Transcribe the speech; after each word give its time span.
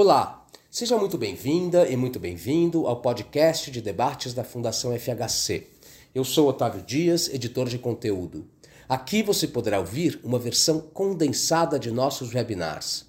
Olá, 0.00 0.46
seja 0.70 0.96
muito 0.96 1.18
bem-vinda 1.18 1.88
e 1.88 1.96
muito 1.96 2.20
bem-vindo 2.20 2.86
ao 2.86 3.00
podcast 3.02 3.68
de 3.68 3.80
debates 3.80 4.32
da 4.32 4.44
Fundação 4.44 4.96
FHC. 4.96 5.66
Eu 6.14 6.22
sou 6.22 6.48
Otávio 6.48 6.82
Dias, 6.82 7.28
editor 7.28 7.68
de 7.68 7.80
conteúdo. 7.80 8.46
Aqui 8.88 9.24
você 9.24 9.48
poderá 9.48 9.80
ouvir 9.80 10.20
uma 10.22 10.38
versão 10.38 10.80
condensada 10.80 11.80
de 11.80 11.90
nossos 11.90 12.32
webinars. 12.32 13.06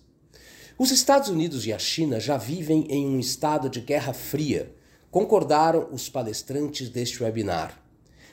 Os 0.79 0.89
Estados 0.89 1.29
Unidos 1.29 1.67
e 1.67 1.71
a 1.71 1.77
China 1.77 2.19
já 2.19 2.37
vivem 2.37 2.87
em 2.89 3.05
um 3.05 3.19
estado 3.19 3.69
de 3.69 3.81
guerra 3.81 4.11
fria, 4.11 4.75
concordaram 5.11 5.89
os 5.91 6.09
palestrantes 6.09 6.89
deste 6.89 7.21
webinar. 7.21 7.79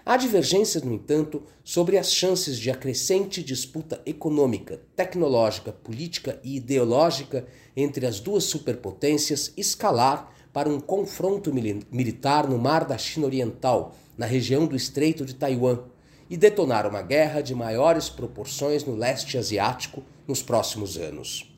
Há 0.09 0.17
divergências, 0.17 0.85
no 0.85 0.93
entanto, 0.93 1.43
sobre 1.65 1.99
as 1.99 2.13
chances 2.13 2.61
de 2.61 2.71
a 2.71 2.77
crescente 2.77 3.43
disputa 3.43 4.01
econômica, 4.07 4.81
tecnológica, 4.95 5.73
política 5.73 6.39
e 6.45 6.59
ideológica 6.59 7.45
entre 7.77 8.07
as 8.07 8.21
duas 8.21 8.45
superpotências 8.45 9.53
escalar 9.57 10.33
para 10.53 10.69
um 10.69 10.79
confronto 10.79 11.53
militar 11.91 12.49
no 12.49 12.57
Mar 12.57 12.85
da 12.85 12.97
China 12.97 13.27
Oriental, 13.27 13.97
na 14.17 14.27
região 14.27 14.65
do 14.65 14.77
Estreito 14.77 15.25
de 15.25 15.35
Taiwan, 15.35 15.81
e 16.31 16.37
detonar 16.37 16.87
uma 16.87 17.03
guerra 17.03 17.41
de 17.41 17.53
maiores 17.53 18.09
proporções 18.09 18.85
no 18.85 18.95
leste 18.95 19.37
asiático 19.37 20.05
nos 20.25 20.41
próximos 20.41 20.97
anos. 20.97 21.53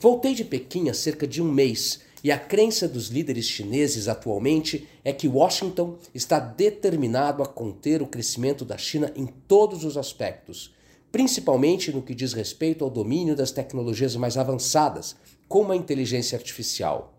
Voltei 0.00 0.34
de 0.34 0.44
Pequim 0.44 0.88
há 0.88 0.94
cerca 0.94 1.26
de 1.26 1.42
um 1.42 1.52
mês 1.52 2.00
e 2.24 2.32
a 2.32 2.38
crença 2.38 2.88
dos 2.88 3.08
líderes 3.08 3.44
chineses 3.44 4.08
atualmente 4.08 4.88
é 5.04 5.12
que 5.12 5.28
Washington 5.28 5.98
está 6.14 6.38
determinado 6.40 7.42
a 7.42 7.46
conter 7.46 8.00
o 8.00 8.06
crescimento 8.06 8.64
da 8.64 8.78
China 8.78 9.12
em 9.14 9.26
todos 9.26 9.84
os 9.84 9.98
aspectos, 9.98 10.74
principalmente 11.12 11.92
no 11.92 12.00
que 12.00 12.14
diz 12.14 12.32
respeito 12.32 12.82
ao 12.82 12.88
domínio 12.88 13.36
das 13.36 13.50
tecnologias 13.50 14.16
mais 14.16 14.38
avançadas, 14.38 15.14
como 15.46 15.70
a 15.70 15.76
inteligência 15.76 16.34
artificial. 16.34 17.12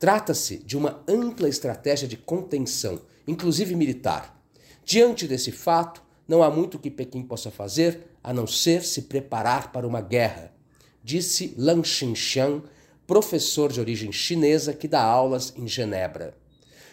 Trata-se 0.00 0.56
de 0.58 0.76
uma 0.76 1.00
ampla 1.06 1.48
estratégia 1.48 2.08
de 2.08 2.16
contenção, 2.16 3.00
inclusive 3.28 3.76
militar. 3.76 4.36
Diante 4.84 5.28
desse 5.28 5.52
fato, 5.52 6.02
não 6.26 6.42
há 6.42 6.50
muito 6.50 6.76
que 6.76 6.90
Pequim 6.90 7.22
possa 7.22 7.52
fazer 7.52 8.00
a 8.20 8.32
não 8.32 8.48
ser 8.48 8.82
se 8.82 9.02
preparar 9.02 9.70
para 9.70 9.86
uma 9.86 10.00
guerra, 10.00 10.52
disse 11.04 11.54
Lang 11.56 11.86
Xinxiang, 11.86 12.64
professor 13.10 13.72
de 13.72 13.80
origem 13.80 14.12
chinesa 14.12 14.72
que 14.72 14.86
dá 14.86 15.02
aulas 15.02 15.52
em 15.56 15.66
Genebra. 15.66 16.32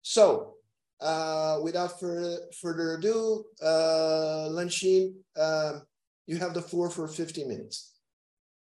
So, 0.09 0.55
uh, 1.03 1.59
without 1.63 2.01
further, 2.01 2.39
further 2.63 2.95
ado, 2.95 3.45
uh, 3.61 4.49
Lanxin, 4.49 5.13
uh, 5.37 5.81
you 6.27 6.39
have 6.39 6.55
the 6.55 6.63
floor 6.63 6.89
for 6.89 7.07
50 7.07 7.45
minutes. 7.45 7.93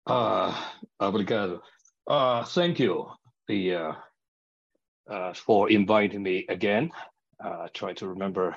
Uh, 0.08 0.52
obrigado. 1.00 1.60
Uh, 2.04 2.42
thank 2.42 2.80
you 2.80 3.06
the, 3.46 3.76
uh, 3.76 3.92
uh, 5.08 5.34
for 5.34 5.70
inviting 5.70 6.24
me 6.24 6.46
again. 6.48 6.90
Uh, 7.38 7.68
try 7.72 7.92
to 7.92 8.08
remember 8.08 8.56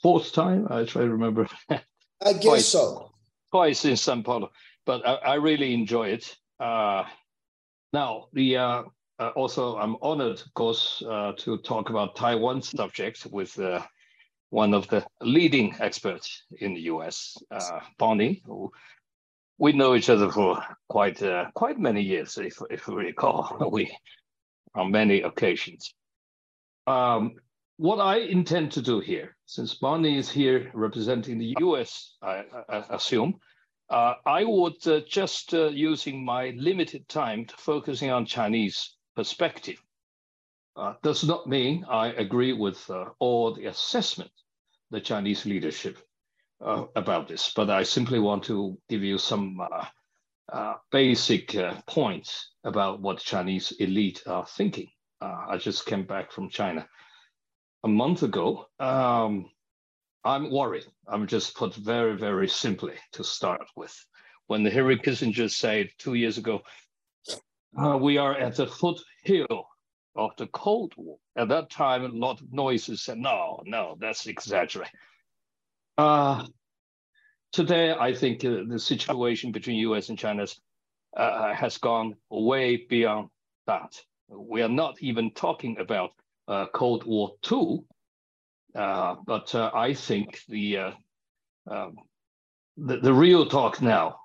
fourth 0.00 0.32
time. 0.32 0.68
I 0.70 0.84
try 0.84 1.02
to 1.02 1.10
remember. 1.10 1.48
I 1.68 1.80
guess 2.34 2.44
twice, 2.44 2.68
so. 2.68 3.10
Twice 3.50 3.84
in 3.84 3.96
Sao 3.96 4.22
Paulo, 4.22 4.50
but 4.84 5.04
I, 5.04 5.14
I 5.14 5.34
really 5.34 5.74
enjoy 5.74 6.10
it. 6.10 6.36
Uh, 6.60 7.02
now 7.92 8.26
the 8.32 8.84
uh, 9.18 9.28
also, 9.34 9.76
I'm 9.76 9.96
honored, 10.02 10.40
of 10.40 10.54
course, 10.54 11.02
uh, 11.08 11.32
to 11.38 11.58
talk 11.58 11.90
about 11.90 12.16
Taiwan 12.16 12.60
subject 12.60 13.26
with 13.30 13.58
uh, 13.58 13.82
one 14.50 14.74
of 14.74 14.88
the 14.88 15.06
leading 15.22 15.74
experts 15.80 16.44
in 16.60 16.74
the 16.74 16.82
U.S., 16.82 17.36
uh, 17.50 17.80
Bonnie, 17.98 18.42
we 19.58 19.72
know 19.72 19.94
each 19.94 20.10
other 20.10 20.30
for 20.30 20.62
quite 20.88 21.22
uh, 21.22 21.46
quite 21.54 21.78
many 21.78 22.02
years, 22.02 22.36
if 22.36 22.60
if 22.70 22.88
we 22.88 22.96
recall, 22.96 23.68
we 23.72 23.90
on 24.74 24.90
many 24.90 25.22
occasions. 25.22 25.94
Um, 26.86 27.36
what 27.78 27.98
I 27.98 28.18
intend 28.18 28.72
to 28.72 28.82
do 28.82 29.00
here, 29.00 29.36
since 29.46 29.74
Bonnie 29.74 30.18
is 30.18 30.30
here 30.30 30.70
representing 30.74 31.38
the 31.38 31.54
U.S., 31.60 32.16
I, 32.22 32.44
I 32.68 32.84
assume, 32.90 33.38
uh, 33.90 34.14
I 34.24 34.44
would 34.44 34.86
uh, 34.86 35.00
just 35.08 35.54
uh, 35.54 35.68
using 35.68 36.24
my 36.24 36.54
limited 36.56 37.08
time 37.08 37.44
to 37.46 37.56
focusing 37.56 38.10
on 38.10 38.26
Chinese 38.26 38.95
perspective. 39.16 39.82
Uh, 40.76 40.94
does 41.02 41.24
not 41.24 41.46
mean 41.46 41.84
I 41.88 42.08
agree 42.08 42.52
with 42.52 42.88
uh, 42.90 43.06
all 43.18 43.54
the 43.54 43.66
assessment 43.66 44.30
the 44.90 45.00
Chinese 45.00 45.46
leadership 45.46 45.98
uh, 46.64 46.84
about 46.94 47.28
this, 47.28 47.52
but 47.54 47.70
I 47.70 47.82
simply 47.82 48.18
want 48.18 48.44
to 48.44 48.78
give 48.88 49.02
you 49.02 49.18
some 49.18 49.60
uh, 49.60 49.84
uh, 50.52 50.74
basic 50.92 51.54
uh, 51.56 51.74
points 51.86 52.52
about 52.64 53.00
what 53.00 53.18
Chinese 53.18 53.72
elite 53.78 54.22
are 54.26 54.46
thinking. 54.46 54.88
I 55.20 55.56
just 55.56 55.86
came 55.86 56.04
back 56.04 56.30
from 56.30 56.50
China 56.50 56.86
a 57.82 57.88
month 57.88 58.22
ago. 58.22 58.66
Um, 58.78 59.46
I'm 60.24 60.50
worried. 60.50 60.84
I'm 61.08 61.26
just 61.26 61.56
put 61.56 61.74
very, 61.74 62.16
very 62.16 62.48
simply 62.48 62.94
to 63.12 63.24
start 63.24 63.66
with. 63.74 63.96
When 64.46 64.62
the 64.62 64.70
Henry 64.70 64.98
Kissinger 64.98 65.50
said 65.50 65.88
two 65.98 66.14
years 66.14 66.38
ago, 66.38 66.60
uh, 67.78 67.96
we 67.96 68.18
are 68.18 68.34
at 68.34 68.56
the 68.56 68.66
foothill 68.66 69.66
of 70.16 70.30
the 70.38 70.46
Cold 70.48 70.92
War. 70.96 71.18
At 71.36 71.48
that 71.48 71.70
time, 71.70 72.04
a 72.04 72.08
lot 72.08 72.40
of 72.40 72.52
noises 72.52 73.02
said, 73.02 73.18
no, 73.18 73.62
no, 73.66 73.96
that's 74.00 74.26
exaggerated. 74.26 74.94
Uh, 75.98 76.46
today, 77.52 77.92
I 77.92 78.14
think 78.14 78.44
uh, 78.44 78.62
the 78.66 78.78
situation 78.78 79.52
between 79.52 79.76
US 79.90 80.08
and 80.08 80.18
China 80.18 80.46
uh, 81.16 81.54
has 81.54 81.78
gone 81.78 82.16
way 82.30 82.76
beyond 82.88 83.28
that. 83.66 84.00
We 84.28 84.62
are 84.62 84.68
not 84.68 84.96
even 85.00 85.30
talking 85.32 85.78
about 85.78 86.10
uh, 86.48 86.66
Cold 86.72 87.04
War 87.04 87.32
II, 87.50 87.80
uh, 88.74 89.16
but 89.26 89.54
I 89.54 89.94
think 89.94 90.40
the, 90.48 90.78
um, 91.70 91.96
the, 92.76 92.98
the 92.98 93.12
real 93.12 93.46
talk 93.46 93.80
now, 93.80 94.16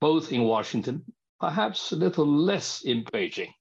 both 0.00 0.32
in 0.32 0.42
Washington 0.42 1.04
perhaps 1.40 1.92
a 1.92 1.96
little 1.96 2.26
less 2.26 2.82
in 2.82 3.04
Beijing. 3.04 3.52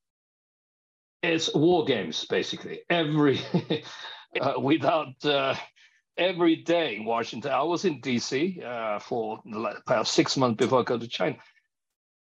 It's 1.24 1.54
war 1.54 1.86
games, 1.86 2.26
basically. 2.26 2.82
Every 2.90 3.40
uh, 4.42 4.60
without 4.60 5.24
uh, 5.26 5.56
every 6.18 6.58
day 6.58 6.96
in 6.96 7.06
Washington. 7.06 7.52
I 7.52 7.64
was 7.64 7.86
in 7.86 8.02
DC 8.02 8.64
uh, 8.64 9.00
for 9.00 9.42
about 9.86 10.08
six 10.08 10.38
months 10.38 10.58
before 10.58 10.82
I 10.82 10.84
go 10.84 10.98
to 10.98 11.08
China. 11.08 11.38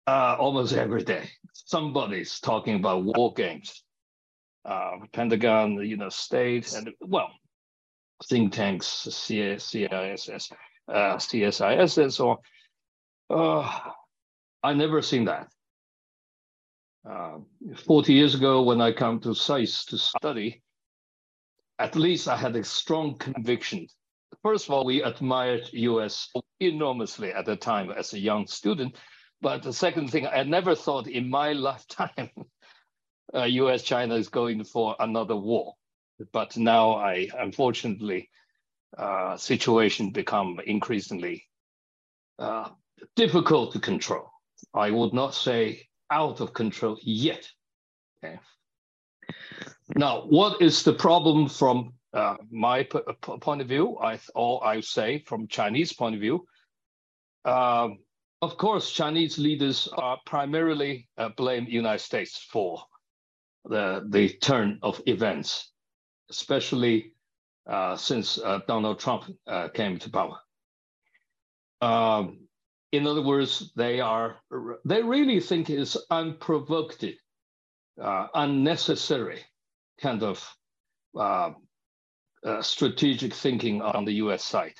Uh, 0.05 0.37
almost 0.39 0.73
every 0.73 1.03
day, 1.03 1.29
somebody's 1.53 2.39
talking 2.39 2.75
about 2.75 3.03
war 3.03 3.33
games. 3.33 3.83
Uh, 4.63 4.97
Pentagon, 5.13 5.75
you 5.85 5.97
know, 5.97 6.09
state, 6.09 6.73
and 6.73 6.91
well, 7.01 7.29
think 8.25 8.53
tanks, 8.53 8.85
CISS, 9.09 10.51
uh, 10.87 11.15
CSIS, 11.17 11.97
and 11.97 12.13
so 12.13 12.41
on. 13.29 13.93
I 14.63 14.73
never 14.73 15.01
seen 15.01 15.25
that. 15.25 15.47
Uh, 17.09 17.39
40 17.85 18.13
years 18.13 18.35
ago, 18.35 18.63
when 18.63 18.81
I 18.81 18.91
come 18.91 19.19
to 19.21 19.33
SAIS 19.33 19.85
to 19.85 19.97
study, 19.97 20.61
at 21.79 21.95
least 21.95 22.27
I 22.27 22.35
had 22.35 22.55
a 22.55 22.63
strong 22.63 23.17
conviction. 23.17 23.87
First 24.43 24.65
of 24.65 24.71
all, 24.71 24.85
we 24.85 25.01
admired 25.01 25.69
US 25.71 26.29
enormously 26.59 27.31
at 27.31 27.45
the 27.45 27.55
time 27.55 27.91
as 27.91 28.13
a 28.13 28.19
young 28.19 28.45
student. 28.47 28.97
But 29.41 29.63
the 29.63 29.71
second 29.71 30.09
thing, 30.11 30.27
I 30.27 30.43
never 30.43 30.75
thought 30.75 31.07
in 31.07 31.29
my 31.29 31.53
lifetime 31.67 32.29
uh, 33.33 33.43
US 33.43 33.83
China 33.83 34.15
is 34.15 34.27
going 34.27 34.63
for 34.63 34.95
another 34.99 35.35
war. 35.35 35.75
but 36.33 36.57
now 36.57 36.95
I 36.95 37.29
unfortunately 37.37 38.29
uh, 38.97 39.37
situation 39.37 40.11
become 40.11 40.59
increasingly 40.65 41.45
uh, 42.39 42.69
difficult 43.15 43.73
to 43.73 43.79
control. 43.79 44.31
I 44.73 44.91
would 44.91 45.13
not 45.13 45.35
say 45.35 45.86
out 46.11 46.39
of 46.39 46.53
control 46.53 46.97
yet. 47.01 47.47
Okay. 48.23 48.39
Now, 49.95 50.21
what 50.21 50.61
is 50.61 50.83
the 50.83 50.93
problem 50.93 51.47
from 51.47 51.93
uh, 52.13 52.35
my 52.51 52.83
point 52.83 53.61
of 53.61 53.67
view? 53.67 53.97
I 53.99 54.19
or 54.35 54.65
I 54.65 54.81
say 54.81 55.23
from 55.25 55.47
Chinese 55.47 55.93
point 55.93 56.15
of 56.15 56.21
view. 56.21 56.45
Um, 57.45 57.99
of 58.41 58.57
course, 58.57 58.91
Chinese 58.91 59.37
leaders 59.37 59.87
are 59.97 60.19
primarily 60.25 61.07
uh, 61.17 61.29
blame 61.29 61.65
United 61.67 62.03
States 62.03 62.37
for 62.51 62.83
the 63.65 64.05
the 64.09 64.29
turn 64.29 64.79
of 64.83 65.01
events, 65.05 65.71
especially 66.29 67.13
uh, 67.67 67.95
since 67.95 68.37
uh, 68.37 68.59
Donald 68.67 68.99
Trump 68.99 69.25
uh, 69.47 69.69
came 69.69 69.97
to 69.99 70.09
power. 70.09 70.37
Um, 71.81 72.46
in 72.91 73.05
other 73.05 73.21
words, 73.21 73.71
they 73.75 73.99
are 73.99 74.37
they 74.85 75.03
really 75.03 75.39
think 75.39 75.69
it's 75.69 75.97
unprovoked, 76.09 77.03
uh, 78.01 78.27
unnecessary 78.33 79.41
kind 79.99 80.23
of 80.23 80.55
uh, 81.17 81.51
uh, 82.45 82.61
strategic 82.61 83.33
thinking 83.33 83.81
on 83.81 84.05
the 84.05 84.13
U.S. 84.13 84.43
side. 84.43 84.75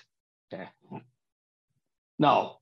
Okay. 0.54 0.70
Now, 2.20 2.58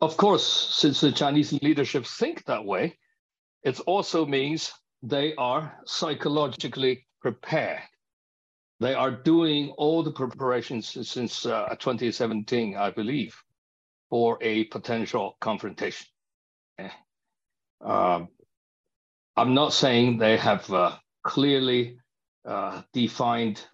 of 0.00 0.16
course, 0.16 0.46
since 0.46 1.00
the 1.00 1.12
Chinese 1.12 1.52
leadership 1.62 2.06
think 2.06 2.44
that 2.44 2.64
way, 2.64 2.98
it 3.62 3.80
also 3.80 4.26
means 4.26 4.72
they 5.02 5.34
are 5.36 5.78
psychologically 5.86 7.06
prepared. 7.20 7.80
They 8.80 8.94
are 8.94 9.10
doing 9.10 9.70
all 9.78 10.02
the 10.02 10.10
preparations 10.10 11.08
since 11.08 11.46
uh, 11.46 11.68
2017, 11.78 12.76
I 12.76 12.90
believe, 12.90 13.36
for 14.12 14.36
a 14.42 14.64
potential 14.64 15.38
confrontation. 15.40 16.06
Okay. 16.78 16.90
Um, 17.80 18.28
I'm 19.38 19.54
not 19.54 19.72
saying 19.72 20.18
they 20.18 20.36
have 20.36 20.70
uh, 20.70 20.96
clearly 21.24 21.96
uh, 22.44 22.82
defined 22.92 23.64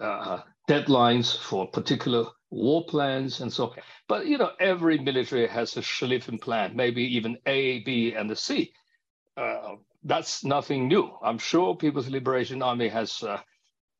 uh, 0.00 0.40
deadlines 0.68 1.38
for 1.38 1.68
particular 1.68 2.26
war 2.50 2.84
plans 2.86 3.40
and 3.40 3.52
so 3.52 3.66
on. 3.66 3.76
But 4.08 4.26
you 4.26 4.36
know, 4.36 4.50
every 4.58 4.98
military 4.98 5.46
has 5.46 5.76
a 5.76 5.80
Schlieffen 5.80 6.40
plan, 6.40 6.74
maybe 6.74 7.16
even 7.16 7.38
A, 7.46 7.78
B, 7.84 8.14
and 8.14 8.28
the 8.28 8.34
C. 8.34 8.72
Uh, 9.36 9.76
that's 10.02 10.42
nothing 10.42 10.88
new. 10.88 11.16
I'm 11.22 11.38
sure 11.38 11.76
People's 11.76 12.08
Liberation 12.08 12.62
Army 12.62 12.88
has 12.88 13.22
uh, 13.22 13.38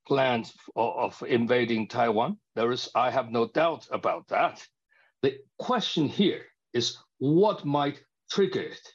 plans 0.08 0.54
of, 0.74 1.20
of 1.20 1.28
invading 1.28 1.86
Taiwan. 1.86 2.38
There 2.56 2.72
is, 2.72 2.88
I 2.96 3.12
have 3.12 3.30
no 3.30 3.46
doubt 3.46 3.86
about 3.92 4.26
that. 4.30 4.66
The 5.24 5.38
question 5.58 6.06
here 6.06 6.42
is 6.74 6.98
what 7.16 7.64
might 7.64 8.04
trigger 8.30 8.60
it. 8.60 8.92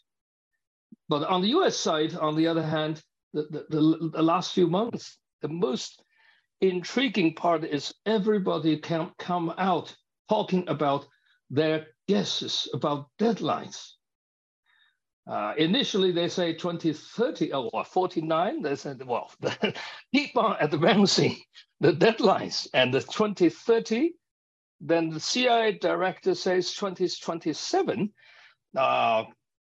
But 1.07 1.23
on 1.23 1.41
the 1.41 1.47
US 1.57 1.75
side, 1.75 2.13
on 2.13 2.35
the 2.35 2.45
other 2.45 2.61
hand, 2.61 3.01
the, 3.33 3.47
the, 3.49 3.65
the, 3.69 4.09
the 4.13 4.21
last 4.21 4.53
few 4.53 4.67
months, 4.67 5.17
the 5.41 5.47
most 5.47 6.03
intriguing 6.61 7.33
part 7.33 7.63
is 7.63 7.95
everybody 8.05 8.77
can 8.77 9.11
come 9.17 9.51
out 9.57 9.95
talking 10.29 10.69
about 10.69 11.07
their 11.49 11.87
guesses 12.07 12.69
about 12.75 13.07
deadlines. 13.19 13.93
Uh, 15.27 15.55
initially, 15.57 16.11
they 16.11 16.29
say 16.29 16.53
2030 16.53 17.53
or 17.53 17.83
49. 17.83 18.61
They 18.61 18.75
said, 18.75 19.03
well, 19.03 19.31
keep 20.13 20.37
on 20.37 20.57
advancing 20.59 21.37
the 21.79 21.91
deadlines. 21.91 22.67
And 22.75 22.93
the 22.93 23.01
2030, 23.01 24.13
then 24.81 25.09
the 25.09 25.19
CIA 25.19 25.73
director 25.73 26.35
says 26.35 26.73
2027. 26.73 28.11
Uh, 28.75 29.23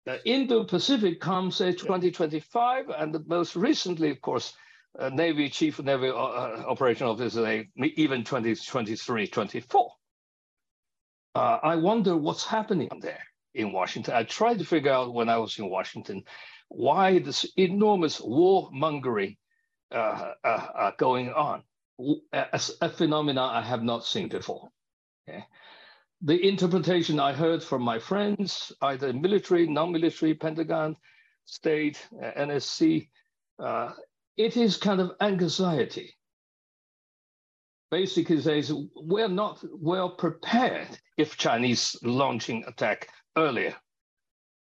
the 0.05 0.27
Indo-Pacific 0.27 1.19
comes 1.19 1.57
say 1.57 1.71
2025, 1.71 2.89
and 2.89 3.13
the 3.13 3.23
most 3.27 3.55
recently, 3.55 4.09
of 4.09 4.21
course, 4.21 4.53
uh, 4.97 5.09
Navy 5.09 5.49
Chief 5.49 5.79
Navy 5.81 6.09
uh, 6.09 6.13
uh 6.13 6.63
Operation 6.67 7.07
Officer, 7.07 7.41
they 7.41 7.69
even 7.95 8.23
2023, 8.23 9.27
24. 9.27 9.91
Uh, 11.35 11.59
I 11.61 11.75
wonder 11.75 12.17
what's 12.17 12.45
happening 12.45 12.89
there 13.01 13.23
in 13.53 13.71
Washington. 13.71 14.15
I 14.15 14.23
tried 14.23 14.59
to 14.59 14.65
figure 14.65 14.91
out 14.91 15.13
when 15.13 15.29
I 15.29 15.37
was 15.37 15.59
in 15.59 15.69
Washington 15.69 16.23
why 16.69 17.19
this 17.19 17.45
enormous 17.57 18.19
warmongering 18.19 19.37
uh, 19.91 20.33
uh, 20.43 20.91
going 20.97 21.31
on, 21.31 21.63
a, 22.33 22.61
a 22.81 22.89
phenomenon 22.89 23.53
I 23.53 23.61
have 23.61 23.83
not 23.83 24.05
seen 24.05 24.29
before. 24.29 24.69
Okay? 25.27 25.43
the 26.21 26.47
interpretation 26.47 27.19
I 27.19 27.33
heard 27.33 27.63
from 27.63 27.83
my 27.83 27.99
friends, 27.99 28.71
either 28.81 29.13
military, 29.13 29.67
non-military, 29.67 30.33
Pentagon, 30.33 30.95
state, 31.45 32.05
uh, 32.21 32.31
NSC, 32.37 33.09
uh, 33.59 33.93
it 34.35 34.57
is 34.57 34.77
kind 34.77 34.99
of 34.99 35.11
anxiety. 35.21 36.15
Basically 37.91 38.41
says 38.41 38.73
we're 38.95 39.29
not 39.29 39.63
well 39.71 40.09
prepared 40.09 40.89
if 41.17 41.37
Chinese 41.37 41.95
launching 42.03 42.65
attack 42.67 43.09
earlier. 43.37 43.75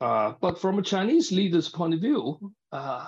Uh, 0.02 0.34
but 0.42 0.60
from 0.60 0.80
a 0.80 0.84
Chinese 0.84 1.32
leader's 1.32 1.70
point 1.70 1.94
of 1.94 2.02
view, 2.02 2.54
uh, 2.72 3.08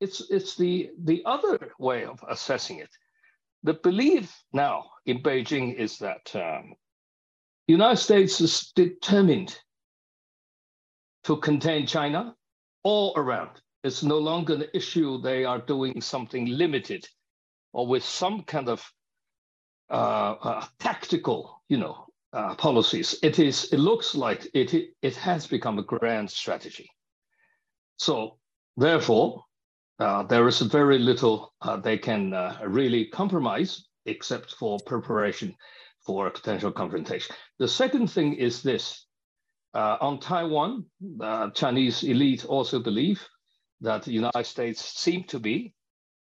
it's, 0.00 0.30
it's 0.30 0.56
the, 0.56 0.90
the 1.04 1.22
other 1.26 1.72
way 1.78 2.04
of 2.04 2.24
assessing 2.28 2.78
it. 2.78 2.88
The 3.62 3.74
belief 3.74 4.44
now 4.52 4.84
in 5.06 5.22
Beijing 5.22 5.74
is 5.74 5.98
that 5.98 6.34
um, 6.34 6.74
the 7.66 7.72
United 7.72 7.96
States 7.96 8.40
is 8.40 8.72
determined 8.74 9.58
to 11.24 11.36
contain 11.36 11.86
China 11.86 12.34
all 12.82 13.12
around. 13.16 13.60
It's 13.84 14.02
no 14.02 14.18
longer 14.18 14.54
an 14.54 14.64
issue 14.74 15.20
they 15.20 15.44
are 15.44 15.60
doing 15.60 16.00
something 16.00 16.46
limited 16.46 17.06
or 17.72 17.86
with 17.86 18.04
some 18.04 18.42
kind 18.42 18.68
of 18.68 18.84
uh, 19.90 20.36
uh, 20.42 20.66
tactical, 20.78 21.62
you 21.68 21.78
know, 21.78 22.06
uh, 22.32 22.54
policies. 22.54 23.18
It 23.22 23.38
is. 23.38 23.72
It 23.72 23.78
looks 23.78 24.14
like 24.14 24.48
it. 24.54 24.94
It 25.02 25.16
has 25.16 25.46
become 25.46 25.78
a 25.78 25.82
grand 25.82 26.30
strategy. 26.30 26.90
So 27.96 28.38
therefore, 28.76 29.44
uh, 29.98 30.22
there 30.22 30.46
is 30.46 30.60
very 30.60 30.98
little 30.98 31.54
uh, 31.62 31.76
they 31.76 31.98
can 31.98 32.32
uh, 32.32 32.58
really 32.64 33.06
compromise 33.06 33.86
except 34.06 34.54
for 34.54 34.78
preparation 34.86 35.54
for 36.06 36.26
a 36.26 36.30
potential 36.30 36.70
confrontation. 36.70 37.34
The 37.58 37.68
second 37.68 38.08
thing 38.08 38.34
is 38.34 38.62
this. 38.62 39.04
Uh, 39.74 39.98
on 40.00 40.18
Taiwan, 40.18 40.86
the 41.00 41.50
Chinese 41.54 42.02
elite 42.02 42.46
also 42.46 42.78
believe 42.78 43.22
that 43.82 44.02
the 44.04 44.12
United 44.12 44.46
States 44.46 44.82
seem 44.82 45.24
to 45.24 45.38
be, 45.38 45.74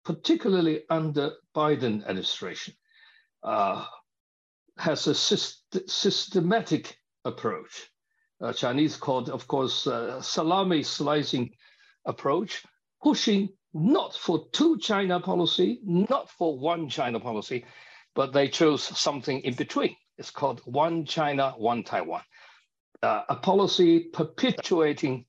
particularly 0.05 0.83
under 0.89 1.33
Biden 1.55 2.03
administration, 2.03 2.75
uh, 3.43 3.85
has 4.79 5.09
a 5.09 5.15
syst 5.15 5.57
systematic 5.89 6.97
approach. 7.25 7.91
Chinese 8.55 8.97
called, 8.97 9.31
of 9.31 9.47
course, 9.49 9.89
salami 10.21 10.83
slicing 10.83 11.51
approach, 12.05 12.63
pushing 13.05 13.51
not 13.75 14.15
for 14.15 14.49
two 14.53 14.79
China 14.79 15.21
policy, 15.21 15.79
not 15.85 16.31
for 16.31 16.59
one 16.59 16.89
China 16.89 17.21
policy, 17.21 17.67
but 18.15 18.33
they 18.33 18.49
chose 18.49 18.83
something 18.83 19.41
in 19.41 19.55
between. 19.55 19.95
It's 20.17 20.31
called 20.31 20.63
One 20.65 21.05
China, 21.05 21.55
One 21.59 21.83
Taiwan, 21.85 22.23
uh, 23.03 23.25
a 23.29 23.37
policy 23.37 24.09
perpetuating 24.13 25.27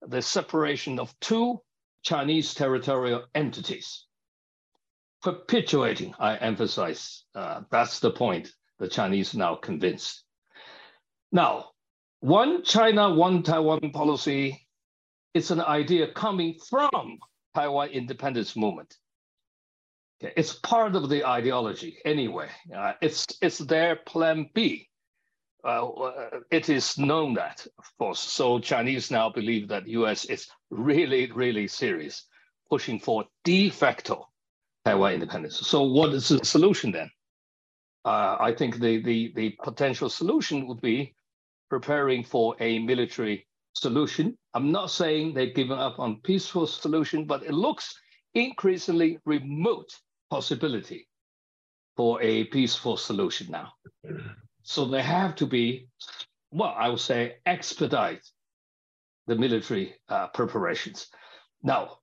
the 0.00 0.20
separation 0.20 0.98
of 0.98 1.14
two 1.20 1.60
Chinese 2.02 2.54
territorial 2.54 3.24
entities. 3.34 4.06
Perpetuating, 5.22 6.14
I 6.18 6.36
emphasize, 6.36 7.22
uh, 7.36 7.60
that's 7.70 8.00
the 8.00 8.10
point 8.10 8.50
the 8.80 8.88
Chinese 8.88 9.34
now 9.34 9.54
convinced. 9.54 10.24
Now, 11.30 11.66
one 12.18 12.64
China, 12.64 13.14
one 13.14 13.44
Taiwan 13.44 13.92
policy 13.92 14.61
is 15.34 15.50
an 15.50 15.60
idea 15.60 16.12
coming 16.12 16.58
from 16.68 17.18
Taiwan 17.54 17.88
independence 17.88 18.56
movement. 18.56 18.96
It's 20.20 20.52
part 20.54 20.94
of 20.94 21.08
the 21.08 21.24
ideology 21.26 21.98
anyway. 22.04 22.48
Uh, 22.74 22.92
it's 23.00 23.26
it's 23.40 23.58
their 23.58 23.96
plan 23.96 24.48
B. 24.54 24.88
Uh, 25.64 25.88
uh 25.88 26.40
it 26.50 26.68
is 26.68 26.96
known 26.96 27.34
that, 27.34 27.66
of 27.78 27.84
course. 27.98 28.20
So 28.20 28.60
Chinese 28.60 29.10
now 29.10 29.30
believe 29.30 29.68
that 29.68 29.88
U.S. 29.88 30.24
is 30.26 30.48
really, 30.70 31.30
really 31.32 31.66
serious, 31.66 32.24
pushing 32.70 33.00
for 33.00 33.24
de 33.42 33.70
facto 33.70 34.28
Taiwan 34.84 35.14
independence. 35.14 35.58
So 35.58 35.82
what 35.82 36.12
is 36.14 36.28
the 36.28 36.44
solution 36.44 36.92
then? 36.92 37.10
Uh, 38.04 38.36
I 38.38 38.52
think 38.52 38.78
the, 38.78 39.02
the 39.02 39.32
the 39.34 39.50
potential 39.62 40.08
solution 40.08 40.68
would 40.68 40.80
be 40.80 41.14
preparing 41.68 42.22
for 42.22 42.54
a 42.60 42.78
military 42.78 43.46
solution. 43.74 44.36
I'm 44.54 44.72
not 44.72 44.90
saying 44.90 45.34
they've 45.34 45.54
given 45.54 45.78
up 45.78 45.98
on 45.98 46.20
peaceful 46.22 46.66
solution, 46.66 47.24
but 47.26 47.42
it 47.42 47.54
looks 47.54 47.94
increasingly 48.34 49.18
remote 49.24 49.90
possibility 50.30 51.08
for 51.96 52.20
a 52.22 52.44
peaceful 52.44 52.96
solution 52.96 53.48
now. 53.50 53.72
So 54.62 54.84
they 54.86 55.02
have 55.02 55.34
to 55.36 55.46
be, 55.46 55.88
well, 56.50 56.74
I 56.76 56.88
would 56.88 57.00
say, 57.00 57.36
expedite 57.46 58.24
the 59.26 59.36
military 59.36 59.94
uh, 60.08 60.28
preparations. 60.28 61.08
Now, 61.62 61.98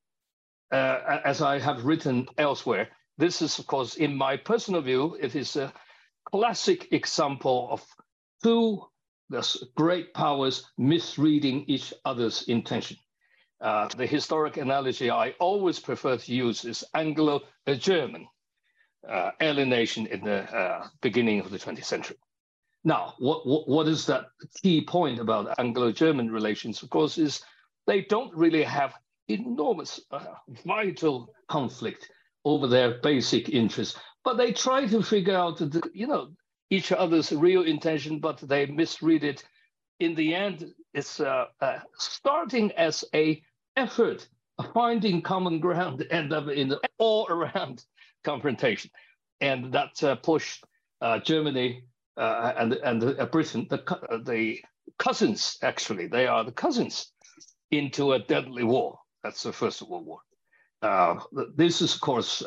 uh, 0.72 1.20
as 1.26 1.42
I 1.42 1.60
have 1.60 1.86
written 1.86 2.28
elsewhere, 2.38 2.90
this 3.18 3.42
is, 3.42 3.60
of 3.60 3.68
course, 3.68 3.96
in 3.96 4.16
my 4.16 4.38
personal 4.38 4.82
view, 4.82 5.18
it 5.20 5.36
is 5.36 5.56
a 5.56 5.74
classic 6.32 6.92
example 6.92 7.68
of 7.72 7.84
two 8.44 8.84
great 9.76 10.14
powers 10.14 10.66
misreading 10.78 11.66
each 11.68 11.94
other's 12.06 12.44
intention. 12.44 12.98
Uh, 13.62 13.88
the 13.98 14.06
historic 14.06 14.58
analogy 14.58 15.12
I 15.12 15.32
always 15.40 15.80
prefer 15.80 16.18
to 16.18 16.34
use 16.34 16.64
is 16.64 16.84
Anglo-German 16.94 18.28
uh, 19.08 19.32
alienation 19.42 20.08
in 20.08 20.24
the 20.24 20.56
uh, 20.56 20.88
beginning 21.02 21.40
of 21.42 21.52
the 21.52 21.60
20th 21.60 21.84
century. 21.84 22.18
Now, 22.84 23.16
what, 23.20 23.46
what, 23.46 23.68
what 23.68 23.88
is 23.88 24.06
that 24.06 24.28
key 24.62 24.82
point 24.82 25.20
about 25.20 25.60
Anglo-German 25.60 26.32
relations? 26.32 26.82
Of 26.82 26.90
course, 26.90 27.18
is 27.18 27.42
they 27.86 28.02
don't 28.02 28.34
really 28.34 28.64
have 28.64 28.94
enormous, 29.28 30.00
uh, 30.12 30.26
vital 30.66 31.34
conflict 31.50 32.10
over 32.46 32.68
their 32.68 33.00
basic 33.02 33.50
interests, 33.50 34.00
but 34.24 34.38
they 34.38 34.54
try 34.54 34.86
to 34.88 35.04
figure 35.04 35.36
out, 35.36 35.58
that, 35.58 35.90
you 35.94 36.08
know, 36.08 36.30
each 36.70 36.92
other's 36.92 37.32
real 37.32 37.64
intention, 37.64 38.20
but 38.20 38.38
they 38.38 38.66
misread 38.66 39.24
it. 39.24 39.44
In 40.00 40.16
the 40.16 40.36
end, 40.36 40.74
it's 40.94 41.20
uh, 41.20 41.46
uh, 41.62 41.80
starting 41.98 42.72
as 42.74 43.04
a 43.14 43.42
effort 43.76 44.28
of 44.58 44.72
finding 44.74 45.22
common 45.22 45.60
ground, 45.60 46.06
end 46.12 46.34
up 46.34 46.48
in 46.48 46.70
the 46.70 46.80
all-around 46.98 47.84
confrontation, 48.24 48.92
and 49.42 49.74
that 49.74 50.02
uh, 50.04 50.16
pushed 50.16 50.64
uh, 51.02 51.20
Germany 51.20 51.84
uh, 52.18 52.54
and 52.58 52.74
and 52.74 53.04
uh, 53.04 53.26
Britain, 53.26 53.68
the 53.70 54.22
the 54.26 54.60
cousins 54.98 55.58
actually, 55.64 56.08
they 56.08 56.28
are 56.28 56.44
the 56.44 56.52
cousins, 56.52 57.12
into 57.72 58.14
a 58.14 58.20
deadly 58.20 58.64
war. 58.64 59.00
That's 59.24 59.44
the 59.44 59.54
First 59.54 59.82
World 59.82 60.06
War. 60.06 60.20
this 61.56 61.82
is, 61.82 61.96
of 61.96 62.02
course, 62.02 62.42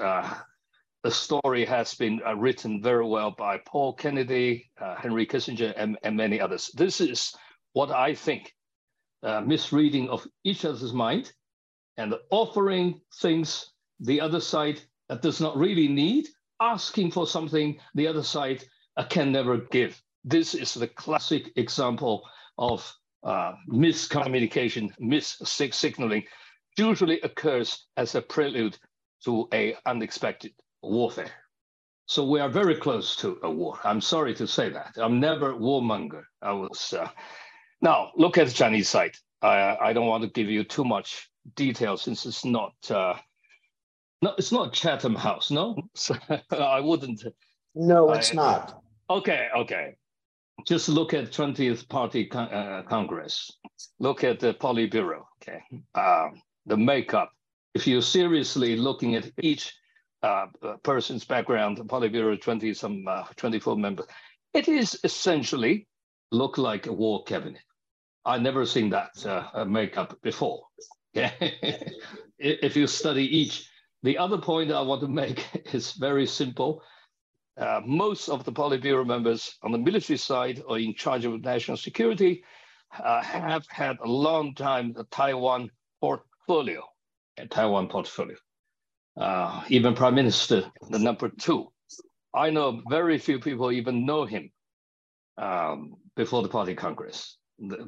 the 1.02 1.10
story 1.10 1.64
has 1.64 1.94
been 1.94 2.20
uh, 2.24 2.34
written 2.36 2.80
very 2.80 3.04
well 3.04 3.32
by 3.32 3.58
Paul 3.58 3.92
Kennedy, 3.94 4.70
uh, 4.80 4.94
Henry 4.94 5.26
Kissinger, 5.26 5.74
and, 5.76 5.98
and, 6.04 6.16
many 6.16 6.40
others. 6.40 6.70
This 6.74 7.00
is 7.00 7.34
what 7.72 7.90
I 7.90 8.14
think 8.14 8.54
uh, 9.24 9.40
misreading 9.40 10.08
of 10.08 10.26
each 10.44 10.64
other's 10.64 10.92
mind 10.92 11.32
and 11.96 12.14
offering 12.30 13.00
things 13.20 13.72
the 14.00 14.20
other 14.20 14.40
side 14.40 14.80
that 15.08 15.22
does 15.22 15.40
not 15.40 15.56
really 15.56 15.88
need, 15.88 16.28
asking 16.60 17.10
for 17.10 17.26
something 17.26 17.78
the 17.94 18.06
other 18.06 18.22
side 18.22 18.64
uh, 18.96 19.04
can 19.04 19.32
never 19.32 19.58
give. 19.58 20.00
This 20.24 20.54
is 20.54 20.74
the 20.74 20.86
classic 20.86 21.50
example 21.56 22.22
of 22.58 22.92
uh, 23.24 23.54
miscommunication, 23.68 24.92
mis-signaling, 25.00 26.24
usually 26.78 27.20
occurs 27.20 27.86
as 27.96 28.14
a 28.14 28.22
prelude 28.22 28.78
to 29.24 29.48
a 29.52 29.76
unexpected 29.84 30.52
warfare. 30.82 31.30
So 32.06 32.24
we 32.24 32.40
are 32.40 32.48
very 32.48 32.76
close 32.76 33.16
to 33.16 33.38
a 33.42 33.50
war. 33.50 33.78
I'm 33.84 34.00
sorry 34.00 34.34
to 34.34 34.46
say 34.46 34.68
that. 34.68 34.96
I'm 34.96 35.20
never 35.20 35.54
warmonger. 35.54 36.24
I 36.42 36.52
was. 36.52 36.92
Uh... 36.92 37.08
Now 37.80 38.10
look 38.16 38.38
at 38.38 38.48
the 38.48 38.52
Chinese 38.52 38.88
side. 38.88 39.16
I, 39.40 39.76
I 39.80 39.92
don't 39.92 40.06
want 40.06 40.22
to 40.22 40.30
give 40.30 40.48
you 40.48 40.64
too 40.64 40.84
much 40.84 41.28
detail 41.56 41.96
since 41.96 42.26
it's 42.26 42.44
not. 42.44 42.74
Uh, 42.90 43.14
no, 44.20 44.34
it's 44.38 44.52
not 44.52 44.72
Chatham 44.72 45.14
House. 45.14 45.50
No, 45.50 45.76
I 46.50 46.80
wouldn't. 46.80 47.24
No, 47.74 48.12
it's 48.12 48.32
I, 48.32 48.34
not. 48.34 48.82
Okay, 49.10 49.48
okay. 49.56 49.96
Just 50.66 50.88
look 50.88 51.12
at 51.12 51.32
20th 51.32 51.88
Party 51.88 52.26
con 52.26 52.48
uh, 52.52 52.82
Congress. 52.88 53.50
Look 53.98 54.22
at 54.22 54.38
the 54.38 54.54
Politburo. 54.54 55.22
Okay, 55.42 55.60
um, 55.94 56.40
the 56.66 56.76
makeup. 56.76 57.32
If 57.74 57.86
you're 57.86 58.02
seriously 58.02 58.76
looking 58.76 59.14
at 59.16 59.30
each 59.40 59.74
uh, 60.22 60.46
person's 60.82 61.24
background, 61.24 61.78
the 61.78 61.84
Politburo 61.84 62.40
20 62.40 62.74
some 62.74 63.06
uh, 63.08 63.24
24 63.36 63.76
members. 63.76 64.06
It 64.54 64.68
is 64.68 64.98
essentially 65.04 65.88
look 66.30 66.58
like 66.58 66.86
a 66.86 66.92
war 66.92 67.24
cabinet. 67.24 67.62
I 68.24 68.38
never 68.38 68.64
seen 68.64 68.90
that 68.90 69.26
uh, 69.26 69.64
makeup 69.64 70.16
before. 70.22 70.62
if 71.14 72.76
you 72.76 72.86
study 72.86 73.24
each, 73.24 73.68
the 74.02 74.18
other 74.18 74.38
point 74.38 74.70
I 74.70 74.80
want 74.82 75.00
to 75.02 75.08
make 75.08 75.44
is 75.74 75.92
very 75.92 76.26
simple. 76.26 76.82
Uh, 77.56 77.80
most 77.84 78.28
of 78.28 78.44
the 78.44 78.52
Politburo 78.52 79.06
members 79.06 79.58
on 79.62 79.72
the 79.72 79.78
military 79.78 80.16
side 80.16 80.62
or 80.66 80.78
in 80.78 80.94
charge 80.94 81.24
of 81.24 81.40
national 81.42 81.76
security 81.76 82.44
uh, 83.02 83.22
have 83.22 83.66
had 83.68 83.98
a 84.02 84.08
long 84.08 84.54
time 84.54 84.92
the 84.92 85.04
Taiwan 85.04 85.70
portfolio, 86.00 86.82
a 87.38 87.46
Taiwan 87.46 87.88
portfolio 87.88 88.36
uh, 89.16 89.64
even 89.68 89.94
prime 89.94 90.14
minister, 90.14 90.70
the 90.90 90.98
number 90.98 91.28
two. 91.28 91.68
I 92.34 92.50
know 92.50 92.82
very 92.88 93.18
few 93.18 93.38
people 93.40 93.70
even 93.72 94.06
know 94.06 94.24
him 94.24 94.50
um, 95.36 95.94
before 96.16 96.42
the 96.42 96.48
party 96.48 96.74
congress. 96.74 97.36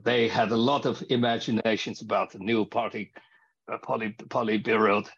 They 0.04 0.28
had 0.28 0.50
a 0.50 0.56
lot 0.56 0.86
of 0.86 1.02
imaginations 1.08 2.02
about 2.02 2.32
the 2.32 2.38
new 2.38 2.64
party, 2.66 3.12
uh, 3.72 3.78
poly, 3.78 4.14
Politburo. 4.28 5.08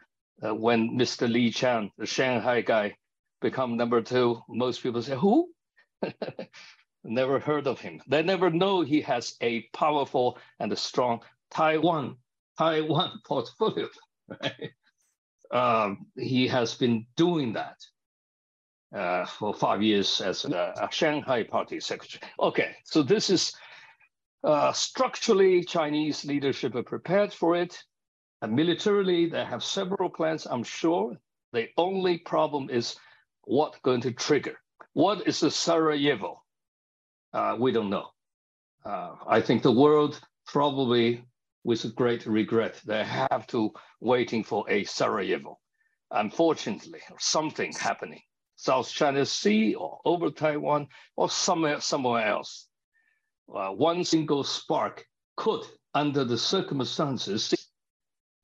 Uh, 0.42 0.54
when 0.54 0.90
Mr. 0.90 1.30
Li 1.30 1.50
Qiang, 1.50 1.90
the 1.98 2.06
Shanghai 2.06 2.60
guy, 2.60 2.96
become 3.40 3.76
number 3.76 4.02
two, 4.02 4.40
most 4.48 4.82
people 4.82 5.02
say, 5.02 5.16
who? 5.16 5.48
never 7.04 7.38
heard 7.38 7.66
of 7.66 7.80
him. 7.80 8.00
They 8.08 8.22
never 8.22 8.50
know 8.50 8.82
he 8.82 9.00
has 9.02 9.34
a 9.40 9.62
powerful 9.72 10.38
and 10.58 10.72
a 10.72 10.76
strong 10.76 11.20
Taiwan, 11.50 12.16
Taiwan 12.58 13.20
portfolio. 13.26 13.88
Right? 14.28 14.72
Um, 15.50 16.06
he 16.16 16.48
has 16.48 16.74
been 16.74 17.06
doing 17.16 17.52
that 17.54 17.76
uh, 18.94 19.26
for 19.26 19.54
five 19.54 19.82
years 19.82 20.20
as 20.20 20.44
a, 20.44 20.74
a, 20.80 20.88
Shanghai 20.90 21.42
Party 21.42 21.80
secretary. 21.80 22.22
Okay, 22.40 22.76
so 22.84 23.02
this 23.02 23.30
is 23.30 23.52
uh, 24.44 24.72
structurally 24.72 25.64
Chinese 25.64 26.24
leadership 26.24 26.74
are 26.74 26.82
prepared 26.82 27.32
for 27.32 27.56
it. 27.56 27.82
And 28.42 28.54
militarily, 28.54 29.28
they 29.28 29.44
have 29.44 29.64
several 29.64 30.10
plans, 30.10 30.46
I'm 30.46 30.62
sure. 30.62 31.16
The 31.52 31.68
only 31.76 32.18
problem 32.18 32.68
is 32.70 32.96
what 33.44 33.80
going 33.82 34.02
to 34.02 34.12
trigger. 34.12 34.58
What 34.92 35.26
is 35.26 35.40
the 35.40 35.50
Sarajevo? 35.50 36.42
Uh, 37.32 37.56
we 37.58 37.72
don't 37.72 37.90
know. 37.90 38.08
Uh, 38.84 39.12
I 39.26 39.40
think 39.40 39.62
the 39.62 39.72
world 39.72 40.20
probably 40.46 41.24
with 41.66 41.96
great 41.96 42.24
regret. 42.26 42.80
They 42.86 43.02
have 43.02 43.44
to 43.48 43.72
waiting 44.00 44.44
for 44.44 44.70
a 44.70 44.84
Sarajevo. 44.84 45.58
Unfortunately, 46.12 47.00
something 47.18 47.72
happening. 47.72 48.22
South 48.54 48.88
China 48.88 49.26
Sea 49.26 49.74
or 49.74 49.98
over 50.04 50.30
Taiwan 50.30 50.86
or 51.16 51.28
somewhere, 51.28 51.80
somewhere 51.80 52.24
else. 52.24 52.68
Uh, 53.52 53.70
one 53.70 54.04
single 54.04 54.44
spark 54.44 55.04
could, 55.36 55.62
under 55.92 56.24
the 56.24 56.38
circumstances, 56.38 57.52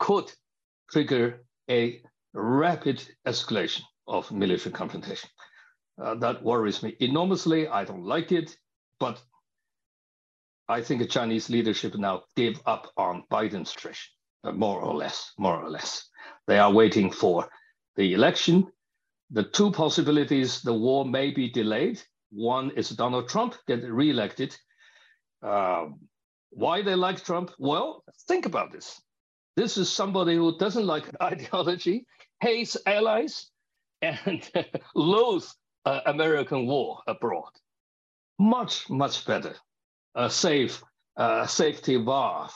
could 0.01 0.31
trigger 0.91 1.45
a 1.71 2.03
rapid 2.35 3.03
escalation 3.25 3.83
of 4.09 4.33
military 4.33 4.73
confrontation. 4.73 5.31
Uh, 6.03 6.17
that 6.17 6.43
worries 6.43 6.83
me 6.83 6.97
enormously. 6.99 7.69
I 7.69 7.85
don't 7.85 8.05
like 8.05 8.33
it, 8.33 8.57
but 8.99 9.23
I 10.73 10.81
think 10.81 11.03
the 11.03 11.07
Chinese 11.07 11.51
leadership 11.51 11.95
now 11.97 12.23
gave 12.35 12.59
up 12.65 12.91
on 12.97 13.25
Biden's 13.31 13.73
tradition, 13.73 14.11
uh, 14.43 14.53
more 14.53 14.81
or 14.81 14.95
less, 14.95 15.33
more 15.39 15.63
or 15.63 15.69
less. 15.69 16.09
They 16.47 16.59
are 16.59 16.73
waiting 16.73 17.11
for 17.11 17.51
the 17.97 18.15
election. 18.15 18.73
The 19.31 19.45
two 19.45 19.71
possibilities, 19.71 20.63
the 20.63 20.73
war 20.73 21.05
may 21.05 21.31
be 21.31 21.51
delayed. 21.51 22.01
One 22.31 22.71
is 22.71 22.89
Donald 22.89 23.29
Trump 23.29 23.55
get 23.67 23.83
reelected. 23.85 24.57
Um, 25.43 26.01
why 26.49 26.81
they 26.81 26.95
like 26.95 27.23
Trump? 27.23 27.51
Well, 27.59 28.03
think 28.27 28.47
about 28.47 28.73
this. 28.73 28.99
This 29.57 29.77
is 29.77 29.93
somebody 29.93 30.37
who 30.37 30.57
doesn't 30.57 30.87
like 30.87 31.05
ideology, 31.23 32.07
hates 32.41 32.79
allies, 32.87 33.51
and 34.01 34.51
loathes 34.95 35.55
uh, 35.85 36.01
American 36.07 36.67
war 36.67 37.01
abroad. 37.07 37.53
Much, 38.39 38.89
much 38.89 39.27
better 39.27 39.55
a 40.15 40.31
safe 40.31 40.83
uh, 41.17 41.47
safety 41.47 41.97
valve 41.97 42.55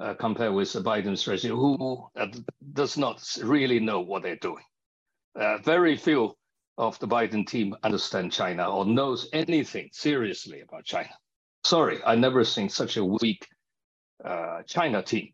uh, 0.00 0.14
compared 0.14 0.54
with 0.54 0.72
the 0.72 0.80
Biden 0.80 0.98
administration, 0.98 1.50
who 1.50 2.06
uh, 2.16 2.26
does 2.72 2.96
not 2.96 3.22
really 3.42 3.80
know 3.80 4.00
what 4.00 4.22
they're 4.22 4.36
doing. 4.36 4.64
Uh, 5.38 5.58
very 5.58 5.96
few 5.96 6.34
of 6.78 6.98
the 7.00 7.08
Biden 7.08 7.46
team 7.46 7.74
understand 7.82 8.32
China 8.32 8.70
or 8.70 8.84
knows 8.84 9.28
anything 9.32 9.90
seriously 9.92 10.60
about 10.60 10.84
China. 10.84 11.10
Sorry, 11.64 11.98
I 12.06 12.14
never 12.14 12.44
seen 12.44 12.68
such 12.68 12.96
a 12.96 13.04
weak 13.04 13.46
uh, 14.24 14.62
China 14.62 15.02
team. 15.02 15.32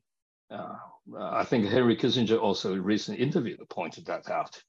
Uh, 0.50 0.74
I 1.18 1.44
think 1.44 1.66
Henry 1.66 1.96
Kissinger 1.96 2.40
also 2.40 2.74
recently 2.74 3.22
interviewed 3.22 3.60
pointed 3.68 4.06
that 4.06 4.30
out. 4.30 4.62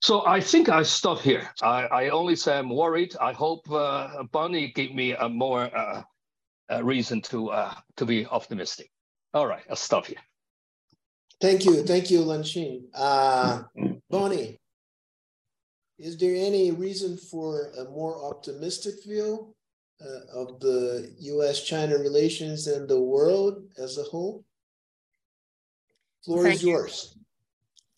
So 0.00 0.26
I 0.26 0.40
think 0.40 0.68
I 0.68 0.82
stop 0.82 1.20
here. 1.20 1.48
I, 1.62 1.86
I 1.86 2.08
only 2.10 2.36
say 2.36 2.58
I'm 2.58 2.68
worried. 2.68 3.16
I 3.20 3.32
hope 3.32 3.70
uh, 3.70 4.24
Bonnie 4.32 4.72
give 4.74 4.94
me 4.94 5.12
a 5.12 5.28
more 5.28 5.62
uh, 5.74 6.02
a 6.68 6.82
reason 6.82 7.20
to 7.22 7.50
uh, 7.50 7.74
to 7.96 8.06
be 8.06 8.26
optimistic. 8.26 8.90
All 9.32 9.46
right, 9.46 9.62
I'll 9.68 9.76
stop 9.76 10.06
here. 10.06 10.22
Thank 11.40 11.64
you, 11.64 11.82
thank 11.82 12.10
you, 12.10 12.20
Lanxin. 12.20 12.84
Uh, 12.94 13.62
Bonnie, 14.08 14.60
is 15.98 16.16
there 16.16 16.34
any 16.34 16.70
reason 16.70 17.16
for 17.16 17.70
a 17.78 17.84
more 17.84 18.24
optimistic 18.30 19.04
view 19.04 19.54
uh, 20.00 20.38
of 20.40 20.60
the 20.60 21.12
U.S.-China 21.18 21.98
relations 22.00 22.66
and 22.66 22.88
the 22.88 23.00
world 23.00 23.64
as 23.78 23.98
a 23.98 24.04
whole? 24.04 24.44
Floor 26.24 26.44
Thank 26.44 26.54
is 26.56 26.62
you. 26.62 26.72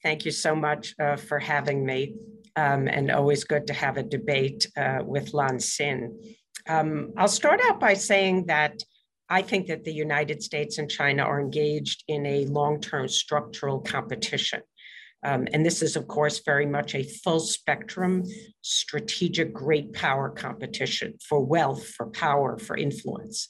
Thank 0.03 0.25
you 0.25 0.31
so 0.31 0.55
much 0.55 0.95
uh, 1.01 1.17
for 1.17 1.39
having 1.39 1.85
me, 1.85 2.15
um, 2.55 2.87
and 2.89 3.11
always 3.11 3.45
good 3.45 3.67
to 3.69 3.73
have 3.73 3.97
a 3.97 4.03
debate 4.03 4.69
uh, 4.77 5.01
with 5.05 5.33
Lanxin. 5.33 6.11
Um, 6.69 7.13
I'll 7.17 7.29
start 7.29 7.61
out 7.65 7.81
by 7.81 7.95
saying 7.95 8.47
that 8.47 8.83
I 9.29 9.43
think 9.43 9.67
that 9.67 9.85
the 9.85 9.93
United 9.93 10.43
States 10.43 10.79
and 10.79 10.91
China 10.91 11.23
are 11.23 11.41
engaged 11.41 12.05
in 12.09 12.27
a 12.27 12.47
long-term 12.47 13.09
structural 13.09 13.81
competition. 13.81 14.61
Um, 15.25 15.49
and 15.53 15.67
this 15.67 15.83
is, 15.83 15.97
of 15.97 16.07
course, 16.07 16.43
very 16.45 16.67
much 16.67 16.95
a 16.95 17.03
full 17.03 17.41
spectrum 17.41 18.23
strategic 18.63 19.53
great 19.53 19.93
power 19.93 20.31
competition 20.31 21.15
for 21.27 21.41
wealth, 21.41 21.89
for 21.89 22.07
power, 22.07 22.59
for 22.59 22.77
influence. 22.77 23.49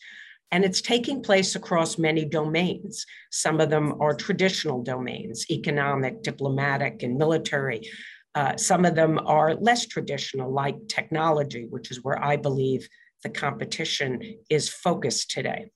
And 0.53 0.65
it's 0.65 0.81
taking 0.81 1.23
place 1.23 1.57
across 1.57 1.99
many 1.99 2.25
domains. 2.25 3.05
Some 3.31 3.61
of 3.61 3.71
them 3.71 4.01
are 4.01 4.15
traditional 4.15 4.83
domains, 4.83 5.47
economic, 5.51 6.23
diplomatic, 6.23 7.03
and 7.03 7.19
military. 7.19 7.89
Uh, 8.35 8.57
some 8.57 8.85
of 8.85 8.95
them 8.95 9.19
are 9.27 9.55
less 9.55 9.87
traditional, 9.87 10.53
like 10.53 10.77
technology, 10.89 11.67
which 11.69 11.91
is 11.91 12.05
where 12.05 12.23
I 12.23 12.37
believe 12.37 12.89
the 13.23 13.31
competition 13.31 14.21
is 14.49 14.69
focused 14.69 15.31
today. 15.31 15.71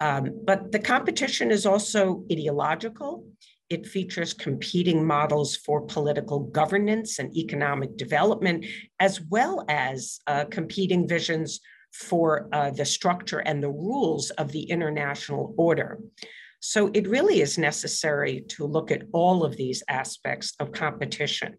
Um, 0.00 0.40
but 0.44 0.72
the 0.72 0.78
competition 0.78 1.50
is 1.50 1.64
also 1.64 2.24
ideological. 2.30 3.26
It 3.68 3.86
features 3.86 4.32
competing 4.32 5.06
models 5.06 5.56
for 5.56 5.80
political 5.80 6.40
governance 6.40 7.18
and 7.18 7.36
economic 7.36 7.96
development, 7.96 8.66
as 9.00 9.20
well 9.20 9.64
as 9.68 10.20
uh, 10.26 10.44
competing 10.44 11.08
visions 11.08 11.60
for 11.92 12.48
uh, 12.52 12.70
the 12.70 12.84
structure 12.84 13.38
and 13.38 13.62
the 13.62 13.70
rules 13.70 14.30
of 14.30 14.52
the 14.52 14.64
international 14.64 15.54
order. 15.56 15.98
So 16.60 16.90
it 16.94 17.06
really 17.08 17.40
is 17.40 17.58
necessary 17.58 18.44
to 18.48 18.66
look 18.66 18.90
at 18.90 19.04
all 19.12 19.44
of 19.44 19.56
these 19.56 19.82
aspects 19.88 20.54
of 20.58 20.72
competition. 20.72 21.58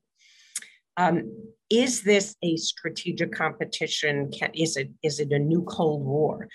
Um, 0.98 1.32
is 1.70 2.02
this 2.02 2.36
a 2.44 2.58
strategic 2.58 3.32
competition? 3.32 4.32
Can, 4.32 4.52
is, 4.54 4.78
it, 4.78 4.90
is 5.04 5.20
it 5.20 5.32
a 5.32 5.40
new 5.40 5.64
Cold 5.64 6.04
War? 6.04 6.48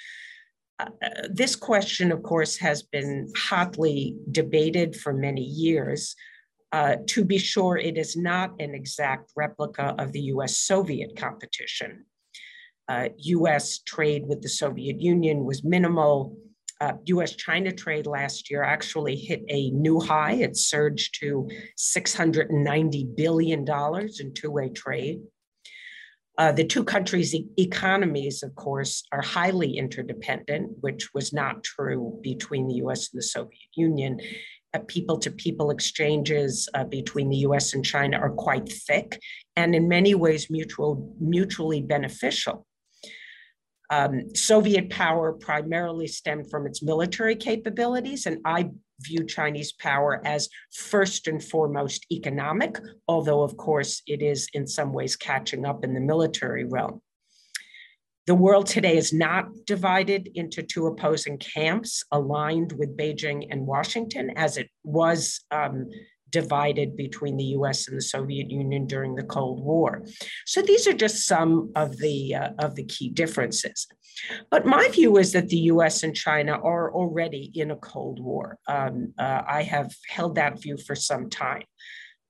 Uh, 0.79 0.89
this 1.31 1.55
question, 1.55 2.11
of 2.11 2.23
course, 2.23 2.57
has 2.57 2.83
been 2.83 3.29
hotly 3.37 4.17
debated 4.31 4.97
for 4.97 5.13
many 5.13 5.43
years. 5.43 6.17
Uh, 6.73 6.97
to 7.07 7.25
be 7.25 7.39
sure, 7.39 7.77
it 7.77 7.99
is 7.99 8.17
not 8.17 8.51
an 8.59 8.75
exact 8.75 9.31
replica 9.37 9.95
of 9.99 10.13
the 10.13 10.23
US 10.23 10.57
Soviet 10.57 11.17
competition. 11.17 12.07
Uh, 12.89 13.09
US 13.17 13.79
trade 13.79 14.25
with 14.27 14.43
the 14.43 14.49
Soviet 14.49 15.01
Union 15.01 15.45
was 15.45 15.65
minimal. 15.65 16.37
Uh, 16.81 16.95
US 17.07 17.37
China 17.37 17.71
trade 17.71 18.07
last 18.07 18.51
year 18.51 18.63
actually 18.63 19.17
hit 19.17 19.43
a 19.49 19.71
new 19.71 20.01
high. 20.01 20.33
It 20.33 20.57
surged 20.57 21.19
to 21.21 21.49
$690 21.79 23.17
billion 23.17 23.61
in 24.21 24.35
two 24.35 24.51
way 24.51 24.69
trade. 24.71 25.21
Uh, 26.39 26.51
the 26.51 26.65
two 26.65 26.83
countries' 26.83 27.35
e- 27.35 27.47
economies, 27.59 28.43
of 28.43 28.55
course, 28.55 29.05
are 29.13 29.23
highly 29.23 29.77
interdependent, 29.77 30.71
which 30.81 31.13
was 31.15 31.33
not 31.33 31.63
true 31.63 32.19
between 32.23 32.67
the 32.67 32.75
US 32.77 33.13
and 33.13 33.19
the 33.19 33.23
Soviet 33.23 33.69
Union. 33.77 34.19
People 34.89 35.19
to 35.19 35.31
people 35.31 35.71
exchanges 35.71 36.69
uh, 36.73 36.85
between 36.85 37.29
the 37.29 37.37
US 37.49 37.75
and 37.75 37.85
China 37.85 38.17
are 38.17 38.31
quite 38.31 38.67
thick 38.67 39.21
and 39.55 39.75
in 39.75 39.87
many 39.87 40.15
ways 40.15 40.49
mutual, 40.51 41.15
mutually 41.21 41.83
beneficial. 41.83 42.67
Um, 43.93 44.35
Soviet 44.35 44.89
power 44.89 45.35
primarily 45.35 46.07
stemmed 46.07 46.51
from 46.51 46.67
its 46.67 46.83
military 46.83 47.37
capabilities, 47.37 48.25
and 48.25 48.39
I 48.43 48.71
view 49.03 49.27
Chinese 49.27 49.73
power 49.73 50.23
as 50.25 50.49
first 50.75 51.29
and 51.29 51.45
foremost 51.45 52.07
economic, 52.11 52.79
although, 53.07 53.43
of 53.43 53.59
course, 53.59 54.01
it 54.07 54.23
is 54.23 54.49
in 54.55 54.67
some 54.67 54.95
ways 54.95 55.15
catching 55.15 55.67
up 55.67 55.85
in 55.85 55.93
the 55.93 56.01
military 56.01 56.65
realm. 56.65 57.03
The 58.27 58.35
world 58.35 58.67
today 58.67 58.97
is 58.97 59.13
not 59.13 59.49
divided 59.67 60.31
into 60.37 60.63
two 60.63 60.87
opposing 60.87 61.37
camps 61.37 62.03
aligned 62.13 62.73
with 62.73 62.97
Beijing 62.97 63.49
and 63.51 63.67
Washington, 63.67 64.31
as 64.37 64.57
it 64.57 64.71
was 64.85 65.45
um, 65.51 65.91
divided 66.33 66.97
between 66.97 67.37
the 67.37 67.53
US 67.59 67.87
and 67.87 67.97
the 67.97 68.03
Soviet 68.03 68.51
Union 68.51 68.87
during 68.87 69.15
the 69.15 69.23
Cold 69.23 69.63
War. 69.63 70.05
So 70.47 70.61
these 70.63 70.89
are 70.89 70.93
just 70.93 71.27
some 71.27 71.71
of 71.77 71.97
the, 71.99 72.35
uh, 72.35 72.51
of 72.59 72.75
the 72.75 72.85
key 72.85 73.11
differences. 73.11 73.87
But 74.51 74.67
my 74.67 74.89
view 74.89 75.19
is 75.19 75.33
that 75.33 75.49
the 75.49 75.65
US 75.73 76.03
and 76.03 76.15
China 76.15 76.53
are 76.53 76.93
already 76.93 77.51
in 77.55 77.71
a 77.71 77.77
Cold 77.77 78.19
War. 78.21 78.59
Um, 78.67 79.15
uh, 79.19 79.43
I 79.47 79.63
have 79.63 79.95
held 80.09 80.35
that 80.35 80.61
view 80.61 80.77
for 80.77 80.95
some 80.95 81.31
time. 81.31 81.65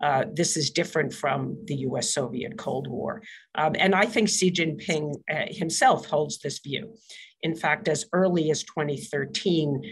Uh, 0.02 0.24
this 0.32 0.56
is 0.56 0.70
different 0.70 1.14
from 1.14 1.56
the 1.66 1.76
US 1.88 2.12
Soviet 2.12 2.58
Cold 2.58 2.88
War. 2.88 3.22
Um, 3.54 3.76
and 3.78 3.94
I 3.94 4.06
think 4.06 4.28
Xi 4.28 4.50
Jinping 4.50 5.14
uh, 5.30 5.46
himself 5.48 6.06
holds 6.06 6.38
this 6.38 6.58
view. 6.58 6.94
In 7.42 7.54
fact, 7.54 7.88
as 7.88 8.06
early 8.12 8.50
as 8.50 8.62
2013, 8.64 9.82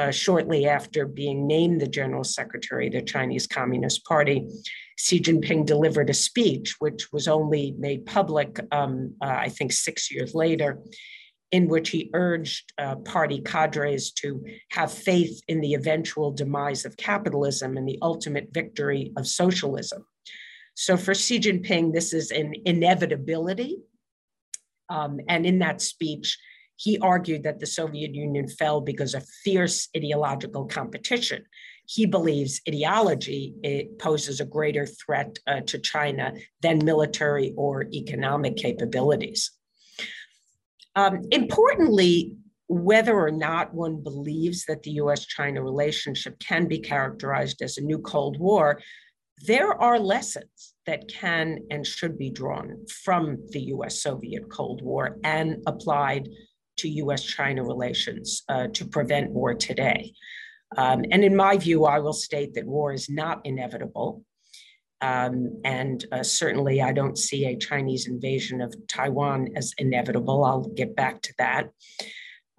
uh, 0.00 0.10
shortly 0.10 0.66
after 0.66 1.04
being 1.04 1.46
named 1.46 1.78
the 1.80 1.86
General 1.86 2.24
Secretary 2.24 2.86
of 2.86 2.94
the 2.94 3.02
Chinese 3.02 3.46
Communist 3.46 4.02
Party, 4.06 4.48
Xi 4.96 5.20
Jinping 5.20 5.66
delivered 5.66 6.08
a 6.08 6.14
speech, 6.14 6.76
which 6.78 7.12
was 7.12 7.28
only 7.28 7.74
made 7.78 8.06
public, 8.06 8.58
um, 8.72 9.14
uh, 9.20 9.36
I 9.46 9.50
think, 9.50 9.72
six 9.72 10.10
years 10.10 10.34
later, 10.34 10.78
in 11.52 11.68
which 11.68 11.90
he 11.90 12.10
urged 12.14 12.72
uh, 12.78 12.96
party 12.96 13.40
cadres 13.40 14.12
to 14.12 14.42
have 14.70 14.90
faith 14.90 15.38
in 15.48 15.60
the 15.60 15.74
eventual 15.74 16.30
demise 16.30 16.86
of 16.86 16.96
capitalism 16.96 17.76
and 17.76 17.86
the 17.86 17.98
ultimate 18.00 18.48
victory 18.52 19.12
of 19.18 19.26
socialism. 19.26 20.06
So 20.74 20.96
for 20.96 21.14
Xi 21.14 21.40
Jinping, 21.40 21.92
this 21.92 22.14
is 22.14 22.30
an 22.30 22.54
inevitability. 22.64 23.82
Um, 24.88 25.20
and 25.28 25.44
in 25.44 25.58
that 25.58 25.82
speech, 25.82 26.38
he 26.80 26.98
argued 27.00 27.42
that 27.42 27.60
the 27.60 27.66
Soviet 27.66 28.14
Union 28.14 28.48
fell 28.48 28.80
because 28.80 29.12
of 29.12 29.28
fierce 29.44 29.90
ideological 29.94 30.64
competition. 30.64 31.44
He 31.86 32.06
believes 32.06 32.62
ideology 32.66 33.92
poses 33.98 34.40
a 34.40 34.46
greater 34.46 34.86
threat 34.86 35.38
uh, 35.46 35.60
to 35.66 35.78
China 35.78 36.32
than 36.62 36.82
military 36.82 37.52
or 37.54 37.84
economic 37.92 38.56
capabilities. 38.56 39.50
Um, 40.96 41.20
importantly, 41.30 42.36
whether 42.68 43.14
or 43.14 43.30
not 43.30 43.74
one 43.74 44.02
believes 44.02 44.64
that 44.64 44.82
the 44.82 44.92
US 44.92 45.26
China 45.26 45.62
relationship 45.62 46.38
can 46.38 46.66
be 46.66 46.78
characterized 46.78 47.60
as 47.60 47.76
a 47.76 47.82
new 47.82 47.98
Cold 47.98 48.40
War, 48.40 48.80
there 49.42 49.72
are 49.74 49.98
lessons 49.98 50.74
that 50.86 51.08
can 51.08 51.58
and 51.70 51.86
should 51.86 52.16
be 52.16 52.30
drawn 52.30 52.86
from 53.04 53.36
the 53.50 53.64
US 53.74 54.02
Soviet 54.02 54.48
Cold 54.48 54.80
War 54.80 55.18
and 55.24 55.62
applied 55.66 56.30
to 56.80 56.88
US 56.88 57.22
China 57.22 57.62
relations 57.64 58.42
uh, 58.48 58.68
to 58.74 58.84
prevent 58.84 59.30
war 59.30 59.54
today. 59.54 60.12
Um, 60.76 61.04
and 61.10 61.24
in 61.24 61.34
my 61.34 61.56
view, 61.56 61.84
I 61.84 61.98
will 61.98 62.12
state 62.12 62.54
that 62.54 62.66
war 62.66 62.92
is 62.92 63.08
not 63.08 63.40
inevitable. 63.44 64.24
Um, 65.00 65.60
and 65.64 66.04
uh, 66.12 66.22
certainly, 66.22 66.82
I 66.82 66.92
don't 66.92 67.16
see 67.16 67.46
a 67.46 67.56
Chinese 67.56 68.06
invasion 68.06 68.60
of 68.60 68.74
Taiwan 68.86 69.48
as 69.56 69.72
inevitable. 69.78 70.44
I'll 70.44 70.68
get 70.68 70.94
back 70.94 71.22
to 71.22 71.34
that. 71.38 71.70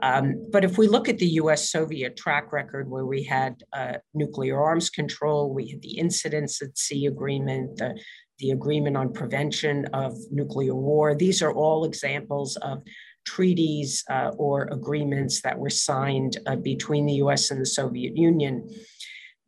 Um, 0.01 0.47
but 0.51 0.63
if 0.63 0.77
we 0.77 0.87
look 0.87 1.07
at 1.07 1.19
the 1.19 1.27
US 1.41 1.69
Soviet 1.69 2.17
track 2.17 2.51
record, 2.51 2.89
where 2.89 3.05
we 3.05 3.23
had 3.23 3.63
uh, 3.73 3.93
nuclear 4.13 4.59
arms 4.59 4.89
control, 4.89 5.53
we 5.53 5.69
had 5.69 5.81
the 5.81 5.97
Incidents 5.97 6.61
at 6.61 6.77
Sea 6.77 7.05
Agreement, 7.05 7.77
the, 7.77 7.99
the 8.39 8.51
agreement 8.51 8.97
on 8.97 9.13
prevention 9.13 9.85
of 9.93 10.17
nuclear 10.31 10.73
war, 10.73 11.13
these 11.13 11.43
are 11.43 11.53
all 11.53 11.85
examples 11.85 12.55
of 12.57 12.81
treaties 13.25 14.03
uh, 14.09 14.31
or 14.37 14.67
agreements 14.71 15.41
that 15.41 15.57
were 15.57 15.69
signed 15.69 16.37
uh, 16.47 16.55
between 16.55 17.05
the 17.05 17.13
US 17.25 17.51
and 17.51 17.61
the 17.61 17.65
Soviet 17.65 18.15
Union. 18.15 18.69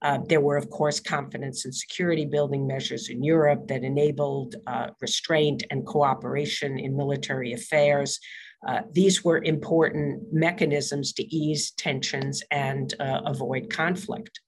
Uh, 0.02 0.20
there 0.28 0.42
were, 0.42 0.58
of 0.58 0.70
course, 0.70 1.00
confidence 1.00 1.64
and 1.64 1.74
security 1.74 2.26
building 2.26 2.68
measures 2.68 3.10
in 3.10 3.24
Europe 3.24 3.68
that 3.68 3.84
enabled 3.84 4.56
uh, 4.68 4.88
restraint 5.00 5.64
and 5.72 5.86
cooperation 5.86 6.78
in 6.78 6.98
military 6.98 7.54
affairs. 7.54 8.20
Uh, 8.68 8.82
these 8.92 9.24
were 9.24 9.42
important 9.44 10.22
mechanisms 10.32 11.14
to 11.14 11.24
ease 11.36 11.72
tensions 11.72 12.44
and 12.52 12.94
uh, 13.00 13.22
avoid 13.26 13.70
conflict. 13.70 14.42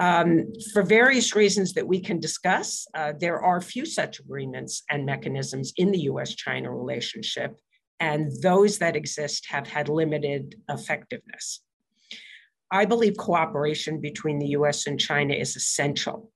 Um, 0.00 0.52
for 0.72 0.82
various 0.82 1.36
reasons 1.36 1.74
that 1.74 1.86
we 1.86 2.00
can 2.00 2.20
discuss, 2.20 2.86
uh, 2.94 3.12
there 3.20 3.40
are 3.40 3.60
few 3.60 3.84
such 3.84 4.18
agreements 4.18 4.82
and 4.88 5.04
mechanisms 5.04 5.74
in 5.76 5.90
the 5.90 6.00
US 6.12 6.34
China 6.34 6.74
relationship, 6.74 7.54
and 8.00 8.32
those 8.42 8.78
that 8.78 8.96
exist 8.96 9.46
have 9.50 9.68
had 9.68 9.88
limited 9.88 10.56
effectiveness. 10.68 11.60
I 12.72 12.86
believe 12.86 13.16
cooperation 13.16 14.00
between 14.00 14.38
the 14.38 14.48
US 14.48 14.86
and 14.86 14.98
China 14.98 15.34
is 15.34 15.54
essential. 15.54 16.32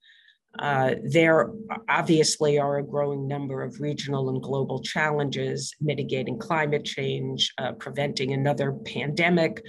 Uh, 0.59 0.95
there 1.03 1.51
obviously 1.89 2.59
are 2.59 2.79
a 2.79 2.87
growing 2.87 3.27
number 3.27 3.63
of 3.63 3.81
regional 3.81 4.29
and 4.29 4.41
global 4.43 4.81
challenges, 4.81 5.75
mitigating 5.81 6.39
climate 6.39 6.85
change, 6.85 7.53
uh, 7.59 7.73
preventing 7.73 8.33
another 8.33 8.73
pandemic, 8.73 9.61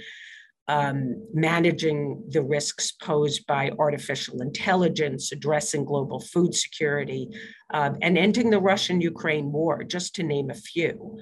um, 0.68 1.26
managing 1.32 2.22
the 2.28 2.42
risks 2.42 2.92
posed 2.92 3.46
by 3.46 3.70
artificial 3.78 4.42
intelligence, 4.42 5.32
addressing 5.32 5.84
global 5.84 6.20
food 6.20 6.54
security, 6.54 7.30
uh, 7.72 7.90
and 8.02 8.16
ending 8.16 8.50
the 8.50 8.60
Russian 8.60 9.00
Ukraine 9.00 9.50
war, 9.50 9.82
just 9.82 10.14
to 10.16 10.22
name 10.22 10.50
a 10.50 10.54
few. 10.54 11.18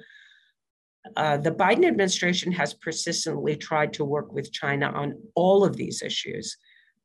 Uh, 1.15 1.37
the 1.37 1.51
Biden 1.51 1.85
administration 1.85 2.51
has 2.51 2.73
persistently 2.73 3.55
tried 3.55 3.93
to 3.93 4.05
work 4.05 4.33
with 4.33 4.51
China 4.51 4.87
on 4.87 5.15
all 5.35 5.63
of 5.63 5.75
these 5.75 6.01
issues, 6.01 6.57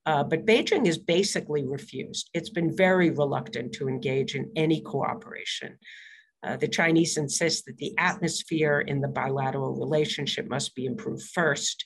uh, 0.06 0.24
but 0.24 0.46
Beijing 0.46 0.86
has 0.86 0.98
basically 0.98 1.66
refused. 1.66 2.30
It's 2.32 2.50
been 2.50 2.74
very 2.74 3.10
reluctant 3.10 3.72
to 3.74 3.88
engage 3.88 4.34
in 4.34 4.50
any 4.56 4.80
cooperation. 4.80 5.76
Uh, 6.42 6.56
the 6.56 6.68
Chinese 6.68 7.18
insist 7.18 7.66
that 7.66 7.76
the 7.76 7.92
atmosphere 7.98 8.80
in 8.80 9.02
the 9.02 9.08
bilateral 9.08 9.74
relationship 9.74 10.48
must 10.48 10.74
be 10.74 10.86
improved 10.86 11.22
first, 11.22 11.84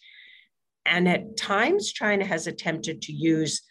and 0.87 1.09
at 1.09 1.37
times, 1.37 1.93
China 1.93 2.25
has 2.25 2.47
attempted 2.47 3.03
to 3.03 3.13
use 3.13 3.63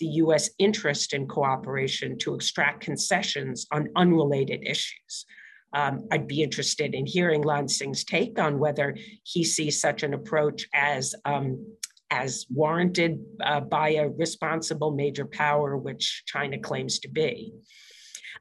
the 0.00 0.06
US 0.06 0.50
interest 0.58 1.12
in 1.12 1.28
cooperation 1.28 2.18
to 2.18 2.34
extract 2.34 2.80
concessions 2.82 3.66
on 3.70 3.88
unrelated 3.94 4.66
issues. 4.66 5.26
Um, 5.72 6.06
I'd 6.10 6.28
be 6.28 6.42
interested 6.42 6.94
in 6.94 7.06
hearing 7.06 7.42
Lanxin's 7.42 8.04
take 8.04 8.38
on 8.38 8.58
whether 8.58 8.96
he 9.24 9.44
sees 9.44 9.80
such 9.80 10.02
an 10.02 10.14
approach 10.14 10.68
as, 10.74 11.14
um, 11.24 11.66
as 12.10 12.46
warranted 12.50 13.24
uh, 13.42 13.60
by 13.60 13.90
a 13.90 14.08
responsible 14.08 14.90
major 14.90 15.24
power, 15.24 15.76
which 15.76 16.24
China 16.26 16.58
claims 16.58 16.98
to 17.00 17.08
be. 17.08 17.52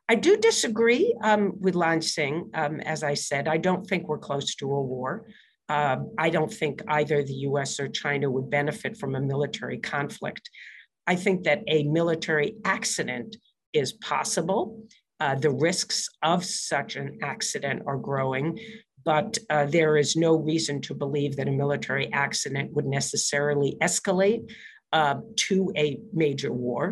I 0.10 0.15
do 0.15 0.36
disagree 0.36 1.15
um, 1.24 1.54
with 1.62 1.76
Lansing. 1.76 2.52
Um, 2.54 2.82
as 2.82 3.02
I 3.02 3.13
said, 3.13 3.48
I 3.48 3.58
don't 3.58 3.88
think 3.88 4.08
we're 4.08 4.17
close 4.17 4.56
to 4.56 4.65
a 4.65 4.82
war. 4.82 5.28
Uh, 5.70 6.00
I 6.17 6.30
don't 6.30 6.52
think 6.52 6.82
either 6.89 7.24
the 7.24 7.46
US 7.48 7.80
or 7.80 7.88
China 7.88 8.30
would 8.30 8.50
benefit 8.50 8.98
from 8.98 9.15
a 9.15 9.22
military 9.22 9.78
conflict. 9.78 10.50
I 11.08 11.15
think 11.15 11.44
that 11.44 11.63
a 11.67 11.84
military 11.84 12.56
accident 12.65 13.38
is 13.72 13.94
possible. 13.94 14.86
Uh, 15.22 15.36
the 15.36 15.56
risks 15.70 16.10
of 16.24 16.44
such 16.44 16.92
an 16.96 17.10
accident 17.22 17.84
are 17.86 18.02
growing, 18.10 18.48
but 19.06 19.38
uh, 19.50 19.66
there 19.68 19.96
is 19.96 20.16
no 20.16 20.36
reason 20.36 20.82
to 20.82 20.94
believe 21.04 21.36
that 21.36 21.48
a 21.48 21.52
military 21.64 22.08
accident 22.12 22.74
would 22.74 22.88
necessarily 23.00 23.78
escalate 23.82 24.44
uh, 25.00 25.16
to 25.36 25.72
a 25.78 26.00
major 26.12 26.52
war. 26.52 26.84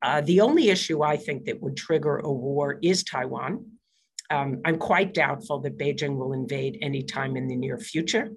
Uh, 0.00 0.20
the 0.22 0.40
only 0.40 0.70
issue 0.70 1.02
I 1.02 1.16
think 1.16 1.44
that 1.44 1.60
would 1.62 1.76
trigger 1.76 2.16
a 2.16 2.32
war 2.32 2.78
is 2.82 3.04
Taiwan 3.04 3.52
um, 4.30 4.60
I'm 4.64 4.78
quite 4.78 5.14
doubtful 5.14 5.60
that 5.60 5.78
Beijing 5.78 6.16
will 6.16 6.32
invade 6.32 6.78
anytime 6.80 7.36
in 7.36 7.46
the 7.46 7.56
near 7.56 7.78
future. 7.78 8.30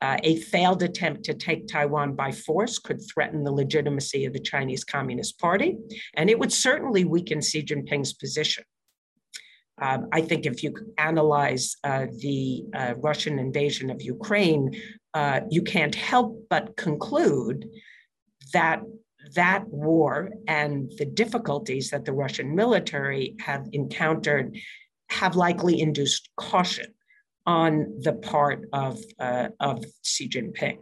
Uh, 0.00 0.18
a 0.24 0.36
failed 0.36 0.82
attempt 0.82 1.24
to 1.24 1.32
take 1.32 1.68
Taiwan 1.68 2.14
by 2.14 2.32
force 2.32 2.78
could 2.78 3.00
threaten 3.12 3.44
the 3.44 3.52
legitimacy 3.52 4.24
of 4.24 4.32
the 4.32 4.40
Chinese 4.40 4.82
Communist 4.82 5.38
Party, 5.38 5.76
and 6.14 6.28
it 6.28 6.38
would 6.38 6.52
certainly 6.52 7.04
weaken 7.04 7.40
Xi 7.40 7.62
Jinping's 7.62 8.12
position. 8.12 8.64
Um, 9.80 10.08
I 10.12 10.20
think 10.20 10.44
if 10.44 10.62
you 10.62 10.74
analyze 10.98 11.76
uh, 11.84 12.06
the 12.18 12.64
uh, 12.74 12.94
Russian 12.98 13.38
invasion 13.38 13.90
of 13.90 14.02
Ukraine, 14.02 14.74
uh, 15.14 15.40
you 15.50 15.62
can't 15.62 15.94
help 15.94 16.46
but 16.50 16.76
conclude 16.76 17.68
that 18.52 18.82
that 19.34 19.66
war 19.68 20.30
and 20.48 20.90
the 20.98 21.04
difficulties 21.04 21.90
that 21.90 22.04
the 22.04 22.12
Russian 22.12 22.54
military 22.54 23.36
have 23.40 23.68
encountered 23.72 24.56
have 25.10 25.36
likely 25.36 25.80
induced 25.80 26.28
caution 26.36 26.86
on 27.46 28.00
the 28.00 28.12
part 28.12 28.68
of, 28.72 29.00
uh, 29.18 29.48
of 29.60 29.84
Xi 30.04 30.28
Jinping. 30.28 30.78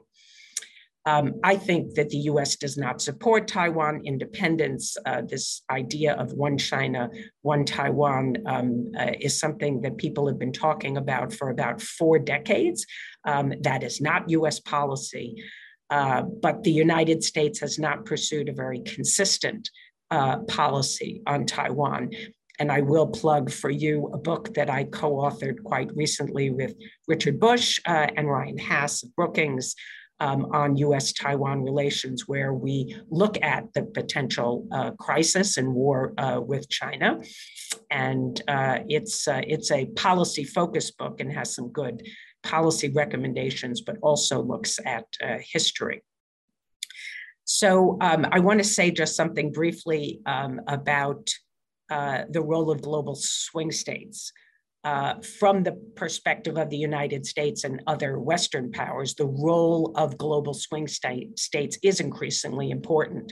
Um, 1.07 1.41
I 1.43 1.57
think 1.57 1.95
that 1.95 2.11
the 2.11 2.19
US 2.19 2.57
does 2.57 2.77
not 2.77 3.01
support 3.01 3.49
Taiwan 3.49 4.03
independence. 4.05 4.97
Uh, 5.07 5.23
this 5.23 5.63
idea 5.71 6.13
of 6.15 6.33
one 6.33 6.59
China, 6.59 7.09
one 7.41 7.65
Taiwan 7.65 8.37
um, 8.47 8.93
uh, 8.99 9.13
is 9.19 9.39
something 9.39 9.81
that 9.81 9.97
people 9.97 10.27
have 10.29 10.39
been 10.39 10.53
talking 10.53 10.99
about 10.99 11.33
for 11.33 11.49
about 11.49 11.81
four 11.81 12.19
decades. 12.19 12.85
Um, 13.25 13.55
that 13.63 13.83
is 13.83 14.01
not 14.01 14.29
US 14.29 14.61
policy. 14.61 15.43
Uh, 15.89 16.23
but 16.23 16.63
the 16.63 16.71
United 16.71 17.25
States 17.25 17.59
has 17.61 17.79
not 17.79 18.05
pursued 18.05 18.49
a 18.49 18.53
very 18.53 18.81
consistent 18.81 19.71
uh, 20.11 20.39
policy 20.41 21.23
on 21.27 21.47
Taiwan. 21.47 22.11
And 22.61 22.71
I 22.71 22.83
will 22.83 23.07
plug 23.07 23.51
for 23.51 23.71
you 23.71 24.11
a 24.13 24.19
book 24.19 24.53
that 24.55 24.69
I 24.69 24.85
co 24.85 25.13
authored 25.17 25.65
quite 25.65 25.91
recently 25.97 26.51
with 26.51 26.75
Richard 27.09 27.41
Bush 27.41 27.81
uh, 27.87 28.07
and 28.17 28.29
Ryan 28.29 28.59
Hass 28.59 29.03
of 29.03 29.17
Brookings 29.17 29.75
um, 30.21 30.47
on 30.53 30.77
US 30.77 31.15
Taiwan 31.15 31.63
relations, 31.63 32.29
where 32.29 32.53
we 32.53 32.95
look 33.09 33.43
at 33.43 33.73
the 33.73 33.85
potential 33.85 34.69
uh, 34.71 34.91
crisis 34.93 35.57
and 35.57 35.75
war 35.75 36.13
uh, 36.19 36.39
with 36.41 36.69
China. 36.69 37.21
And 37.91 38.41
uh, 38.47 38.81
it's, 38.89 39.27
uh, 39.27 39.41
it's 39.47 39.71
a 39.71 39.87
policy 39.87 40.45
focused 40.45 40.99
book 40.99 41.21
and 41.21 41.33
has 41.33 41.55
some 41.55 41.69
good 41.69 42.07
policy 42.43 42.91
recommendations, 42.91 43.81
but 43.81 43.97
also 44.03 44.43
looks 44.43 44.79
at 44.85 45.07
uh, 45.23 45.39
history. 45.41 46.03
So 47.45 47.97
um, 48.01 48.27
I 48.31 48.41
want 48.41 48.61
to 48.61 48.65
say 48.65 48.91
just 48.91 49.17
something 49.17 49.51
briefly 49.51 50.21
um, 50.27 50.61
about 50.69 51.31
uh, 51.91 52.23
the 52.31 52.43
role 52.43 52.71
of 52.71 52.83
global 52.83 53.15
swing 53.15 53.71
states. 53.71 54.33
Uh, 54.83 55.21
from 55.39 55.63
the 55.63 55.73
perspective 55.95 56.57
of 56.57 56.71
the 56.71 56.77
United 56.77 57.27
States 57.27 57.65
and 57.65 57.83
other 57.87 58.19
Western 58.19 58.73
powers, 58.73 59.15
the 59.15 59.27
role 59.27 59.93
of 59.95 60.17
global 60.17 60.55
swing 60.55 60.89
state, 60.89 61.39
states 61.39 61.79
is 61.83 62.01
increasingly 62.01 62.71
important. 62.71 63.31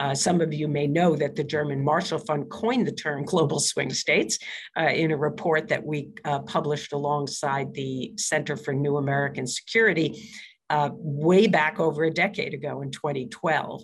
Uh, 0.00 0.12
some 0.12 0.40
of 0.40 0.52
you 0.52 0.66
may 0.66 0.88
know 0.88 1.14
that 1.14 1.36
the 1.36 1.44
German 1.44 1.84
Marshall 1.84 2.18
Fund 2.18 2.50
coined 2.50 2.84
the 2.84 2.92
term 2.92 3.24
global 3.24 3.60
swing 3.60 3.92
states 3.92 4.40
uh, 4.76 4.86
in 4.86 5.12
a 5.12 5.16
report 5.16 5.68
that 5.68 5.84
we 5.84 6.08
uh, 6.24 6.40
published 6.40 6.92
alongside 6.92 7.72
the 7.74 8.12
Center 8.16 8.56
for 8.56 8.74
New 8.74 8.96
American 8.96 9.46
Security. 9.46 10.28
Uh, 10.70 10.90
way 10.92 11.46
back 11.46 11.80
over 11.80 12.04
a 12.04 12.10
decade 12.10 12.52
ago 12.52 12.82
in 12.82 12.90
2012. 12.90 13.82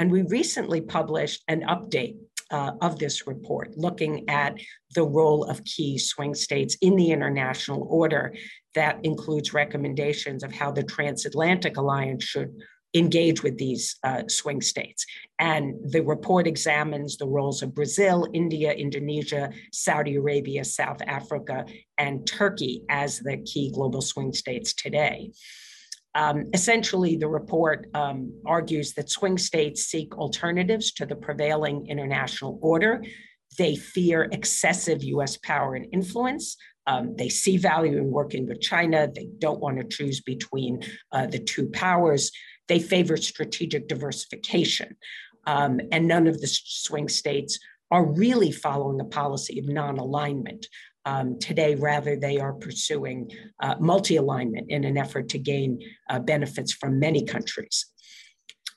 And 0.00 0.10
we 0.10 0.22
recently 0.22 0.80
published 0.80 1.44
an 1.46 1.60
update 1.60 2.16
uh, 2.54 2.72
of 2.80 3.00
this 3.00 3.26
report, 3.26 3.76
looking 3.76 4.28
at 4.28 4.54
the 4.94 5.02
role 5.02 5.42
of 5.44 5.64
key 5.64 5.98
swing 5.98 6.34
states 6.34 6.76
in 6.80 6.94
the 6.94 7.10
international 7.10 7.82
order. 7.90 8.32
That 8.76 9.00
includes 9.02 9.52
recommendations 9.52 10.44
of 10.44 10.52
how 10.52 10.70
the 10.70 10.84
transatlantic 10.84 11.76
alliance 11.76 12.22
should 12.22 12.52
engage 12.94 13.42
with 13.42 13.58
these 13.58 13.96
uh, 14.04 14.22
swing 14.28 14.60
states. 14.60 15.04
And 15.40 15.74
the 15.90 16.02
report 16.02 16.46
examines 16.46 17.16
the 17.16 17.26
roles 17.26 17.60
of 17.60 17.74
Brazil, 17.74 18.28
India, 18.32 18.70
Indonesia, 18.72 19.50
Saudi 19.72 20.14
Arabia, 20.14 20.62
South 20.64 21.02
Africa, 21.02 21.66
and 21.98 22.24
Turkey 22.24 22.82
as 22.88 23.18
the 23.18 23.38
key 23.38 23.72
global 23.74 24.00
swing 24.00 24.32
states 24.32 24.72
today. 24.74 25.32
Um, 26.14 26.50
essentially, 26.52 27.16
the 27.16 27.28
report 27.28 27.88
um, 27.94 28.32
argues 28.46 28.92
that 28.94 29.10
swing 29.10 29.36
states 29.36 29.84
seek 29.84 30.16
alternatives 30.16 30.92
to 30.92 31.06
the 31.06 31.16
prevailing 31.16 31.86
international 31.88 32.58
order. 32.62 33.02
They 33.58 33.76
fear 33.76 34.28
excessive 34.30 35.02
US 35.02 35.36
power 35.38 35.74
and 35.74 35.86
influence. 35.92 36.56
Um, 36.86 37.16
they 37.16 37.28
see 37.28 37.56
value 37.56 37.98
in 37.98 38.10
working 38.10 38.46
with 38.46 38.60
China. 38.60 39.08
They 39.12 39.28
don't 39.38 39.60
want 39.60 39.78
to 39.78 39.84
choose 39.84 40.20
between 40.20 40.82
uh, 41.12 41.26
the 41.26 41.38
two 41.38 41.66
powers. 41.70 42.30
They 42.68 42.78
favor 42.78 43.16
strategic 43.16 43.88
diversification. 43.88 44.96
Um, 45.46 45.80
and 45.92 46.06
none 46.06 46.26
of 46.26 46.40
the 46.40 46.46
swing 46.46 47.08
states 47.08 47.58
are 47.90 48.04
really 48.04 48.50
following 48.52 49.00
a 49.00 49.04
policy 49.04 49.58
of 49.58 49.68
non 49.68 49.98
alignment. 49.98 50.66
Um, 51.06 51.38
today, 51.38 51.74
rather, 51.74 52.16
they 52.16 52.38
are 52.38 52.54
pursuing 52.54 53.30
uh, 53.62 53.74
multi 53.78 54.16
alignment 54.16 54.70
in 54.70 54.84
an 54.84 54.96
effort 54.96 55.28
to 55.30 55.38
gain 55.38 55.80
uh, 56.08 56.18
benefits 56.18 56.72
from 56.72 56.98
many 56.98 57.24
countries. 57.24 57.86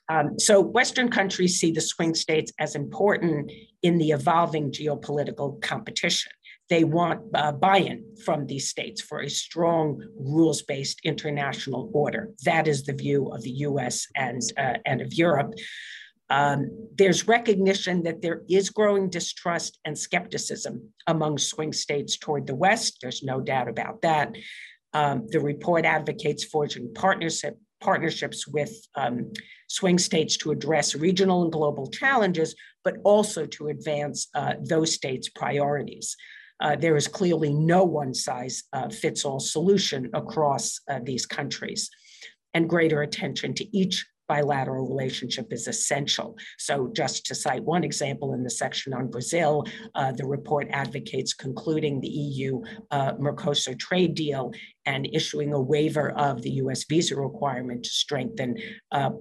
Um, 0.10 0.40
so, 0.40 0.62
Western 0.62 1.10
countries 1.10 1.60
see 1.60 1.72
the 1.72 1.82
swing 1.82 2.13
states 2.16 2.52
as 2.60 2.76
important 2.76 3.52
in 3.84 3.98
the 3.98 4.12
evolving 4.12 4.72
geopolitical 4.72 5.62
competition. 5.62 6.32
They 6.70 6.84
want 6.84 7.22
uh, 7.34 7.54
buy 7.54 7.78
in 7.78 8.04
from 8.26 8.46
these 8.46 8.68
states 8.70 9.02
for 9.02 9.22
a 9.22 9.30
strong 9.30 10.04
rules 10.18 10.62
based 10.63 11.00
international 11.04 11.90
order. 11.94 12.32
That 12.44 12.68
is 12.68 12.84
the 12.84 12.94
view 12.94 13.30
of 13.30 13.42
the 13.42 13.52
US 13.52 14.06
and, 14.16 14.42
uh, 14.58 14.74
and 14.86 15.02
of 15.02 15.13
Europe. 15.13 15.54
Um, 16.30 16.90
there's 16.96 17.28
recognition 17.28 18.04
that 18.04 18.22
there 18.22 18.42
is 18.50 18.70
growing 18.70 19.10
distrust 19.10 19.80
and 19.86 19.98
skepticism 19.98 20.94
among 21.08 21.38
swing 21.38 21.72
states 21.72 22.18
toward 22.18 22.48
the 22.48 22.56
West. 22.56 22.98
There's 23.02 23.24
no 23.24 23.40
doubt 23.40 23.70
about 23.70 24.02
that. 24.02 24.36
Um, 24.94 25.28
the 25.28 25.40
report 25.40 25.86
advocates 25.86 26.44
forging 26.44 26.94
partnership, 26.94 27.58
partnerships 27.80 28.48
with 28.48 28.74
um, 28.96 29.32
swing 29.68 30.00
states 30.00 30.38
to 30.38 30.52
address 30.52 30.96
regional 30.96 31.44
and 31.44 31.52
global 31.52 31.88
challenges, 31.88 32.56
but 32.84 32.98
also 33.04 33.46
to 33.46 33.68
advance 33.68 34.28
uh, 34.34 34.56
those 34.62 34.94
states' 34.94 35.30
priorities. 35.30 36.16
Uh, 36.60 36.76
there 36.76 36.96
is 36.96 37.08
clearly 37.08 37.54
no 37.54 37.84
one 37.84 38.13
size 38.13 38.63
uh, 38.74 38.90
fits 38.90 39.24
all 39.24 39.40
solution 39.40 40.10
across 40.13 40.80
uh, 40.90 41.00
these 41.04 41.26
countries, 41.26 41.90
and 42.54 42.68
greater 42.70 43.02
attention 43.04 43.54
to 43.54 43.78
each 43.78 44.06
bilateral 44.28 44.88
relationship 44.88 45.52
is 45.52 45.68
essential. 45.68 46.38
So, 46.58 46.92
just 46.94 47.26
to 47.28 47.36
cite 47.36 47.63
one 47.63 47.84
example 47.84 48.34
in 48.34 48.44
the 48.44 48.50
section 48.50 48.94
on 48.94 49.10
Brazil, 49.10 49.66
uh, 49.96 50.12
the 50.12 50.26
report 50.26 50.68
advocates 50.72 51.34
concluding 51.34 52.02
the 52.02 52.08
EU 52.08 52.62
uh, 52.92 53.13
Mercosur 53.13 53.78
trade 53.78 54.16
deal 54.16 54.54
and 54.86 55.08
issuing 55.13 55.54
a 55.54 55.62
waiver 55.62 56.12
of 56.12 56.42
the 56.42 56.52
US 56.52 56.86
visa 56.86 57.16
requirement 57.16 57.84
to 57.84 57.90
strengthen 57.90 58.56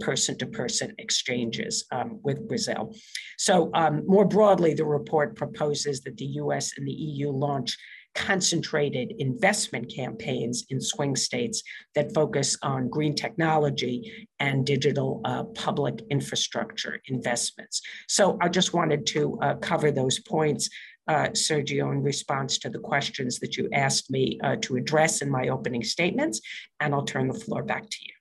person 0.00 0.38
to 0.38 0.46
person 0.46 0.94
exchanges 0.98 1.84
um, 1.90 2.20
with 2.22 2.46
Brazil. 2.46 2.94
So, 3.38 3.70
um, 3.74 4.02
more 4.06 4.24
broadly, 4.24 4.74
the 4.74 4.84
report 4.84 5.36
proposes 5.36 6.00
that 6.02 6.16
the 6.16 6.26
US 6.42 6.76
and 6.76 6.86
the 6.86 6.92
EU 6.92 7.30
launch 7.30 7.76
concentrated 8.16 9.12
investment 9.18 9.92
campaigns 9.94 10.64
in 10.70 10.80
swing 10.80 11.14
states 11.14 11.62
that 11.94 12.14
focus 12.14 12.56
on 12.62 12.88
green 12.88 13.14
technology 13.14 14.28
and 14.40 14.66
digital 14.66 15.20
uh, 15.24 15.44
public 15.44 16.00
infrastructure 16.10 17.00
investments. 17.06 17.82
So 18.08 18.38
I 18.40 18.48
just 18.48 18.74
wanted 18.74 19.06
to 19.06 19.38
uh, 19.42 19.54
cover 19.56 19.92
those 19.92 20.18
points, 20.18 20.68
uh, 21.06 21.28
Sergio, 21.28 21.92
in 21.92 22.02
response 22.02 22.58
to 22.58 22.70
the 22.70 22.78
questions 22.78 23.38
that 23.40 23.56
you 23.56 23.68
asked 23.72 24.10
me 24.10 24.40
uh, 24.42 24.56
to 24.62 24.76
address 24.76 25.22
in 25.22 25.30
my 25.30 25.48
opening 25.48 25.84
statements, 25.84 26.40
and 26.80 26.94
I'll 26.94 27.04
turn 27.04 27.28
the 27.28 27.38
floor 27.38 27.62
back 27.62 27.88
to 27.88 27.98
you. 28.00 28.12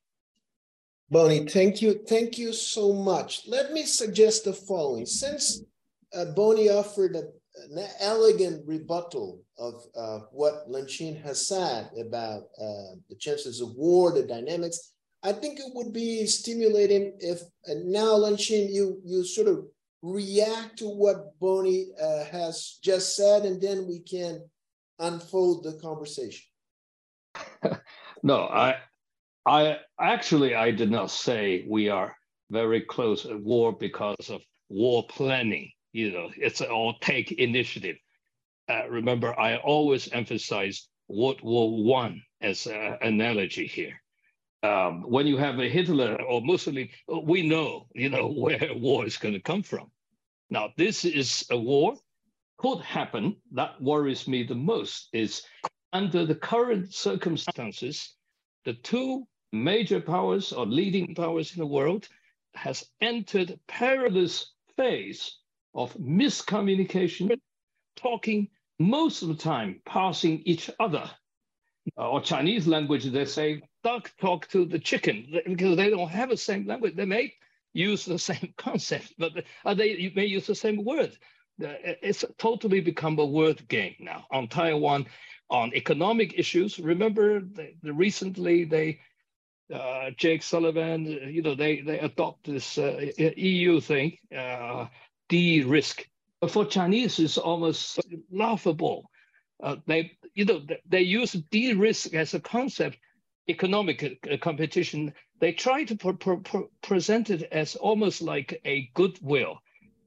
Bonnie, 1.10 1.46
thank 1.46 1.82
you. 1.82 1.94
Thank 2.08 2.38
you 2.38 2.52
so 2.52 2.92
much. 2.92 3.48
Let 3.48 3.72
me 3.72 3.84
suggest 3.84 4.46
the 4.46 4.54
following. 4.54 5.06
Since 5.06 5.62
uh, 6.14 6.26
Bonnie 6.26 6.70
offered 6.70 7.16
a 7.16 7.24
an 7.58 7.88
elegant 8.00 8.68
rebuttal 8.68 9.42
of 9.58 9.86
uh, 9.98 10.20
what 10.32 10.70
Lanxin 10.70 11.22
has 11.22 11.48
said 11.48 11.90
about 12.00 12.44
uh, 12.62 12.96
the 13.10 13.16
chances 13.20 13.62
of 13.62 13.76
war, 13.76 14.12
the 14.12 14.24
dynamics. 14.24 14.94
I 15.24 15.32
think 15.32 15.60
it 15.60 15.72
would 15.74 15.92
be 15.92 16.26
stimulating 16.28 17.18
if 17.20 17.42
now, 17.68 18.16
Lanxin, 18.18 18.72
you 18.72 19.02
you 19.04 19.24
sort 19.24 19.48
of 19.48 19.66
react 20.02 20.78
to 20.78 20.86
what 20.86 21.38
Bonnie 21.40 21.88
uh, 22.02 22.26
has 22.26 22.78
just 22.84 23.16
said, 23.16 23.44
and 23.44 23.60
then 23.62 23.88
we 23.88 24.00
can 24.00 24.42
unfold 25.00 25.64
the 25.64 25.74
conversation. 25.82 26.44
no, 28.24 28.42
I, 28.44 28.78
I 29.46 29.78
actually 30.00 30.56
I 30.56 30.72
did 30.72 30.92
not 30.92 31.10
say 31.10 31.66
we 31.68 31.90
are 31.90 32.16
very 32.52 32.82
close 32.82 33.26
at 33.26 33.42
war 33.42 33.74
because 33.74 34.30
of 34.30 34.42
war 34.70 35.06
planning 35.10 35.72
you 35.96 36.12
know, 36.12 36.30
it's 36.36 36.60
all 36.60 36.96
take 37.00 37.32
initiative. 37.32 37.96
Uh, 38.68 38.86
remember, 38.90 39.40
I 39.40 39.56
always 39.56 40.12
emphasize 40.12 40.90
World 41.08 41.40
War 41.42 41.86
One 41.86 42.22
as 42.42 42.68
an 42.68 42.98
analogy 43.02 43.66
here. 43.66 44.02
Um, 44.62 45.04
when 45.04 45.26
you 45.26 45.38
have 45.38 45.58
a 45.58 45.70
Hitler 45.70 46.22
or 46.22 46.42
Mussolini, 46.42 46.92
we 47.24 47.48
know, 47.48 47.88
you 47.96 48.10
know, 48.10 48.28
where 48.36 48.72
war 48.76 49.06
is 49.06 49.16
going 49.16 49.36
to 49.36 49.40
come 49.40 49.64
from. 49.64 49.90
Now, 50.50 50.74
this 50.76 51.06
is 51.06 51.46
a 51.50 51.58
war 51.58 51.96
could 52.58 52.82
happen. 52.82 53.38
That 53.54 53.82
worries 53.82 54.28
me 54.28 54.44
the 54.44 54.54
most. 54.54 55.08
Is 55.14 55.44
under 55.94 56.26
the 56.26 56.36
current 56.36 56.94
circumstances, 56.94 58.16
the 58.66 58.74
two 58.74 59.26
major 59.54 60.02
powers 60.02 60.52
or 60.52 60.66
leading 60.66 61.16
powers 61.16 61.54
in 61.54 61.60
the 61.60 61.66
world 61.66 62.10
has 62.54 62.84
entered 63.00 63.58
perilous 63.68 64.52
phase 64.76 65.38
of 65.76 65.94
miscommunication, 65.96 67.38
talking 67.96 68.48
most 68.80 69.22
of 69.22 69.28
the 69.28 69.36
time, 69.36 69.82
passing 69.86 70.42
each 70.46 70.70
other. 70.80 71.10
Uh, 71.98 72.10
or 72.10 72.22
Chinese 72.22 72.66
language, 72.66 73.06
they 73.06 73.26
say 73.26 73.62
duck 73.84 74.12
talk 74.20 74.48
to 74.48 74.66
the 74.66 74.80
chicken 74.80 75.28
because 75.46 75.78
they 75.78 75.90
don't 75.92 76.10
have 76.10 76.30
the 76.30 76.38
same 76.38 76.66
language. 76.66 76.96
They 76.96 77.06
may 77.06 77.34
use 77.74 78.06
the 78.06 78.18
same 78.18 78.54
concept, 78.58 79.14
but 79.20 79.32
uh, 79.66 79.74
they 79.76 80.12
may 80.16 80.26
use 80.26 80.48
the 80.48 80.56
same 80.56 80.84
word. 80.84 81.16
Uh, 81.64 81.78
it's 82.02 82.26
totally 82.38 82.82
become 82.82 83.20
a 83.20 83.26
word 83.26 83.66
game 83.68 83.96
now 84.00 84.26
on 84.32 84.48
Taiwan, 84.48 85.06
on 85.50 85.74
economic 85.74 86.38
issues. 86.38 86.80
Remember, 86.80 87.40
the, 87.40 87.74
the 87.84 87.94
recently 87.94 88.66
they 88.66 89.00
uh, 89.74 90.12
Jake 90.18 90.44
Sullivan, 90.44 91.06
you 91.06 91.42
know, 91.42 91.56
they 91.56 91.82
they 91.82 92.00
adopt 92.00 92.46
this 92.46 92.78
uh, 92.78 93.02
EU 93.18 93.80
thing, 93.80 94.18
uh, 94.36 94.88
de-risk. 95.30 96.08
For 96.48 96.66
Chinese, 96.66 97.20
it's 97.20 97.38
almost 97.38 98.00
laughable. 98.32 99.10
Uh, 99.64 99.78
they, 99.88 100.18
you 100.34 100.46
know, 100.46 100.62
they 100.88 101.02
use 101.02 101.32
de-risk 101.32 102.14
as 102.14 102.34
a 102.34 102.40
concept, 102.40 102.98
economic 103.48 104.04
uh, 104.32 104.38
competition. 104.38 105.14
They 105.40 105.54
try 105.54 105.86
to 105.86 106.68
present 106.82 107.30
it 107.30 107.44
as 107.52 107.76
almost 107.76 108.22
like 108.22 108.62
a 108.66 108.90
goodwill, 108.94 109.60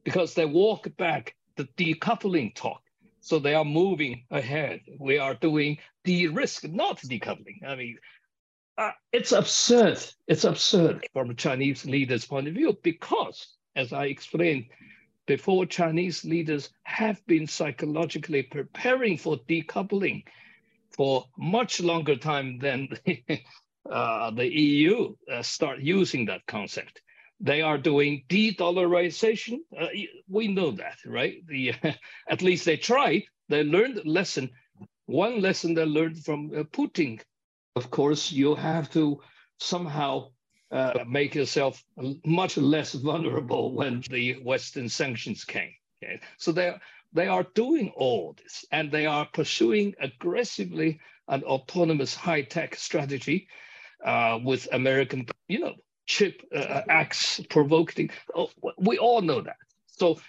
because 0.05 0.35
they 0.35 0.45
walk 0.45 0.89
back 0.97 1.35
the 1.57 1.65
decoupling 1.77 2.55
talk. 2.55 2.81
So 3.21 3.39
they 3.39 3.55
are 3.55 3.65
moving 3.65 4.25
ahead. 4.31 4.81
We 4.99 5.19
are 5.19 5.35
doing 5.35 5.79
de-risk, 6.05 6.65
not 6.65 6.99
decoupling. 6.99 7.67
I 7.67 7.75
mean, 7.75 7.99
uh, 8.79 8.93
it's 9.13 9.33
absurd. 9.33 9.99
It's 10.29 10.45
absurd 10.45 11.07
from 11.13 11.31
a 11.31 11.35
Chinese 11.35 11.85
leader's 11.85 12.25
point 12.25 12.49
of 12.49 12.55
view 12.55 12.79
because, 12.83 13.57
as 13.75 13.93
I 13.93 14.05
explained, 14.05 14.67
before 15.29 15.67
Chinese 15.67 16.25
leaders 16.25 16.71
have 16.85 17.25
been 17.27 17.47
psychologically 17.47 18.43
preparing 18.43 19.19
for 19.19 19.37
decoupling 19.47 20.25
for 20.91 21.27
much 21.37 21.81
longer 21.81 22.17
time 22.17 22.59
than 22.59 22.89
uh, 23.91 24.31
the 24.31 24.49
EU 24.49 25.15
uh, 25.31 25.43
start 25.43 25.81
using 25.81 26.25
that 26.25 26.45
concept. 26.47 27.03
They 27.41 27.61
are 27.61 27.77
doing 27.77 28.25
de-dollarization. 28.29 29.59
Uh, 29.79 29.89
we 30.29 30.49
know 30.49 30.71
that, 30.73 30.97
right? 31.05 31.47
The, 31.47 31.75
at 32.29 32.41
least 32.41 32.65
they 32.65 32.79
tried. 32.79 33.25
They 33.51 33.63
learned 33.63 33.99
a 33.99 34.09
lesson. 34.09 34.51
One 35.05 35.43
lesson 35.43 35.75
they 35.75 35.85
learned 35.85 36.25
from 36.25 36.51
uh, 36.57 36.63
Putin, 36.65 37.21
of 37.77 37.91
course, 37.91 38.33
you 38.33 38.55
have 38.55 38.91
to 38.93 39.21
somehow 39.59 40.31
uh, 40.71 41.05
make 41.07 41.35
yourself 41.35 41.83
much 42.25 42.57
less 42.57 42.93
vulnerable 42.93 43.75
when 43.75 44.03
the 44.11 44.35
Western 44.43 44.89
sanctions 44.89 45.45
came. 45.45 45.73
Okay? 46.03 46.21
So 46.37 46.53
they 46.53 46.75
they 47.13 47.27
are 47.27 47.47
doing 47.55 47.91
all 47.97 48.37
this, 48.43 48.67
and 48.71 48.93
they 48.93 49.07
are 49.07 49.27
pursuing 49.33 49.95
aggressively 49.99 51.01
an 51.29 51.43
autonomous 51.45 52.15
high-tech 52.15 52.75
strategy 52.75 53.49
uh, 54.05 54.39
with 54.45 54.69
American, 54.73 55.27
you 55.49 55.59
know, 55.59 55.75
chip 56.07 56.43
uh, 56.55 56.83
acts 56.89 57.41
provoking. 57.49 58.11
Oh, 58.35 58.51
we 58.79 58.99
all 58.99 59.23
know 59.23 59.41
that. 59.41 59.57
So 59.87 60.21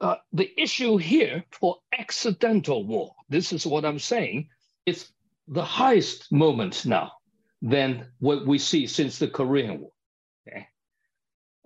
uh, 0.00 0.16
the 0.32 0.50
issue 0.60 0.96
here 0.96 1.44
for 1.50 1.76
accidental 1.98 2.84
war, 2.84 3.14
this 3.28 3.52
is 3.52 3.66
what 3.66 3.84
I'm 3.84 3.98
saying, 3.98 4.48
is 4.86 5.08
the 5.46 5.64
highest 5.64 6.30
moment 6.32 6.86
now 6.86 7.12
than 7.62 8.06
what 8.18 8.46
we 8.46 8.58
see 8.58 8.86
since 8.86 9.18
the 9.18 9.28
Korean 9.28 9.80
War. 9.80 9.90
Okay? 10.46 10.66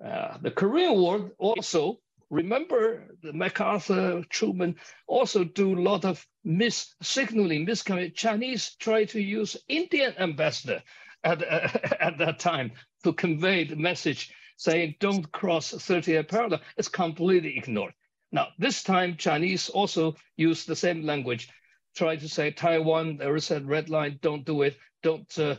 Uh, 0.05 0.39
the 0.41 0.51
Korean 0.51 0.95
War 0.95 1.33
also, 1.39 1.99
remember 2.31 3.15
the 3.23 3.33
MacArthur, 3.33 4.25
Truman 4.31 4.77
also 5.07 5.45
do 5.45 5.79
a 5.79 5.83
lot 5.83 6.05
of 6.05 6.27
mis 6.45 6.95
signaling, 7.03 7.67
miscommunication. 7.67 8.15
Chinese 8.15 8.77
try 8.79 9.05
to 9.05 9.21
use 9.21 9.57
Indian 9.69 10.15
ambassador 10.19 10.83
at, 11.25 11.43
uh, 11.43 11.69
at 12.01 12.19
that 12.19 12.39
time 12.39 12.73
to 13.05 13.13
convey 13.13 13.65
the 13.65 13.77
message 13.77 14.33
saying 14.57 14.95
don't 15.01 15.31
cross 15.33 15.73
30th 15.73 16.29
parallel. 16.29 16.61
It's 16.77 16.89
completely 16.89 17.57
ignored. 17.57 17.93
Now, 18.31 18.49
this 18.59 18.83
time 18.83 19.17
Chinese 19.17 19.69
also 19.69 20.17
use 20.37 20.65
the 20.65 20.77
same 20.77 21.03
language, 21.03 21.49
try 21.95 22.17
to 22.17 22.29
say 22.29 22.51
Taiwan, 22.51 23.19
there 23.19 23.37
is 23.37 23.51
a 23.51 23.61
red 23.61 23.91
line, 23.91 24.19
don't 24.23 24.45
do 24.45 24.63
it, 24.63 24.79
don't 25.03 25.39
uh, 25.39 25.57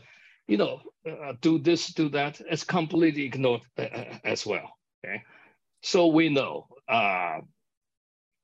you 0.48 0.58
know, 0.58 0.82
uh, 1.10 1.34
do 1.42 1.58
this, 1.58 1.88
do 1.88 2.10
that, 2.10 2.42
it's 2.50 2.64
completely 2.64 3.24
ignored 3.24 3.62
uh, 3.78 3.84
uh, 3.84 4.18
as 4.24 4.46
well. 4.46 4.78
Okay, 5.06 5.24
so 5.82 6.08
we 6.08 6.30
know 6.30 6.68
uh, 6.88 7.40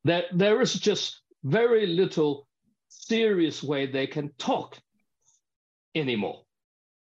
that 0.06 0.26
there 0.34 0.62
is 0.62 0.74
just 0.74 1.22
very 1.44 1.86
little 1.88 2.48
serious 2.88 3.64
way 3.64 3.86
they 3.86 4.08
can 4.08 4.32
talk 4.38 4.78
anymore. 5.96 6.44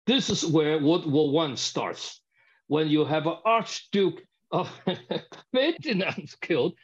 This 0.07 0.31
is 0.31 0.45
where 0.45 0.79
World 0.79 1.11
War 1.11 1.31
One 1.31 1.57
starts, 1.57 2.21
when 2.67 2.89
you 2.89 3.05
have 3.05 3.27
an 3.27 3.39
Archduke 3.45 4.23
of 4.51 4.71
maintenance 5.53 6.35
killed, 6.37 6.75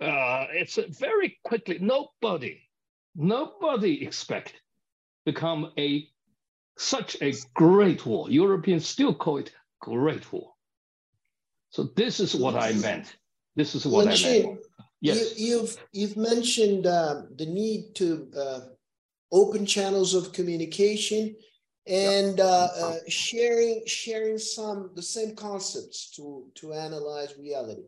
uh, 0.00 0.46
it's 0.50 0.78
very 0.98 1.38
quickly, 1.44 1.78
nobody, 1.80 2.60
nobody 3.14 4.04
expect 4.04 4.54
become 5.24 5.72
a 5.78 6.08
such 6.78 7.16
a 7.22 7.34
great 7.54 8.04
war. 8.06 8.30
Europeans 8.30 8.86
still 8.86 9.14
call 9.14 9.38
it 9.38 9.52
great 9.80 10.32
war. 10.32 10.52
So 11.70 11.84
this 11.96 12.20
is 12.20 12.34
what 12.34 12.54
I 12.54 12.72
meant. 12.72 13.16
This 13.56 13.74
is 13.74 13.86
what 13.86 14.06
I 14.06 14.10
meant. 14.10 14.58
Yes. 15.00 15.38
You, 15.38 15.58
have 15.58 15.62
you've, 15.62 15.76
you've 15.92 16.16
mentioned 16.16 16.86
uh, 16.86 17.22
the 17.36 17.46
need 17.46 17.94
to 17.96 18.28
uh, 18.38 18.60
open 19.32 19.66
channels 19.66 20.14
of 20.14 20.32
communication 20.32 21.34
and 21.86 22.38
uh, 22.38 22.68
uh, 22.78 22.96
sharing 23.08 23.82
sharing 23.86 24.38
some 24.38 24.90
the 24.94 25.02
same 25.02 25.34
concepts 25.34 26.10
to 26.10 26.46
to 26.54 26.72
analyze 26.72 27.34
reality. 27.36 27.82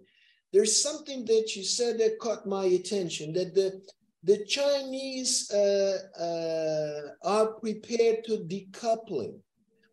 There's 0.52 0.82
something 0.82 1.24
that 1.26 1.54
you 1.54 1.62
said 1.62 1.98
that 1.98 2.18
caught 2.18 2.46
my 2.46 2.64
attention 2.64 3.32
that 3.34 3.54
the 3.54 3.80
the 4.24 4.44
Chinese 4.46 5.50
uh, 5.50 5.98
uh, 6.18 7.28
are 7.28 7.52
prepared 7.60 8.24
to 8.24 8.38
decoupling, 8.48 9.38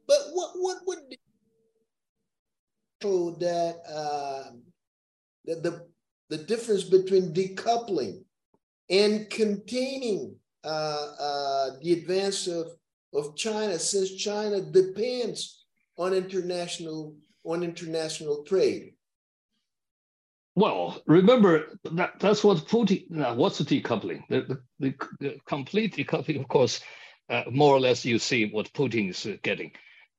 but 0.08 0.20
what 0.32 0.52
what 0.56 0.78
would 0.88 1.00
show 3.04 3.32
that 3.32 3.76
uh, 3.90 4.52
that 5.46 5.64
the 5.64 5.86
the 6.30 6.38
difference 6.38 6.84
between 6.86 7.34
decoupling 7.34 8.24
and 8.90 9.30
containing 9.30 10.36
uh, 10.64 11.08
uh, 11.20 11.70
the 11.82 11.94
advance 11.94 12.48
of 12.48 12.72
of 13.14 13.36
China, 13.36 13.78
since 13.78 14.16
China 14.16 14.62
depends 14.62 15.66
on 15.98 16.14
international 16.14 17.18
on 17.44 17.64
international 17.64 18.44
trade. 18.44 18.94
Well, 20.56 21.02
remember 21.08 21.78
that 21.92 22.20
that's 22.20 22.44
what 22.44 22.58
Putin. 22.58 23.10
Now, 23.10 23.36
what's 23.36 23.60
the 23.60 23.64
decoupling? 23.64 24.24
The, 24.28 24.60
the, 24.80 24.94
the, 25.20 25.38
complete 25.46 25.96
decoupling, 25.96 26.42
of 26.42 26.48
course, 26.50 26.82
uh, 27.30 27.44
more 27.50 27.74
or 27.74 27.80
less 27.80 28.04
you 28.04 28.20
see 28.20 28.50
what 28.52 28.74
Putin 28.74 29.10
is 29.10 29.26
uh, 29.26 29.38
getting, 29.44 29.72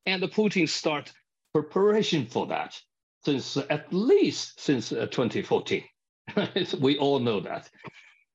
and 0.06 0.22
the 0.22 0.28
Putin 0.28 0.68
start 0.68 1.12
preparation 1.52 2.26
for 2.26 2.46
that 2.46 2.80
since 3.24 3.58
uh, 3.58 3.66
at 3.68 3.92
least 3.92 4.58
since 4.58 4.90
uh, 4.90 5.06
2014. 5.06 5.84
we 6.80 6.96
all 6.96 7.18
know 7.18 7.40
that, 7.40 7.68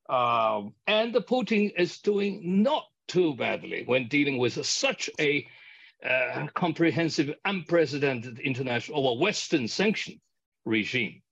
um, 0.07 0.73
and 0.85 1.13
the 1.13 1.21
Putin 1.21 1.71
is 1.77 1.97
doing 1.99 2.61
not 2.61 2.85
too 3.07 3.35
badly 3.35 3.83
when 3.87 4.07
dealing 4.07 4.37
with 4.37 4.63
such 4.65 5.09
a 5.19 5.47
uh, 6.07 6.45
comprehensive, 6.53 7.33
unprecedented 7.45 8.37
international 8.37 9.07
or 9.07 9.17
Western 9.17 9.67
sanction 9.67 10.21
regime. 10.63 11.23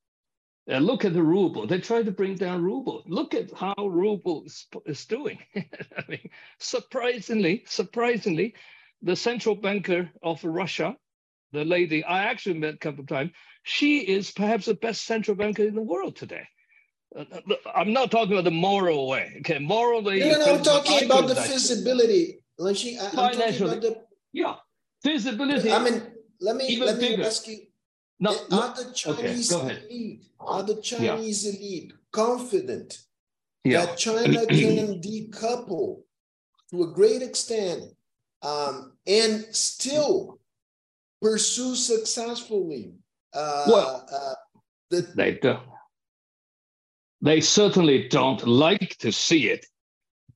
Uh, 0.70 0.80
look 0.80 1.06
at 1.06 1.14
the 1.14 1.22
ruble. 1.22 1.68
They 1.68 1.80
try 1.80 2.02
to 2.02 2.12
bring 2.12 2.36
down 2.36 2.64
ruble. 2.64 3.04
Look 3.06 3.36
at 3.36 3.52
how 3.54 3.76
ruble 3.78 4.46
is, 4.46 4.66
is 4.86 5.06
doing. 5.06 5.38
I 5.56 6.04
mean, 6.10 6.30
surprisingly, 6.60 7.64
surprisingly, 7.68 8.56
the 9.04 9.16
central 9.16 9.56
banker 9.56 10.10
of 10.24 10.44
Russia, 10.44 10.98
the 11.52 11.64
lady 11.64 12.04
I 12.04 12.24
actually 12.24 12.58
met 12.58 12.74
a 12.74 12.78
couple 12.78 13.02
of 13.02 13.08
times, 13.08 13.32
she 13.62 14.00
is 14.00 14.32
perhaps 14.32 14.66
the 14.66 14.74
best 14.74 15.06
central 15.06 15.38
banker 15.38 15.64
in 15.64 15.76
the 15.76 15.82
world 15.82 16.16
today. 16.16 16.48
Uh, 17.16 17.26
uh 17.32 17.56
I'm 17.76 17.94
not 17.94 18.10
talking 18.10 18.34
about 18.34 18.46
the 18.46 18.52
moral 18.52 19.08
way. 19.08 19.36
Okay, 19.42 19.60
morally. 19.60 20.20
No, 20.20 20.32
no, 20.32 20.56
I'm 20.56 20.64
talking 20.64 21.06
about 21.06 21.28
the 21.28 21.36
feasibility. 21.36 22.40
Lanxin, 22.60 23.00
I, 23.00 23.06
am 23.06 23.38
talking 23.38 23.68
about 23.68 23.82
the. 23.82 24.02
Yeah, 24.34 24.56
feasibility. 25.04 25.72
I 25.72 25.80
mean, 25.80 26.02
let 26.40 26.56
me 26.56 26.78
let 26.78 26.98
me 26.98 27.24
ask 27.24 27.48
you 27.48 27.68
no, 28.20 28.32
are 28.52 28.74
the 28.76 28.92
Chinese 28.94 29.54
okay, 29.54 29.78
elite, 29.90 30.26
are 30.40 30.64
the 30.64 30.82
Chinese 30.82 31.46
yeah. 31.46 31.52
elite 31.52 31.94
confident 32.12 33.00
yeah. 33.64 33.86
that 33.86 33.98
China 33.98 34.46
can 34.46 35.02
decouple 35.02 36.02
to 36.72 36.84
a 36.84 36.94
great 36.94 37.22
extent 37.22 37.84
um, 38.42 38.94
and 39.06 39.46
still 39.52 40.40
pursue 41.22 41.76
successfully 41.76 42.94
uh, 43.36 43.66
well, 43.68 44.08
uh, 44.12 44.34
the, 44.90 45.02
they 45.16 45.34
don't. 45.34 45.60
They 47.22 47.42
certainly 47.42 48.08
don't 48.08 48.46
like 48.48 48.98
to 49.00 49.12
see 49.12 49.50
it, 49.50 49.66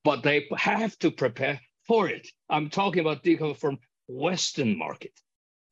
but 0.04 0.22
they 0.22 0.46
have 0.56 0.98
to 0.98 1.10
prepare 1.10 1.60
for 1.86 2.08
it. 2.08 2.28
I'm 2.50 2.68
talking 2.68 3.00
about 3.00 3.24
decouple 3.24 3.56
from 3.56 3.78
Western 4.08 4.76
market. 4.76 5.12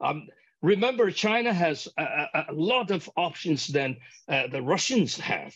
Um, 0.01 0.29
Remember, 0.63 1.11
China 1.11 1.53
has 1.53 1.87
a, 1.97 2.45
a 2.49 2.53
lot 2.53 2.91
of 2.91 3.09
options 3.17 3.69
than 3.69 3.97
uh, 4.29 4.49
the 4.49 4.63
Russians 4.63 5.17
have. 5.19 5.55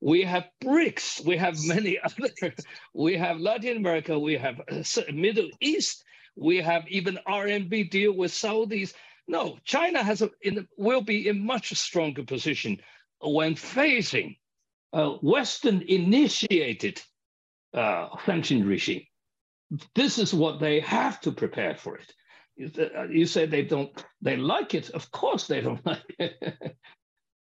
We 0.00 0.22
have 0.24 0.48
BRICS, 0.64 1.24
we 1.24 1.36
have 1.36 1.56
many 1.64 1.98
other, 2.04 2.54
we 2.94 3.16
have 3.16 3.38
Latin 3.38 3.76
America, 3.76 4.18
we 4.18 4.36
have 4.36 4.60
uh, 4.70 4.82
Middle 5.12 5.50
East, 5.60 6.02
we 6.34 6.56
have 6.58 6.88
even 6.88 7.18
RMB 7.28 7.90
deal 7.90 8.12
with 8.12 8.32
Saudis. 8.32 8.94
No, 9.28 9.58
China 9.64 10.02
has 10.02 10.22
a, 10.22 10.30
in, 10.40 10.66
will 10.76 11.02
be 11.02 11.28
in 11.28 11.44
much 11.44 11.72
stronger 11.76 12.24
position 12.24 12.78
when 13.20 13.54
facing 13.54 14.36
a 14.92 15.10
Western 15.10 15.82
initiated 15.82 17.00
uh, 17.74 18.08
sanction 18.26 18.66
regime. 18.66 19.04
This 19.94 20.18
is 20.18 20.34
what 20.34 20.58
they 20.58 20.80
have 20.80 21.20
to 21.22 21.32
prepare 21.32 21.76
for 21.76 21.96
it. 21.96 22.12
Uh, 22.60 23.08
you 23.08 23.26
say 23.26 23.46
they 23.46 23.62
don't 23.62 24.04
they 24.20 24.36
like 24.36 24.74
it. 24.74 24.90
Of 24.90 25.10
course 25.10 25.46
they 25.46 25.60
don't 25.60 25.84
like 25.86 26.14
it. 26.18 26.76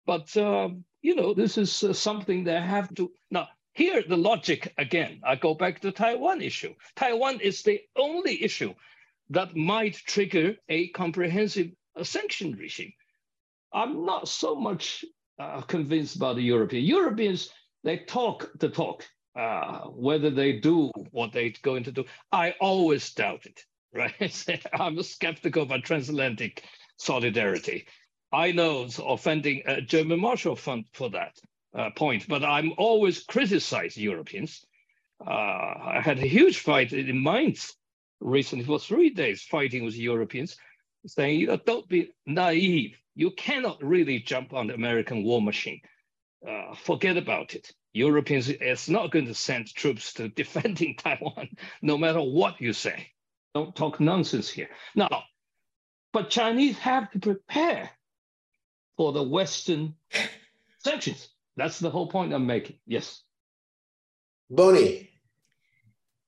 But 0.04 0.36
um, 0.36 0.84
you 1.02 1.14
know 1.14 1.34
this 1.34 1.58
is 1.58 1.84
uh, 1.84 1.92
something 1.92 2.44
they 2.44 2.60
have 2.60 2.92
to 2.96 3.12
now 3.30 3.48
here 3.74 4.02
the 4.06 4.16
logic 4.16 4.72
again. 4.78 5.20
I 5.24 5.36
go 5.36 5.54
back 5.54 5.80
to 5.80 5.92
taiwan 5.92 6.40
issue. 6.40 6.74
Taiwan 6.96 7.40
is 7.40 7.62
the 7.62 7.80
only 7.96 8.42
issue 8.42 8.74
that 9.30 9.56
might 9.56 9.94
trigger 9.94 10.56
a 10.68 10.88
comprehensive 10.88 11.70
uh, 11.94 12.04
sanction 12.04 12.52
regime. 12.52 12.92
I'm 13.72 14.04
not 14.06 14.28
so 14.28 14.54
much 14.54 15.04
uh, 15.38 15.60
convinced 15.60 16.16
about 16.16 16.36
the 16.36 16.42
european 16.42 16.82
europeans 16.84 17.50
they 17.84 17.98
talk 17.98 18.50
the 18.58 18.70
talk 18.70 19.04
uh, 19.36 19.80
whether 19.88 20.30
they 20.30 20.52
do 20.52 20.90
what 21.10 21.30
they're 21.32 21.52
going 21.62 21.84
to 21.84 21.92
do. 21.92 22.04
I 22.32 22.54
always 22.58 23.12
doubt 23.12 23.44
it 23.44 23.60
right? 23.94 24.46
I'm 24.72 25.02
skeptical 25.02 25.62
about 25.62 25.84
transatlantic 25.84 26.64
solidarity. 26.96 27.86
I 28.32 28.52
know 28.52 28.84
it's 28.84 29.00
offending 29.02 29.62
a 29.66 29.80
German 29.80 30.20
Marshall 30.20 30.56
Fund 30.56 30.84
for 30.92 31.10
that 31.10 31.36
uh, 31.74 31.90
point, 31.90 32.26
but 32.28 32.44
I'm 32.44 32.72
always 32.76 33.22
criticize 33.24 33.96
Europeans. 33.96 34.64
Uh, 35.24 35.30
I 35.30 36.00
had 36.02 36.18
a 36.18 36.26
huge 36.26 36.58
fight 36.58 36.92
in 36.92 37.22
Mainz 37.22 37.74
recently 38.20 38.64
for 38.64 38.78
three 38.78 39.10
days 39.10 39.42
fighting 39.42 39.84
with 39.84 39.96
Europeans, 39.96 40.56
saying, 41.06 41.40
you 41.40 41.46
know, 41.46 41.56
don't 41.56 41.88
be 41.88 42.10
naive. 42.26 42.96
You 43.14 43.30
cannot 43.30 43.82
really 43.82 44.18
jump 44.18 44.52
on 44.52 44.66
the 44.66 44.74
American 44.74 45.24
war 45.24 45.40
machine. 45.40 45.80
Uh, 46.46 46.74
forget 46.74 47.16
about 47.16 47.54
it. 47.54 47.72
Europeans 47.92 48.48
is 48.48 48.90
not 48.90 49.10
going 49.10 49.26
to 49.26 49.34
send 49.34 49.72
troops 49.72 50.12
to 50.14 50.28
defending 50.42 50.96
Taiwan, 50.96 51.48
no 51.80 51.96
matter 51.96 52.20
what 52.20 52.60
you 52.60 52.72
say. 52.72 53.08
Don't 53.56 53.74
talk 53.74 54.00
nonsense 54.00 54.50
here. 54.50 54.68
Now, 54.94 55.22
but 56.12 56.28
Chinese 56.28 56.76
have 56.76 57.10
to 57.12 57.18
prepare 57.18 57.88
for 58.98 59.12
the 59.12 59.22
Western 59.22 59.94
sanctions. 60.84 61.26
That's 61.56 61.78
the 61.78 61.88
whole 61.88 62.06
point 62.06 62.34
I'm 62.34 62.46
making. 62.46 62.76
Yes. 62.86 63.22
Bonnie. 64.50 65.08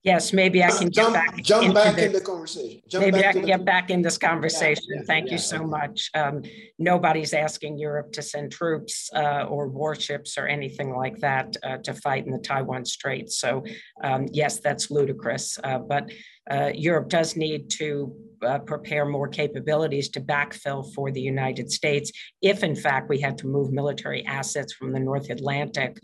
Yes, 0.04 0.32
maybe 0.32 0.62
I 0.62 0.70
can 0.70 0.90
jump, 0.92 1.14
back 1.14 1.42
jump 1.42 1.64
into 1.64 1.74
back 1.74 1.98
in 1.98 2.12
the 2.12 2.20
conversation. 2.20 2.80
Jump 2.88 3.04
maybe 3.04 3.26
I 3.26 3.32
can 3.32 3.44
get 3.44 3.64
back 3.64 3.90
in 3.90 4.00
this 4.00 4.16
conversation. 4.16 4.84
Yeah, 4.88 4.96
yeah, 5.00 5.06
Thank 5.06 5.26
yeah, 5.26 5.32
you 5.32 5.38
so 5.38 5.64
much. 5.64 6.10
Um, 6.14 6.42
nobody's 6.78 7.34
asking 7.34 7.78
Europe 7.78 8.12
to 8.12 8.22
send 8.22 8.52
troops 8.52 9.10
uh, 9.12 9.46
or 9.48 9.66
warships 9.66 10.38
or 10.38 10.46
anything 10.46 10.94
like 10.94 11.18
that 11.18 11.56
uh, 11.64 11.78
to 11.78 11.94
fight 11.94 12.26
in 12.26 12.32
the 12.32 12.38
Taiwan 12.38 12.84
Strait. 12.84 13.30
So 13.30 13.64
um, 14.04 14.26
yes, 14.32 14.60
that's 14.60 14.88
ludicrous. 14.88 15.58
Uh, 15.64 15.78
but 15.78 16.10
uh, 16.48 16.70
Europe 16.74 17.08
does 17.08 17.36
need 17.36 17.68
to 17.68 18.16
uh, 18.46 18.60
prepare 18.60 19.04
more 19.04 19.28
capabilities 19.28 20.08
to 20.10 20.20
backfill 20.20 20.94
for 20.94 21.10
the 21.10 21.20
United 21.20 21.70
States 21.72 22.12
if, 22.40 22.62
in 22.62 22.76
fact, 22.76 23.08
we 23.08 23.20
had 23.20 23.36
to 23.38 23.48
move 23.48 23.72
military 23.72 24.24
assets 24.24 24.72
from 24.72 24.92
the 24.92 25.00
North 25.00 25.28
Atlantic 25.28 25.98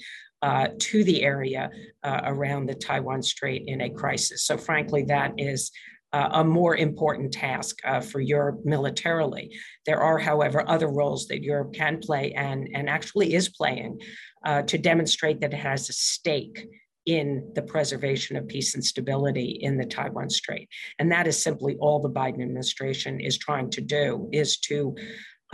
uh, 0.44 0.68
to 0.78 1.02
the 1.04 1.22
area 1.22 1.70
uh, 2.02 2.20
around 2.24 2.66
the 2.66 2.74
Taiwan 2.74 3.22
Strait 3.22 3.64
in 3.66 3.80
a 3.80 3.88
crisis. 3.88 4.44
So, 4.44 4.58
frankly, 4.58 5.02
that 5.04 5.32
is 5.38 5.70
uh, 6.12 6.28
a 6.32 6.44
more 6.44 6.76
important 6.76 7.32
task 7.32 7.78
uh, 7.82 8.02
for 8.02 8.20
Europe 8.20 8.60
militarily. 8.62 9.56
There 9.86 10.00
are, 10.00 10.18
however, 10.18 10.62
other 10.68 10.88
roles 10.88 11.26
that 11.28 11.42
Europe 11.42 11.72
can 11.72 11.98
play 11.98 12.34
and, 12.34 12.68
and 12.74 12.90
actually 12.90 13.32
is 13.32 13.48
playing 13.48 14.00
uh, 14.44 14.62
to 14.62 14.76
demonstrate 14.76 15.40
that 15.40 15.54
it 15.54 15.56
has 15.56 15.88
a 15.88 15.94
stake 15.94 16.68
in 17.06 17.50
the 17.54 17.62
preservation 17.62 18.36
of 18.36 18.46
peace 18.46 18.74
and 18.74 18.84
stability 18.84 19.58
in 19.62 19.78
the 19.78 19.86
Taiwan 19.86 20.28
Strait. 20.28 20.68
And 20.98 21.10
that 21.10 21.26
is 21.26 21.42
simply 21.42 21.76
all 21.80 22.00
the 22.00 22.10
Biden 22.10 22.42
administration 22.42 23.18
is 23.18 23.38
trying 23.38 23.70
to 23.70 23.80
do 23.80 24.28
is 24.30 24.58
to 24.58 24.94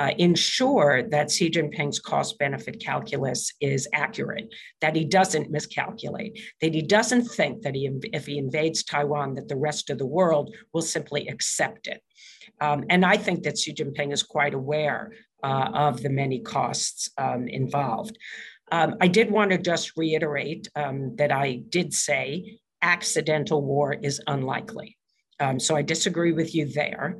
uh, 0.00 0.12
ensure 0.16 1.02
that 1.10 1.30
Xi 1.30 1.50
Jinping's 1.50 1.98
cost 1.98 2.38
benefit 2.38 2.80
calculus 2.80 3.52
is 3.60 3.86
accurate, 3.92 4.48
that 4.80 4.96
he 4.96 5.04
doesn't 5.04 5.50
miscalculate, 5.50 6.40
that 6.62 6.72
he 6.72 6.80
doesn't 6.80 7.26
think 7.26 7.60
that 7.60 7.74
he, 7.74 7.90
if 8.04 8.24
he 8.24 8.38
invades 8.38 8.82
Taiwan, 8.82 9.34
that 9.34 9.48
the 9.48 9.62
rest 9.68 9.90
of 9.90 9.98
the 9.98 10.06
world 10.06 10.54
will 10.72 10.80
simply 10.80 11.28
accept 11.28 11.86
it. 11.86 12.00
Um, 12.62 12.84
and 12.88 13.04
I 13.04 13.18
think 13.18 13.42
that 13.42 13.58
Xi 13.58 13.74
Jinping 13.74 14.10
is 14.10 14.22
quite 14.22 14.54
aware 14.54 15.12
uh, 15.42 15.68
of 15.74 16.02
the 16.02 16.08
many 16.08 16.40
costs 16.40 17.10
um, 17.18 17.46
involved. 17.46 18.16
Um, 18.72 18.94
I 19.02 19.08
did 19.08 19.30
want 19.30 19.50
to 19.50 19.58
just 19.58 19.98
reiterate 19.98 20.66
um, 20.76 21.14
that 21.16 21.30
I 21.30 21.62
did 21.68 21.92
say 21.92 22.58
accidental 22.80 23.60
war 23.60 23.92
is 23.92 24.18
unlikely. 24.26 24.96
Um, 25.40 25.60
so 25.60 25.76
I 25.76 25.82
disagree 25.82 26.32
with 26.32 26.54
you 26.54 26.64
there. 26.66 27.18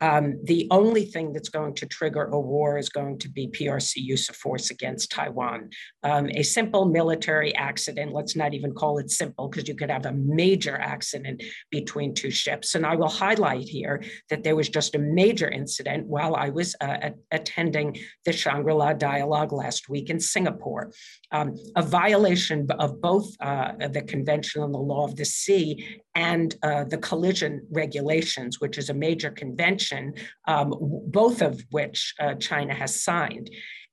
Um, 0.00 0.38
the 0.44 0.66
only 0.70 1.04
thing 1.04 1.32
that's 1.32 1.48
going 1.48 1.74
to 1.74 1.86
trigger 1.86 2.24
a 2.24 2.40
war 2.40 2.78
is 2.78 2.88
going 2.88 3.18
to 3.18 3.28
be 3.28 3.48
PRC 3.48 3.96
use 3.96 4.28
of 4.28 4.36
force 4.36 4.70
against 4.70 5.10
Taiwan. 5.10 5.70
Um, 6.02 6.28
a 6.30 6.42
simple 6.42 6.86
military 6.86 7.54
accident, 7.54 8.12
let's 8.12 8.36
not 8.36 8.54
even 8.54 8.72
call 8.72 8.98
it 8.98 9.10
simple, 9.10 9.48
because 9.48 9.68
you 9.68 9.74
could 9.74 9.90
have 9.90 10.06
a 10.06 10.12
major 10.12 10.76
accident 10.76 11.42
between 11.70 12.14
two 12.14 12.30
ships. 12.30 12.74
And 12.74 12.86
I 12.86 12.96
will 12.96 13.08
highlight 13.08 13.68
here 13.68 14.02
that 14.30 14.42
there 14.42 14.56
was 14.56 14.68
just 14.68 14.94
a 14.94 14.98
major 14.98 15.50
incident 15.50 16.06
while 16.06 16.34
I 16.34 16.48
was 16.48 16.74
uh, 16.80 17.10
attending 17.30 17.98
the 18.24 18.32
Shangri 18.32 18.72
La 18.72 18.92
dialogue 18.92 19.52
last 19.52 19.88
week 19.88 20.10
in 20.10 20.20
Singapore. 20.20 20.92
Um, 21.32 21.56
a 21.76 21.82
violation 21.82 22.66
of 22.78 23.00
both 23.00 23.28
uh, 23.40 23.72
the 23.90 24.02
Convention 24.02 24.62
on 24.62 24.72
the 24.72 24.78
Law 24.78 25.04
of 25.04 25.16
the 25.16 25.24
Sea 25.24 26.00
and 26.14 26.56
uh, 26.62 26.84
the 26.84 26.98
collision 26.98 27.66
regulations, 27.70 28.60
which 28.60 28.78
is 28.78 28.90
a 28.90 28.94
major 28.94 29.30
convention, 29.30 30.14
um, 30.48 30.74
both 31.06 31.42
of 31.42 31.62
which 31.70 32.14
uh, 32.20 32.34
China 32.34 32.74
has 32.74 33.02
signed. 33.02 33.50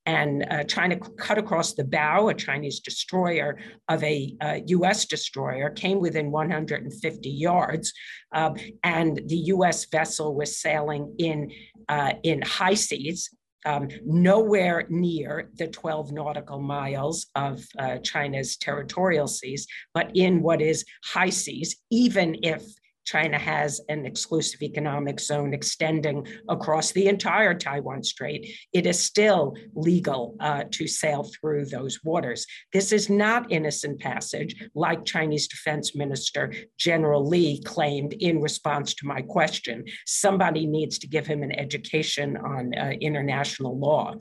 And 0.08 0.48
uh, 0.50 0.64
China 0.64 0.98
cut 1.18 1.38
across 1.38 1.74
the 1.74 1.84
bow, 1.84 2.30
a 2.30 2.34
Chinese 2.34 2.80
destroyer 2.80 3.60
of 3.90 4.02
a 4.06 4.34
US 4.68 5.04
uh, 5.04 5.08
destroyer, 5.10 5.70
came 5.70 6.00
within 6.00 6.32
150 6.32 7.30
yards. 7.30 7.94
Um, 8.32 8.56
and 8.84 9.22
the 9.26 9.38
US 9.54 9.86
vessel 9.92 10.34
was 10.34 10.58
sailing 10.58 11.14
in, 11.20 11.52
uh, 11.90 12.14
in 12.24 12.42
high 12.42 12.76
seas 12.76 13.30
um, 13.68 13.90
nowhere 14.06 14.86
near 14.90 15.50
the 15.56 15.68
12 15.68 16.14
nautical 16.14 16.60
miles 16.60 17.28
of 17.36 17.64
uh, 17.78 17.98
China's 17.98 18.56
territorial 18.56 19.28
seas, 19.28 19.68
but 19.94 20.10
in 20.16 20.42
what 20.42 20.62
is 20.62 20.86
high 21.04 21.30
seas, 21.30 21.76
even 21.92 22.38
if 22.44 22.64
China 23.08 23.40
has 23.40 23.80
an 23.88 24.06
exclusive 24.06 24.62
economic 24.62 25.18
zone 25.22 25.54
extending 25.54 26.28
across 26.50 26.92
the 26.92 27.08
entire 27.08 27.54
Taiwan 27.54 28.04
Strait, 28.04 28.54
it 28.74 28.86
is 28.86 29.00
still 29.00 29.56
legal 29.74 30.36
uh, 30.42 30.66
to 30.72 30.88
sail 30.88 31.24
through 31.24 31.66
those 31.66 32.04
waters. 32.04 32.46
This 32.74 32.92
is 32.92 33.10
not 33.10 33.50
innocent 33.50 34.02
passage, 34.02 34.56
like 34.76 35.06
Chinese 35.06 35.48
Defense 35.48 35.96
Minister 35.96 36.54
General 36.78 37.26
Li 37.26 37.62
claimed 37.64 38.12
in 38.12 38.42
response 38.42 38.94
to 38.96 39.08
my 39.08 39.22
question. 39.22 39.86
Somebody 40.06 40.66
needs 40.66 41.00
to 41.00 41.08
give 41.08 41.26
him 41.26 41.44
an 41.44 41.58
education 41.58 42.36
on 42.36 42.78
uh, 42.78 42.92
international 43.00 43.80
law. 43.80 44.16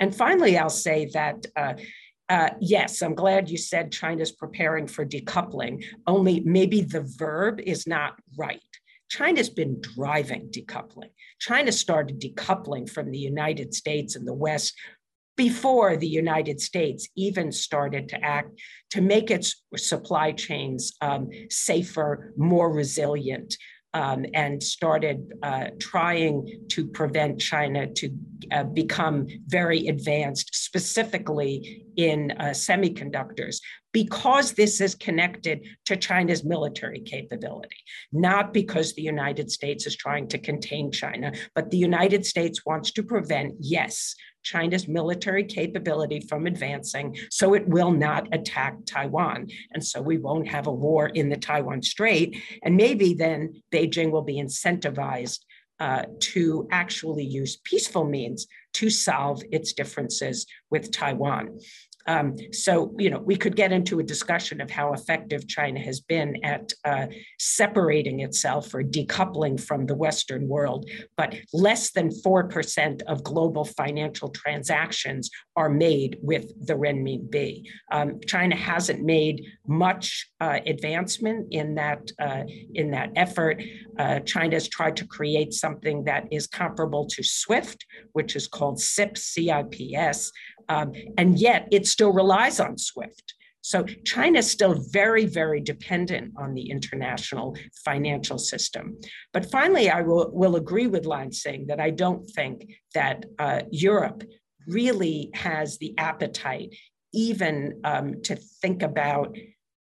And 0.00 0.12
finally, 0.14 0.58
I'll 0.58 0.70
say 0.70 1.08
that. 1.14 1.46
Uh, 1.54 1.74
uh, 2.28 2.50
yes, 2.60 3.02
I'm 3.02 3.14
glad 3.14 3.50
you 3.50 3.58
said 3.58 3.92
China's 3.92 4.32
preparing 4.32 4.86
for 4.86 5.04
decoupling, 5.04 5.84
only 6.06 6.40
maybe 6.40 6.80
the 6.80 7.02
verb 7.18 7.60
is 7.60 7.86
not 7.86 8.14
right. 8.36 8.60
China's 9.10 9.50
been 9.50 9.80
driving 9.80 10.48
decoupling. 10.50 11.10
China 11.38 11.70
started 11.70 12.20
decoupling 12.20 12.88
from 12.88 13.10
the 13.10 13.18
United 13.18 13.74
States 13.74 14.16
and 14.16 14.26
the 14.26 14.34
West 14.34 14.74
before 15.36 15.96
the 15.96 16.08
United 16.08 16.60
States 16.60 17.08
even 17.16 17.50
started 17.52 18.08
to 18.08 18.24
act 18.24 18.50
to 18.90 19.00
make 19.00 19.30
its 19.30 19.62
supply 19.76 20.32
chains 20.32 20.94
um, 21.00 21.28
safer, 21.50 22.32
more 22.36 22.72
resilient, 22.72 23.56
um, 23.94 24.26
and 24.34 24.62
started 24.62 25.32
uh, 25.42 25.68
trying 25.78 26.66
to 26.68 26.86
prevent 26.86 27.40
China 27.40 27.86
to 27.86 28.10
uh, 28.52 28.64
become 28.64 29.26
very 29.46 29.86
advanced, 29.86 30.54
specifically 30.54 31.86
in 31.96 32.32
uh, 32.32 32.46
semiconductors, 32.46 33.60
because 33.92 34.52
this 34.52 34.80
is 34.80 34.96
connected 34.96 35.64
to 35.86 35.96
China's 35.96 36.44
military 36.44 37.00
capability, 37.00 37.76
not 38.12 38.52
because 38.52 38.92
the 38.94 39.02
United 39.02 39.50
States 39.50 39.86
is 39.86 39.96
trying 39.96 40.26
to 40.28 40.38
contain 40.38 40.90
China, 40.90 41.32
but 41.54 41.70
the 41.70 41.78
United 41.78 42.26
States 42.26 42.66
wants 42.66 42.90
to 42.90 43.02
prevent, 43.02 43.54
yes, 43.60 44.16
China's 44.44 44.86
military 44.86 45.44
capability 45.44 46.20
from 46.20 46.46
advancing 46.46 47.16
so 47.30 47.54
it 47.54 47.66
will 47.66 47.90
not 47.90 48.28
attack 48.32 48.76
Taiwan. 48.86 49.48
And 49.72 49.84
so 49.84 50.00
we 50.00 50.18
won't 50.18 50.48
have 50.48 50.66
a 50.66 50.72
war 50.72 51.08
in 51.08 51.28
the 51.28 51.36
Taiwan 51.36 51.82
Strait. 51.82 52.36
And 52.62 52.76
maybe 52.76 53.14
then 53.14 53.62
Beijing 53.72 54.10
will 54.10 54.22
be 54.22 54.40
incentivized 54.40 55.40
uh, 55.80 56.04
to 56.20 56.68
actually 56.70 57.24
use 57.24 57.56
peaceful 57.64 58.04
means 58.04 58.46
to 58.74 58.90
solve 58.90 59.42
its 59.50 59.72
differences 59.72 60.46
with 60.70 60.90
Taiwan. 60.90 61.58
Um, 62.06 62.36
so, 62.52 62.94
you 62.98 63.10
know, 63.10 63.18
we 63.18 63.36
could 63.36 63.56
get 63.56 63.72
into 63.72 64.00
a 64.00 64.02
discussion 64.02 64.60
of 64.60 64.70
how 64.70 64.92
effective 64.92 65.48
China 65.48 65.80
has 65.80 66.00
been 66.00 66.36
at 66.44 66.72
uh, 66.84 67.06
separating 67.38 68.20
itself 68.20 68.74
or 68.74 68.82
decoupling 68.82 69.60
from 69.60 69.86
the 69.86 69.94
Western 69.94 70.48
world, 70.48 70.88
but 71.16 71.34
less 71.52 71.92
than 71.92 72.10
4% 72.10 73.02
of 73.02 73.24
global 73.24 73.64
financial 73.64 74.28
transactions 74.30 75.30
are 75.56 75.70
made 75.70 76.18
with 76.22 76.46
the 76.66 76.74
renminbi. 76.74 77.64
Um, 77.90 78.20
China 78.26 78.56
hasn't 78.56 79.02
made 79.02 79.44
much 79.66 80.30
uh, 80.40 80.60
advancement 80.66 81.48
in 81.52 81.74
that, 81.76 82.10
uh, 82.18 82.42
in 82.74 82.90
that 82.90 83.10
effort. 83.16 83.62
Uh, 83.98 84.20
China 84.20 84.56
has 84.56 84.68
tried 84.68 84.96
to 84.96 85.06
create 85.06 85.52
something 85.54 86.04
that 86.04 86.26
is 86.30 86.46
comparable 86.46 87.06
to 87.06 87.22
SWIFT, 87.22 87.86
which 88.12 88.36
is 88.36 88.46
called 88.46 88.78
CIPS, 88.80 89.34
CIPS, 89.34 90.32
um, 90.68 90.92
and 91.18 91.38
yet 91.38 91.68
it 91.70 91.86
still 91.86 92.12
relies 92.12 92.60
on 92.60 92.78
SWIFT. 92.78 93.34
So 93.64 93.84
China 94.04 94.40
is 94.40 94.50
still 94.50 94.74
very, 94.90 95.24
very 95.24 95.58
dependent 95.58 96.34
on 96.36 96.52
the 96.52 96.70
international 96.70 97.56
financial 97.82 98.36
system. 98.36 98.98
But 99.32 99.50
finally, 99.50 99.88
I 99.88 100.02
will, 100.02 100.30
will 100.34 100.56
agree 100.56 100.86
with 100.86 101.04
Lanxin 101.04 101.66
that 101.68 101.80
I 101.80 101.88
don't 101.88 102.26
think 102.26 102.70
that 102.92 103.24
uh, 103.38 103.62
Europe 103.70 104.22
really 104.68 105.30
has 105.32 105.78
the 105.78 105.94
appetite 105.96 106.74
even 107.14 107.80
um, 107.84 108.20
to 108.24 108.36
think 108.36 108.82
about 108.82 109.34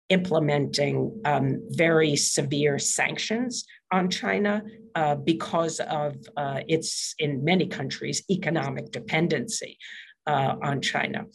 implementing 0.10 1.22
um, 1.26 1.62
very 1.70 2.16
severe 2.16 2.80
sanctions 2.80 3.64
on 3.92 4.10
China 4.10 4.64
uh, 4.96 5.16
because 5.16 5.80
of 5.82 6.16
uh, 6.36 6.62
its, 6.68 7.14
in 7.20 7.44
many 7.44 7.68
countries, 7.68 8.24
economic 8.32 8.92
dependency 8.92 9.78
uh, 10.28 10.56
on 10.62 10.82
China. 10.82 11.26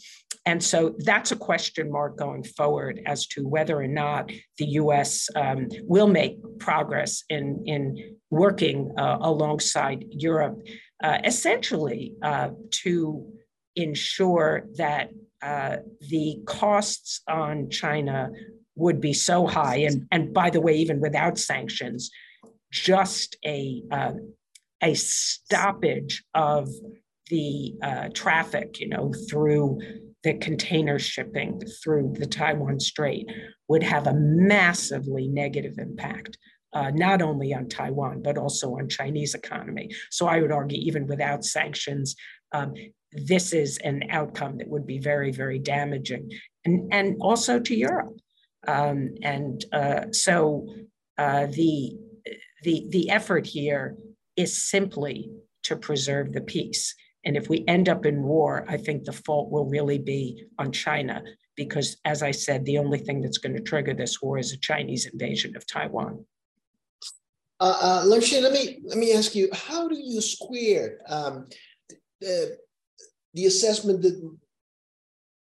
And 0.45 0.63
so 0.63 0.95
that's 0.99 1.31
a 1.31 1.37
question 1.37 1.91
mark 1.91 2.17
going 2.17 2.43
forward 2.43 3.01
as 3.07 3.27
to 3.29 3.47
whether 3.47 3.81
or 3.81 3.87
not 3.87 4.31
the 4.59 4.67
US 4.83 5.29
um, 5.37 5.69
will 5.83 6.09
make 6.09 6.39
progress 6.59 7.23
in, 7.29 7.63
in 7.67 8.17
working 8.31 8.93
uh, 8.99 9.19
alongside 9.21 10.05
Europe, 10.11 10.59
uh, 11.03 11.19
essentially 11.25 12.15
uh, 12.23 12.51
to 12.83 13.33
ensure 13.77 14.67
that 14.77 15.11
uh, 15.43 15.77
the 16.09 16.39
costs 16.47 17.21
on 17.29 17.71
China 17.71 18.31
would 18.75 19.01
be 19.01 19.13
so 19.13 19.47
high. 19.47 19.77
And, 19.77 20.07
and 20.11 20.33
by 20.35 20.51
the 20.51 20.61
way, 20.61 20.77
even 20.77 21.01
without 21.01 21.39
sanctions, 21.39 22.11
just 22.71 23.37
a, 23.45 23.83
uh, 23.91 24.13
a 24.83 24.95
stoppage 24.95 26.25
of 26.35 26.69
the 27.33 27.75
uh, 27.83 28.09
traffic, 28.13 28.79
you 28.79 28.89
know, 28.89 29.11
through 29.29 29.81
the 30.23 30.35
container 30.35 30.99
shipping 30.99 31.61
through 31.83 32.15
the 32.19 32.27
Taiwan 32.27 32.79
Strait 32.79 33.27
would 33.69 33.83
have 33.83 34.07
a 34.07 34.15
massively 34.15 35.29
negative 35.29 35.79
impact, 35.79 36.37
uh, 36.75 36.91
not 36.91 37.23
only 37.23 37.55
on 37.55 37.71
Taiwan, 37.71 38.23
but 38.23 38.37
also 38.37 38.77
on 38.79 38.87
Chinese 38.87 39.35
economy. 39.35 39.89
So 40.11 40.27
I 40.27 40.43
would 40.43 40.53
argue 40.53 40.79
even 40.79 41.07
without 41.07 41.43
sanctions, 41.43 42.15
um, 42.53 42.75
this 43.13 43.55
is 43.55 43.79
an 43.79 44.05
outcome 44.11 44.59
that 44.59 44.69
would 44.69 44.87
be 44.87 44.99
very, 44.99 45.33
very 45.33 45.59
damaging 45.59 46.31
and, 46.67 46.93
and 46.93 47.17
also 47.21 47.59
to 47.59 47.75
Europe. 47.75 48.15
Um, 48.69 49.15
and 49.23 49.65
uh, 49.73 50.13
so 50.13 50.69
uh, 51.17 51.47
the, 51.47 51.97
the, 52.63 52.87
the 52.91 53.11
effort 53.11 53.47
here 53.47 53.97
is 54.37 54.71
simply 54.71 55.31
to 55.63 55.77
preserve 55.77 56.35
the 56.35 56.43
peace. 56.43 56.95
And 57.25 57.37
if 57.37 57.49
we 57.49 57.65
end 57.69 57.89
up 57.89 58.05
in 58.05 58.23
war, 58.23 58.65
I 58.69 58.77
think 58.77 59.05
the 59.05 59.13
fault 59.13 59.51
will 59.51 59.67
really 59.67 59.99
be 59.99 60.45
on 60.59 60.73
China, 60.73 61.23
because 61.57 61.97
as 62.05 62.23
I 62.23 62.31
said, 62.31 62.65
the 62.65 62.79
only 62.79 62.99
thing 62.99 63.21
that's 63.21 63.39
going 63.39 63.55
to 63.55 63.63
trigger 63.63 63.95
this 63.95 64.21
war 64.21 64.39
is 64.39 64.53
a 64.53 64.59
Chinese 64.59 65.07
invasion 65.07 65.57
of 65.57 65.67
Taiwan. 65.67 66.25
Uh, 67.61 67.79
uh, 67.81 68.05
let 68.07 68.53
me 68.53 68.81
let 68.85 68.99
me 68.99 69.13
ask 69.13 69.37
you: 69.37 69.49
How 69.53 69.87
do 69.89 69.97
you 69.97 70.21
square 70.21 70.99
um, 71.09 71.47
the, 72.21 72.57
the 73.35 73.47
assessment 73.47 74.03
that 74.03 74.21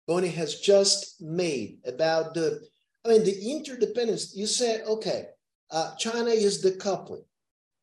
Bonnie 0.06 0.28
has 0.28 0.60
just 0.60 1.20
made 1.22 1.78
about 1.86 2.34
the, 2.34 2.60
I 3.04 3.08
mean, 3.08 3.24
the 3.24 3.50
interdependence. 3.50 4.34
You 4.36 4.46
said, 4.46 4.82
okay, 4.86 5.28
uh, 5.70 5.94
China 5.96 6.30
is 6.30 6.64
decoupling, 6.64 7.24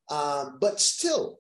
um, 0.10 0.58
but 0.60 0.80
still, 0.80 1.39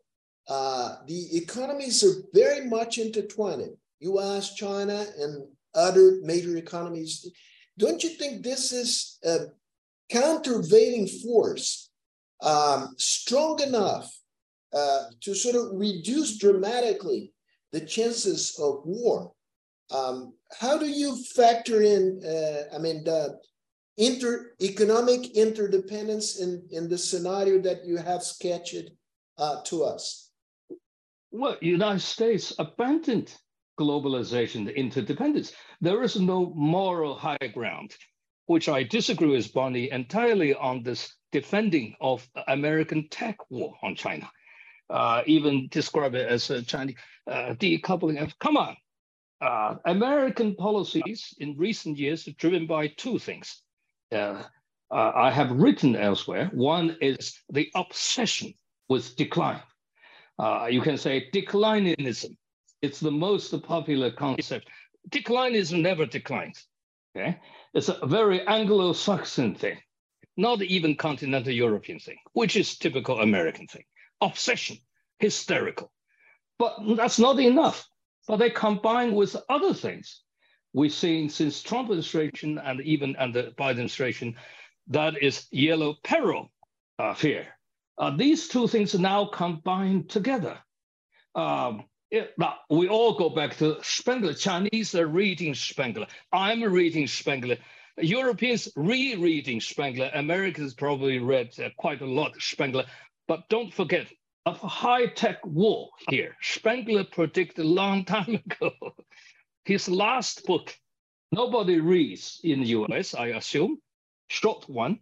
uh, 0.49 0.95
the 1.05 1.37
economies 1.37 2.03
are 2.03 2.23
very 2.33 2.65
much 2.65 2.97
intertwined. 2.97 3.69
U.S., 3.99 4.55
China, 4.55 5.05
and 5.19 5.47
other 5.75 6.19
major 6.23 6.57
economies. 6.57 7.29
Don't 7.77 8.03
you 8.03 8.09
think 8.09 8.43
this 8.43 8.71
is 8.71 9.19
a 9.23 9.47
countervailing 10.09 11.07
force 11.07 11.91
um, 12.41 12.95
strong 12.97 13.61
enough 13.61 14.11
uh, 14.73 15.03
to 15.21 15.35
sort 15.35 15.55
of 15.55 15.77
reduce 15.77 16.37
dramatically 16.39 17.31
the 17.71 17.81
chances 17.81 18.57
of 18.59 18.81
war? 18.85 19.31
Um, 19.91 20.33
how 20.59 20.77
do 20.77 20.87
you 20.87 21.15
factor 21.35 21.81
in, 21.81 22.21
uh, 22.25 22.75
I 22.75 22.79
mean, 22.79 23.03
the 23.03 23.39
inter 23.97 24.53
economic 24.61 25.35
interdependence 25.35 26.39
in, 26.39 26.63
in 26.71 26.89
the 26.89 26.97
scenario 26.97 27.61
that 27.61 27.85
you 27.85 27.97
have 27.97 28.23
sketched 28.23 28.89
uh, 29.37 29.61
to 29.65 29.83
us? 29.83 30.28
Well, 31.31 31.57
United 31.61 32.01
States 32.01 32.53
abandoned 32.57 33.35
globalization, 33.79 34.65
the 34.65 34.77
interdependence. 34.77 35.53
There 35.79 36.01
is 36.03 36.19
no 36.19 36.51
moral 36.55 37.15
high 37.15 37.37
ground, 37.53 37.95
which 38.47 38.67
I 38.67 38.83
disagree 38.83 39.29
with 39.29 39.53
Bonnie 39.53 39.91
entirely 39.91 40.55
on 40.55 40.83
this 40.83 41.13
defending 41.31 41.95
of 42.01 42.27
American 42.47 43.07
tech 43.09 43.37
war 43.51 43.75
on 43.83 43.95
China. 43.95 44.29
Uh, 44.89 45.21
even 45.27 45.67
describe 45.69 46.15
it 46.15 46.27
as 46.27 46.49
a 46.49 46.63
Chinese 46.63 46.97
uh, 47.29 47.53
decoupling. 47.59 48.19
Of, 48.21 48.37
come 48.39 48.57
on, 48.57 48.75
uh, 49.39 49.75
American 49.85 50.55
policies 50.55 51.35
in 51.39 51.55
recent 51.57 51.97
years 51.97 52.27
are 52.27 52.33
driven 52.33 52.65
by 52.65 52.87
two 52.87 53.19
things. 53.19 53.61
Uh, 54.11 54.43
uh, 54.91 55.11
I 55.15 55.29
have 55.29 55.51
written 55.51 55.95
elsewhere. 55.95 56.49
One 56.51 56.97
is 57.01 57.39
the 57.49 57.69
obsession 57.75 58.55
with 58.89 59.15
decline. 59.15 59.61
Uh, 60.39 60.67
you 60.71 60.81
can 60.81 60.97
say 60.97 61.29
declinism. 61.33 62.37
It's 62.81 62.99
the 62.99 63.11
most 63.11 63.51
popular 63.63 64.09
concept. 64.09 64.69
Declinism 65.09 65.81
never 65.81 66.05
declines. 66.05 66.65
Okay, 67.15 67.37
it's 67.73 67.89
a 67.89 68.05
very 68.05 68.45
Anglo-Saxon 68.47 69.55
thing, 69.55 69.77
not 70.37 70.61
even 70.61 70.95
continental 70.95 71.51
European 71.51 71.99
thing, 71.99 72.17
which 72.33 72.55
is 72.55 72.77
typical 72.77 73.19
American 73.19 73.67
thing. 73.67 73.83
Obsession, 74.21 74.77
hysterical. 75.19 75.91
But 76.57 76.77
that's 76.95 77.19
not 77.19 77.39
enough 77.39 77.89
but 78.29 78.37
they 78.37 78.51
combine 78.51 79.15
with 79.15 79.35
other 79.49 79.73
things. 79.73 80.21
We've 80.71 80.93
seen 80.93 81.29
since 81.29 81.63
Trump 81.63 81.87
administration 81.87 82.59
and 82.59 82.79
even 82.81 83.15
under 83.15 83.49
Biden 83.57 83.71
administration, 83.71 84.35
that 84.89 85.21
is 85.21 85.47
yellow 85.49 85.95
peril 86.03 86.51
uh, 86.99 87.15
fear. 87.15 87.47
Uh, 87.99 88.15
these 88.15 88.47
two 88.47 88.67
things 88.67 88.97
now 88.97 89.25
combined 89.25 90.09
together. 90.09 90.57
Um, 91.35 91.83
it, 92.09 92.33
we 92.69 92.87
all 92.87 93.17
go 93.17 93.29
back 93.29 93.57
to 93.57 93.77
Spengler. 93.83 94.33
Chinese 94.33 94.95
are 94.95 95.05
reading 95.05 95.53
Spengler. 95.53 96.07
I'm 96.31 96.63
reading 96.63 97.07
Spengler. 97.07 97.57
Europeans 97.97 98.69
rereading 98.77 99.59
Spengler. 99.59 100.09
Americans 100.13 100.73
probably 100.73 101.19
read 101.19 101.49
uh, 101.59 101.69
quite 101.77 102.01
a 102.01 102.05
lot 102.05 102.31
Spengler. 102.39 102.85
But 103.27 103.47
don't 103.49 103.73
forget, 103.73 104.07
a 104.45 104.53
high-tech 104.53 105.45
war 105.45 105.89
here. 106.07 106.35
Spengler 106.41 107.03
predicted 107.03 107.65
a 107.65 107.67
long 107.67 108.05
time 108.05 108.41
ago. 108.51 108.71
His 109.65 109.89
last 109.89 110.45
book, 110.45 110.75
nobody 111.31 111.79
reads 111.79 112.39
in 112.43 112.61
the 112.61 112.67
US, 112.67 113.13
I 113.13 113.27
assume, 113.27 113.77
short 114.29 114.67
one, 114.69 114.99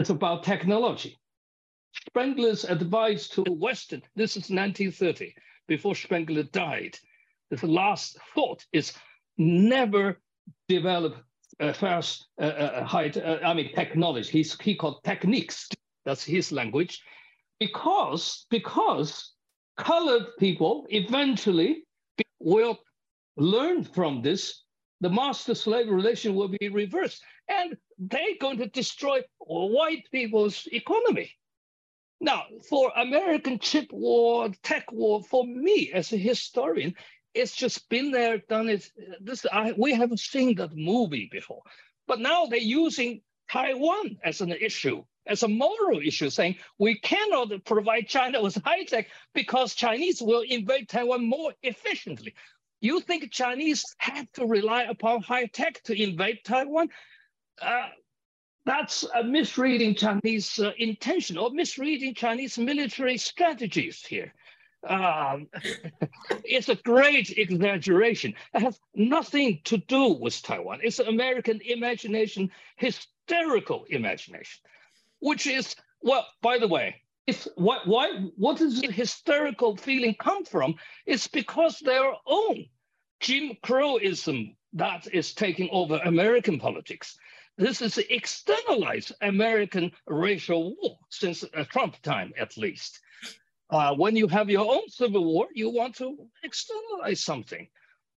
it's 0.00 0.10
about 0.10 0.42
technology. 0.42 1.19
Spengler's 2.06 2.64
advice 2.64 3.28
to 3.28 3.42
Western, 3.42 4.02
this 4.16 4.32
is 4.32 4.50
1930, 4.50 5.34
before 5.68 5.94
Spengler 5.94 6.44
died. 6.44 6.98
His 7.50 7.62
last 7.62 8.18
thought 8.34 8.64
is 8.72 8.92
never 9.36 10.20
develop 10.68 11.16
uh, 11.58 11.72
fast, 11.72 12.28
uh, 12.40 12.44
uh, 12.44 12.84
high, 12.84 13.08
uh, 13.08 13.40
I 13.44 13.54
mean, 13.54 13.74
technology. 13.74 14.30
He's, 14.30 14.58
he 14.60 14.74
called 14.74 15.02
techniques. 15.04 15.68
That's 16.04 16.24
his 16.24 16.52
language 16.52 17.02
because 17.60 18.46
because 18.50 19.34
colored 19.76 20.26
people 20.38 20.86
eventually 20.90 21.84
will 22.40 22.78
learn 23.36 23.84
from 23.84 24.22
this 24.22 24.64
the 25.02 25.10
master 25.10 25.54
slave 25.54 25.88
relation 25.88 26.34
will 26.34 26.48
be 26.48 26.68
reversed 26.68 27.22
and 27.48 27.76
they're 27.98 28.38
going 28.40 28.58
to 28.58 28.66
destroy 28.66 29.20
white 29.38 30.04
people's 30.10 30.66
economy 30.72 31.30
now 32.20 32.44
for 32.68 32.92
american 32.96 33.58
chip 33.58 33.90
war 33.92 34.50
tech 34.62 34.90
war 34.92 35.22
for 35.22 35.44
me 35.46 35.90
as 35.92 36.12
a 36.12 36.16
historian 36.16 36.94
it's 37.34 37.54
just 37.54 37.88
been 37.88 38.10
there 38.10 38.38
done 38.48 38.68
it 38.68 38.90
this 39.20 39.46
I, 39.50 39.72
we 39.76 39.92
haven't 39.92 40.20
seen 40.20 40.56
that 40.56 40.76
movie 40.76 41.28
before 41.30 41.62
but 42.06 42.20
now 42.20 42.46
they're 42.46 42.58
using 42.58 43.22
taiwan 43.48 44.18
as 44.24 44.40
an 44.40 44.52
issue 44.52 45.04
as 45.26 45.42
a 45.42 45.48
moral 45.48 46.00
issue, 46.00 46.30
saying 46.30 46.56
we 46.78 46.98
cannot 46.98 47.64
provide 47.64 48.08
China 48.08 48.42
with 48.42 48.62
high 48.64 48.84
tech 48.84 49.08
because 49.32 49.74
Chinese 49.74 50.20
will 50.20 50.42
invade 50.42 50.88
Taiwan 50.88 51.28
more 51.28 51.52
efficiently. 51.62 52.34
You 52.80 53.00
think 53.00 53.30
Chinese 53.30 53.84
have 53.98 54.30
to 54.32 54.46
rely 54.46 54.84
upon 54.84 55.22
high 55.22 55.46
tech 55.46 55.82
to 55.84 56.02
invade 56.02 56.40
Taiwan? 56.44 56.88
Uh, 57.60 57.88
that's 58.70 59.04
a 59.14 59.24
misreading 59.24 59.94
Chinese 59.94 60.58
uh, 60.58 60.72
intention 60.78 61.36
or 61.36 61.50
misreading 61.50 62.14
Chinese 62.14 62.58
military 62.58 63.16
strategies 63.16 64.04
here. 64.04 64.32
Um, 64.86 65.48
it's 66.44 66.68
a 66.68 66.76
great 66.76 67.30
exaggeration. 67.36 68.34
It 68.54 68.62
has 68.62 68.78
nothing 68.94 69.60
to 69.64 69.76
do 69.76 70.14
with 70.14 70.40
Taiwan. 70.42 70.80
It's 70.82 71.00
American 71.00 71.60
imagination, 71.64 72.50
hysterical 72.76 73.84
imagination 73.90 74.60
which 75.20 75.46
is 75.46 75.76
well. 76.00 76.26
By 76.42 76.58
the 76.58 76.68
way, 76.68 77.02
if 77.26 77.46
what 77.54 77.86
why 77.86 78.10
what 78.36 78.58
does 78.58 78.80
the 78.80 78.90
hysterical 78.90 79.76
feeling 79.76 80.16
come 80.18 80.44
from? 80.44 80.74
It's 81.06 81.28
because 81.28 81.78
their 81.78 82.12
own 82.26 82.66
Jim 83.20 83.52
Crowism 83.62 84.56
that 84.72 85.06
is 85.12 85.34
taking 85.34 85.68
over 85.70 86.00
American 86.04 86.58
politics. 86.58 87.16
This 87.58 87.82
is 87.82 87.98
externalized 87.98 89.12
American 89.20 89.92
racial 90.06 90.74
war 90.76 90.96
since 91.10 91.44
uh, 91.44 91.64
Trump 91.64 92.00
time, 92.02 92.32
at 92.38 92.56
least. 92.56 93.00
Uh, 93.68 93.94
when 93.94 94.16
you 94.16 94.26
have 94.28 94.50
your 94.50 94.66
own 94.72 94.88
civil 94.88 95.24
war, 95.24 95.46
you 95.54 95.70
want 95.70 95.94
to 95.96 96.16
externalize 96.42 97.22
something 97.22 97.68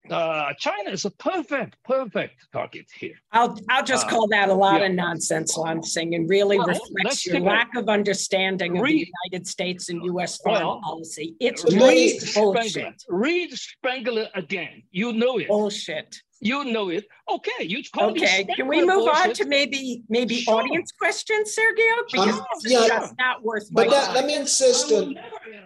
uh, 0.09 0.53
China 0.57 0.89
is 0.89 1.05
a 1.05 1.11
perfect, 1.11 1.77
perfect 1.85 2.47
target 2.51 2.85
here. 2.93 3.15
I'll 3.31 3.57
I'll 3.69 3.83
just 3.83 4.07
uh, 4.07 4.09
call 4.09 4.27
that 4.29 4.49
a 4.49 4.53
lot 4.53 4.81
yeah. 4.81 4.87
of 4.87 4.93
nonsense, 4.93 5.57
Lanxin, 5.57 6.15
and 6.15 6.29
really 6.29 6.57
well, 6.57 6.67
reflects 6.67 7.25
your 7.25 7.39
lack 7.39 7.75
of 7.75 7.87
understanding 7.87 8.73
read, 8.73 8.81
of 8.81 8.87
the 8.87 9.11
United 9.31 9.47
States 9.47 9.89
and 9.89 10.03
U.S. 10.05 10.37
foreign 10.37 10.65
well, 10.65 10.81
policy. 10.83 11.35
It's 11.39 11.63
read 11.63 12.21
bullshit. 12.35 12.71
Spengler, 12.71 12.93
read 13.09 13.53
Spengler 13.53 14.27
again. 14.35 14.83
You 14.91 15.13
know 15.13 15.37
it. 15.37 15.47
Bullshit. 15.47 16.21
You 16.43 16.65
know 16.65 16.89
it. 16.89 17.05
Okay, 17.29 17.63
you 17.63 17.81
call 17.95 18.11
Okay, 18.11 18.43
can 18.55 18.67
we 18.67 18.81
move 18.81 19.05
bullshit. 19.05 19.27
on 19.27 19.33
to 19.33 19.45
maybe 19.45 20.03
maybe 20.09 20.41
sure. 20.41 20.55
audience 20.55 20.91
questions, 20.91 21.55
Sergio? 21.57 21.95
Because 22.11 22.39
um, 22.39 22.45
yeah, 22.65 22.87
just 22.87 23.13
not 23.17 23.41
worth. 23.43 23.69
But 23.71 23.89
that, 23.89 24.13
let 24.13 24.25
me 24.25 24.35
insist 24.35 24.91
on. 24.91 25.15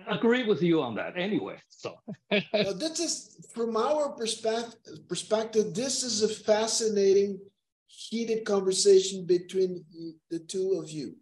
Agree 0.07 0.43
with 0.43 0.61
you 0.61 0.81
on 0.81 0.93
that 0.95 1.17
anyway. 1.17 1.57
So 1.69 1.95
this 2.31 2.99
is 2.99 3.47
from 3.55 3.75
our 3.75 4.09
perspective. 4.09 5.07
Perspective, 5.09 5.73
this 5.73 6.03
is 6.03 6.21
a 6.21 6.29
fascinating, 6.29 7.39
heated 7.87 8.45
conversation 8.45 9.25
between 9.25 9.83
the 10.29 10.39
two 10.39 10.79
of 10.81 10.91
you. 10.91 11.15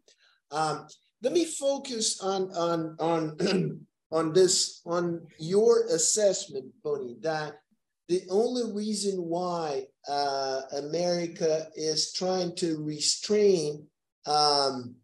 Um, 0.52 0.88
let 1.22 1.32
me 1.32 1.46
focus 1.46 2.22
on 2.22 2.52
on 2.52 2.98
on 3.00 3.86
on 4.12 4.34
this 4.34 4.82
on 4.86 5.26
your 5.40 5.86
assessment, 5.88 6.66
Bonnie. 6.84 7.18
That 7.22 7.62
the 8.08 8.22
only 8.30 8.72
reason 8.72 9.18
why 9.18 9.88
uh, 10.08 10.62
America 10.78 11.68
is 11.76 12.14
trying 12.14 12.56
to 12.58 12.84
restrain 12.84 13.88
um, 14.28 14.96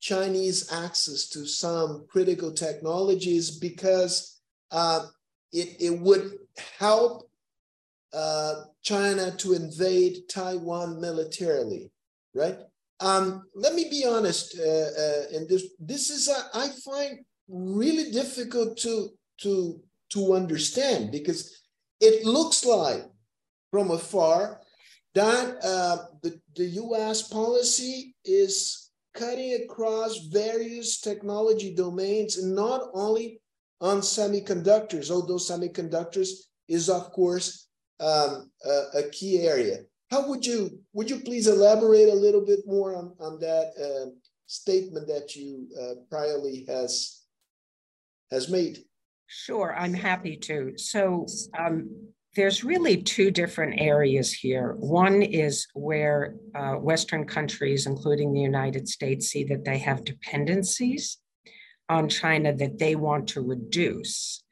Chinese 0.00 0.72
access 0.72 1.28
to 1.28 1.46
some 1.46 2.06
critical 2.08 2.52
technologies 2.52 3.50
because 3.50 4.40
uh, 4.70 5.06
it, 5.52 5.76
it 5.80 5.98
would 5.98 6.38
help 6.78 7.28
uh, 8.12 8.54
China 8.82 9.30
to 9.32 9.52
invade 9.52 10.28
Taiwan 10.28 11.00
militarily, 11.00 11.90
right? 12.34 12.58
Um, 13.00 13.44
let 13.54 13.74
me 13.74 13.88
be 13.90 14.06
honest, 14.06 14.58
uh, 14.58 14.62
uh, 14.62 15.22
and 15.34 15.48
this 15.48 15.64
this 15.78 16.08
is 16.08 16.28
a, 16.28 16.36
I 16.54 16.68
find 16.82 17.18
really 17.48 18.10
difficult 18.10 18.78
to 18.78 19.10
to 19.42 19.80
to 20.10 20.34
understand 20.34 21.10
because 21.12 21.65
it 22.00 22.24
looks 22.24 22.64
like 22.64 23.04
from 23.70 23.90
afar 23.90 24.60
that 25.14 25.56
uh, 25.64 25.96
the, 26.22 26.38
the 26.56 26.66
US 26.84 27.22
policy 27.22 28.14
is 28.24 28.90
cutting 29.14 29.64
across 29.64 30.18
various 30.26 31.00
technology 31.00 31.74
domains 31.74 32.36
and 32.36 32.54
not 32.54 32.82
only 32.92 33.40
on 33.80 33.98
semiconductors, 33.98 35.10
although 35.10 35.36
semiconductors 35.36 36.28
is 36.68 36.88
of 36.88 37.10
course 37.12 37.68
um, 38.00 38.50
a, 38.64 38.98
a, 38.98 39.10
key 39.10 39.40
area. 39.40 39.78
How 40.10 40.28
would 40.28 40.44
you 40.44 40.80
would 40.92 41.08
you 41.08 41.20
please 41.20 41.46
elaborate 41.46 42.08
a 42.08 42.14
little 42.14 42.44
bit 42.44 42.60
more 42.66 42.94
on, 42.94 43.14
on 43.18 43.40
that 43.40 43.72
uh, 43.80 44.10
statement 44.46 45.08
that 45.08 45.34
you 45.34 45.66
uh, 45.80 45.94
priorly 46.12 46.68
has 46.68 47.22
has 48.30 48.50
made? 48.50 48.84
Sure, 49.26 49.74
I'm 49.76 49.94
happy 49.94 50.36
to. 50.36 50.72
So 50.76 51.26
um, 51.58 51.90
there's 52.36 52.62
really 52.62 53.02
two 53.02 53.30
different 53.30 53.80
areas 53.80 54.32
here. 54.32 54.74
One 54.78 55.22
is 55.22 55.66
where 55.74 56.36
uh, 56.54 56.74
Western 56.74 57.26
countries, 57.26 57.86
including 57.86 58.32
the 58.32 58.40
United 58.40 58.88
States, 58.88 59.28
see 59.28 59.44
that 59.44 59.64
they 59.64 59.78
have 59.78 60.04
dependencies 60.04 61.18
on 61.88 62.08
China 62.08 62.54
that 62.54 62.78
they 62.78 62.94
want 62.94 63.28
to 63.28 63.40
reduce. 63.40 64.42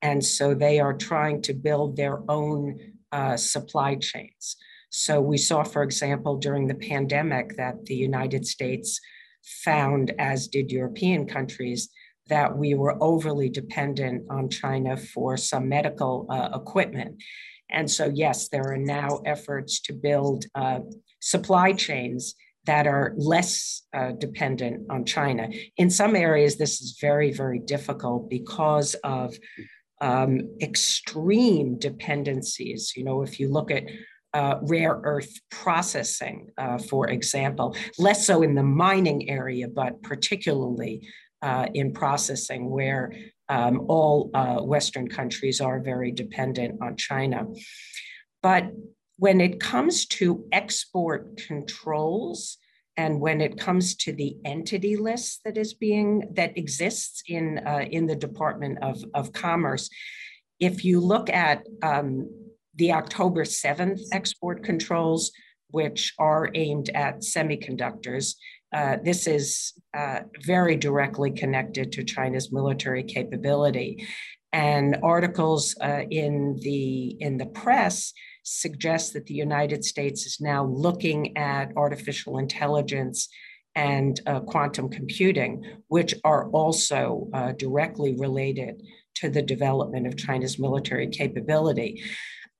And 0.00 0.24
so 0.24 0.54
they 0.54 0.80
are 0.80 0.94
trying 0.94 1.42
to 1.42 1.54
build 1.54 1.96
their 1.96 2.18
own 2.30 2.78
uh, 3.12 3.36
supply 3.36 3.96
chains. 3.96 4.56
So 4.90 5.20
we 5.20 5.38
saw, 5.38 5.62
for 5.62 5.82
example, 5.82 6.36
during 6.36 6.66
the 6.66 6.74
pandemic, 6.74 7.56
that 7.56 7.86
the 7.86 7.94
United 7.94 8.46
States 8.46 9.00
found, 9.64 10.12
as 10.18 10.48
did 10.48 10.70
European 10.70 11.26
countries, 11.26 11.88
that 12.28 12.56
we 12.56 12.74
were 12.74 13.02
overly 13.02 13.48
dependent 13.48 14.24
on 14.30 14.48
China 14.48 14.96
for 14.96 15.36
some 15.36 15.68
medical 15.68 16.26
uh, 16.30 16.50
equipment. 16.54 17.22
And 17.70 17.90
so, 17.90 18.10
yes, 18.14 18.48
there 18.48 18.70
are 18.72 18.78
now 18.78 19.20
efforts 19.24 19.80
to 19.82 19.92
build 19.92 20.44
uh, 20.54 20.80
supply 21.20 21.72
chains 21.72 22.34
that 22.64 22.86
are 22.86 23.14
less 23.16 23.82
uh, 23.94 24.12
dependent 24.12 24.86
on 24.90 25.04
China. 25.04 25.48
In 25.76 25.90
some 25.90 26.14
areas, 26.14 26.56
this 26.56 26.80
is 26.80 26.98
very, 27.00 27.32
very 27.32 27.58
difficult 27.58 28.30
because 28.30 28.94
of 29.02 29.34
um, 30.00 30.56
extreme 30.60 31.78
dependencies. 31.78 32.92
You 32.96 33.04
know, 33.04 33.22
if 33.22 33.40
you 33.40 33.50
look 33.50 33.70
at 33.70 33.84
uh, 34.34 34.56
rare 34.62 35.00
earth 35.02 35.32
processing, 35.50 36.50
uh, 36.56 36.78
for 36.78 37.08
example, 37.08 37.76
less 37.98 38.26
so 38.26 38.42
in 38.42 38.54
the 38.54 38.62
mining 38.62 39.28
area, 39.28 39.68
but 39.68 40.02
particularly 40.02 41.06
uh, 41.42 41.66
in 41.74 41.92
processing, 41.92 42.70
where 42.70 43.12
um, 43.48 43.86
all 43.88 44.30
uh, 44.34 44.60
Western 44.62 45.08
countries 45.08 45.60
are 45.60 45.80
very 45.80 46.10
dependent 46.10 46.80
on 46.80 46.96
China. 46.96 47.46
But 48.42 48.72
when 49.16 49.40
it 49.40 49.60
comes 49.60 50.06
to 50.06 50.44
export 50.52 51.36
controls, 51.36 52.58
and 52.96 53.20
when 53.20 53.40
it 53.40 53.58
comes 53.58 53.94
to 53.96 54.12
the 54.12 54.36
entity 54.44 54.96
list 54.96 55.40
that 55.44 55.56
is 55.56 55.72
being 55.72 56.28
that 56.34 56.56
exists 56.58 57.22
in 57.26 57.58
uh, 57.66 57.84
in 57.90 58.06
the 58.06 58.16
Department 58.16 58.78
of, 58.82 59.02
of 59.14 59.32
Commerce, 59.32 59.88
if 60.60 60.84
you 60.84 61.00
look 61.00 61.30
at 61.30 61.66
um, 61.82 62.28
the 62.74 62.92
October 62.92 63.44
7th 63.44 64.00
export 64.12 64.62
controls, 64.62 65.32
which 65.70 66.14
are 66.18 66.50
aimed 66.54 66.90
at 66.90 67.20
semiconductors, 67.20 68.34
uh, 68.72 68.96
this 69.02 69.26
is 69.26 69.74
uh, 69.94 70.20
very 70.44 70.76
directly 70.76 71.30
connected 71.30 71.92
to 71.92 72.04
China's 72.04 72.52
military 72.52 73.02
capability. 73.02 74.06
And 74.52 74.98
articles 75.02 75.74
uh, 75.80 76.02
in 76.10 76.58
the 76.60 77.16
in 77.20 77.38
the 77.38 77.46
press 77.46 78.12
suggest 78.42 79.12
that 79.14 79.26
the 79.26 79.34
United 79.34 79.84
States 79.84 80.26
is 80.26 80.38
now 80.40 80.64
looking 80.64 81.36
at 81.36 81.72
artificial 81.76 82.38
intelligence 82.38 83.28
and 83.74 84.20
uh, 84.26 84.40
quantum 84.40 84.88
computing, 84.90 85.64
which 85.88 86.14
are 86.24 86.50
also 86.50 87.28
uh, 87.32 87.52
directly 87.52 88.14
related 88.18 88.82
to 89.14 89.30
the 89.30 89.42
development 89.42 90.06
of 90.06 90.16
China's 90.16 90.58
military 90.58 91.08
capability. 91.08 92.02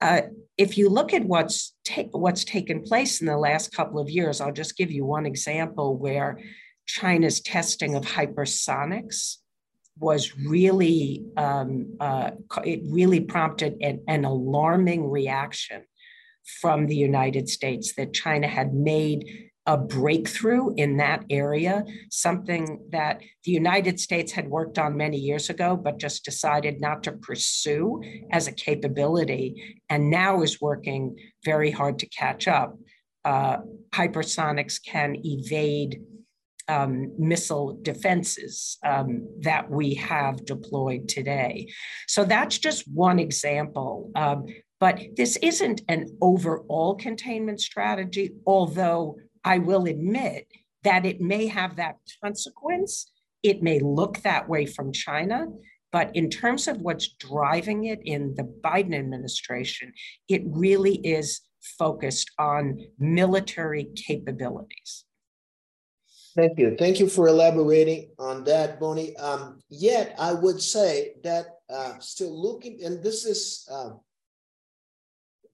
Uh, 0.02 0.22
if 0.58 0.76
you 0.76 0.88
look 0.88 1.14
at 1.14 1.24
what's 1.24 1.74
ta- 1.84 2.10
what's 2.10 2.44
taken 2.44 2.82
place 2.82 3.20
in 3.20 3.26
the 3.28 3.38
last 3.38 3.72
couple 3.72 4.00
of 4.00 4.10
years, 4.10 4.40
I'll 4.40 4.52
just 4.52 4.76
give 4.76 4.90
you 4.90 5.04
one 5.04 5.26
example 5.26 5.96
where 5.96 6.40
China's 6.86 7.40
testing 7.40 7.94
of 7.94 8.04
hypersonics 8.04 9.36
was 9.98 10.36
really 10.36 11.24
um, 11.36 11.94
uh, 12.00 12.32
it 12.64 12.80
really 12.84 13.20
prompted 13.20 13.76
an, 13.80 14.02
an 14.08 14.24
alarming 14.24 15.08
reaction 15.08 15.84
from 16.60 16.86
the 16.88 16.96
United 16.96 17.48
States 17.48 17.94
that 17.94 18.12
China 18.12 18.48
had 18.48 18.74
made 18.74 19.50
a 19.66 19.76
breakthrough 19.78 20.74
in 20.74 20.96
that 20.96 21.24
area, 21.30 21.84
something 22.10 22.80
that 22.90 23.20
the 23.44 23.52
United 23.52 24.00
States 24.00 24.32
had 24.32 24.48
worked 24.48 24.78
on 24.78 24.96
many 24.96 25.16
years 25.16 25.50
ago, 25.50 25.76
but 25.76 25.98
just 25.98 26.24
decided 26.24 26.80
not 26.80 27.04
to 27.04 27.12
pursue 27.12 28.02
as 28.32 28.48
a 28.48 28.52
capability, 28.52 29.78
and 29.88 30.10
now 30.10 30.42
is 30.42 30.60
working 30.60 31.16
very 31.44 31.70
hard 31.70 31.98
to 32.00 32.06
catch 32.06 32.48
up. 32.48 32.76
Uh, 33.24 33.58
hypersonics 33.94 34.80
can 34.84 35.16
evade 35.24 36.02
um, 36.68 37.12
missile 37.18 37.78
defenses 37.82 38.78
um, 38.84 39.28
that 39.40 39.70
we 39.70 39.94
have 39.94 40.44
deployed 40.44 41.08
today. 41.08 41.68
So 42.08 42.24
that's 42.24 42.58
just 42.58 42.88
one 42.88 43.18
example. 43.18 44.10
Um, 44.16 44.46
but 44.80 45.00
this 45.16 45.36
isn't 45.36 45.82
an 45.88 46.06
overall 46.20 46.96
containment 46.96 47.60
strategy, 47.60 48.32
although 48.46 49.16
I 49.44 49.58
will 49.58 49.86
admit 49.86 50.46
that 50.84 51.06
it 51.06 51.20
may 51.20 51.46
have 51.46 51.76
that 51.76 51.96
consequence. 52.22 53.10
It 53.42 53.62
may 53.62 53.78
look 53.80 54.18
that 54.22 54.48
way 54.48 54.66
from 54.66 54.92
China, 54.92 55.46
but 55.90 56.14
in 56.14 56.30
terms 56.30 56.68
of 56.68 56.80
what's 56.80 57.08
driving 57.18 57.84
it 57.84 58.00
in 58.04 58.34
the 58.36 58.44
Biden 58.44 58.94
administration, 58.94 59.92
it 60.28 60.42
really 60.46 60.96
is 60.96 61.40
focused 61.78 62.30
on 62.38 62.78
military 62.98 63.84
capabilities. 63.94 65.04
Thank 66.34 66.58
you. 66.58 66.76
Thank 66.78 66.98
you 66.98 67.08
for 67.08 67.28
elaborating 67.28 68.10
on 68.18 68.44
that, 68.44 68.80
Bonnie. 68.80 69.14
Um, 69.16 69.60
yet, 69.68 70.14
I 70.18 70.32
would 70.32 70.62
say 70.62 71.14
that 71.24 71.46
uh, 71.68 71.98
still 71.98 72.32
looking, 72.32 72.82
and 72.82 73.02
this 73.02 73.26
is, 73.26 73.68
um, 73.70 74.00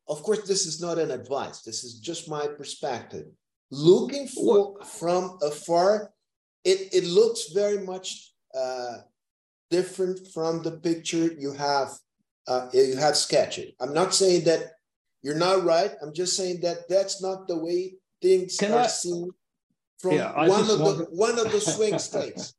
of 0.09 0.23
course, 0.23 0.47
this 0.47 0.67
is 0.67 0.81
not 0.81 0.99
an 0.99 1.11
advice. 1.11 1.63
This 1.63 1.83
is 1.83 1.99
just 1.99 2.31
my 2.31 2.47
perspective 2.47 3.27
looking 3.71 4.27
for 4.27 4.83
from 4.85 5.39
afar, 5.43 6.13
it, 6.65 6.89
it 6.93 7.05
looks 7.05 7.53
very 7.53 7.79
much 7.79 8.33
uh, 8.55 8.99
different 9.71 10.27
from 10.33 10.63
the 10.63 10.73
picture 10.73 11.33
you 11.39 11.53
have 11.53 11.91
uh, 12.47 12.69
you 12.73 12.97
have 12.97 13.17
sketched. 13.17 13.61
I'm 13.81 13.93
not 13.93 14.15
saying 14.15 14.45
that 14.45 14.73
you're 15.23 15.37
not 15.37 15.65
right. 15.65 15.93
I'm 16.03 16.15
just 16.15 16.37
saying 16.37 16.61
that 16.63 16.89
that's 16.89 17.21
not 17.23 17.47
the 17.47 17.59
way 17.59 17.95
things 18.23 18.57
Can 18.57 18.73
are 18.73 18.81
I, 18.81 18.87
seen 18.87 19.31
from 19.99 20.15
yeah, 20.15 20.33
one 20.49 20.61
of 20.61 20.79
the 20.79 21.07
one 21.11 21.39
of 21.39 21.53
the 21.53 21.61
swing 21.61 21.99
states. 21.99 22.55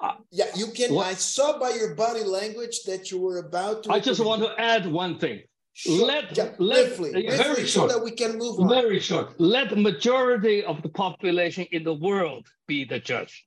Uh, 0.00 0.14
yeah, 0.30 0.46
you 0.54 0.68
can. 0.68 0.94
What? 0.94 1.06
I 1.06 1.14
saw 1.14 1.58
by 1.58 1.70
your 1.70 1.94
body 1.94 2.24
language 2.24 2.82
that 2.84 3.10
you 3.10 3.18
were 3.18 3.38
about 3.38 3.82
to. 3.84 3.92
I 3.92 4.00
just 4.00 4.24
want 4.24 4.42
to 4.42 4.54
add 4.58 4.86
one 4.86 5.18
thing. 5.18 5.42
Let, 5.86 6.36
yeah, 6.36 6.50
let 6.58 6.86
briefly, 6.96 7.12
briefly, 7.12 7.36
very 7.36 7.66
short, 7.66 7.90
so 7.90 7.98
that 7.98 8.04
we 8.04 8.10
can 8.10 8.36
move 8.36 8.58
on. 8.58 8.68
Very 8.68 8.98
short. 8.98 9.40
Let 9.40 9.70
the 9.70 9.76
majority 9.76 10.64
of 10.64 10.82
the 10.82 10.88
population 10.88 11.66
in 11.70 11.84
the 11.84 11.94
world 11.94 12.48
be 12.66 12.84
the 12.84 12.98
judge. 12.98 13.46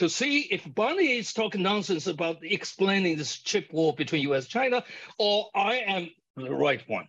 To 0.00 0.10
see 0.10 0.40
if 0.40 0.62
Bonnie 0.74 1.16
is 1.16 1.32
talking 1.32 1.62
nonsense 1.62 2.06
about 2.06 2.38
explaining 2.42 3.16
this 3.16 3.38
chip 3.38 3.72
war 3.72 3.94
between 3.94 4.28
US 4.30 4.46
China, 4.46 4.84
or 5.18 5.46
I 5.54 5.76
am 5.76 6.10
the 6.36 6.54
right 6.54 6.82
one. 6.88 7.08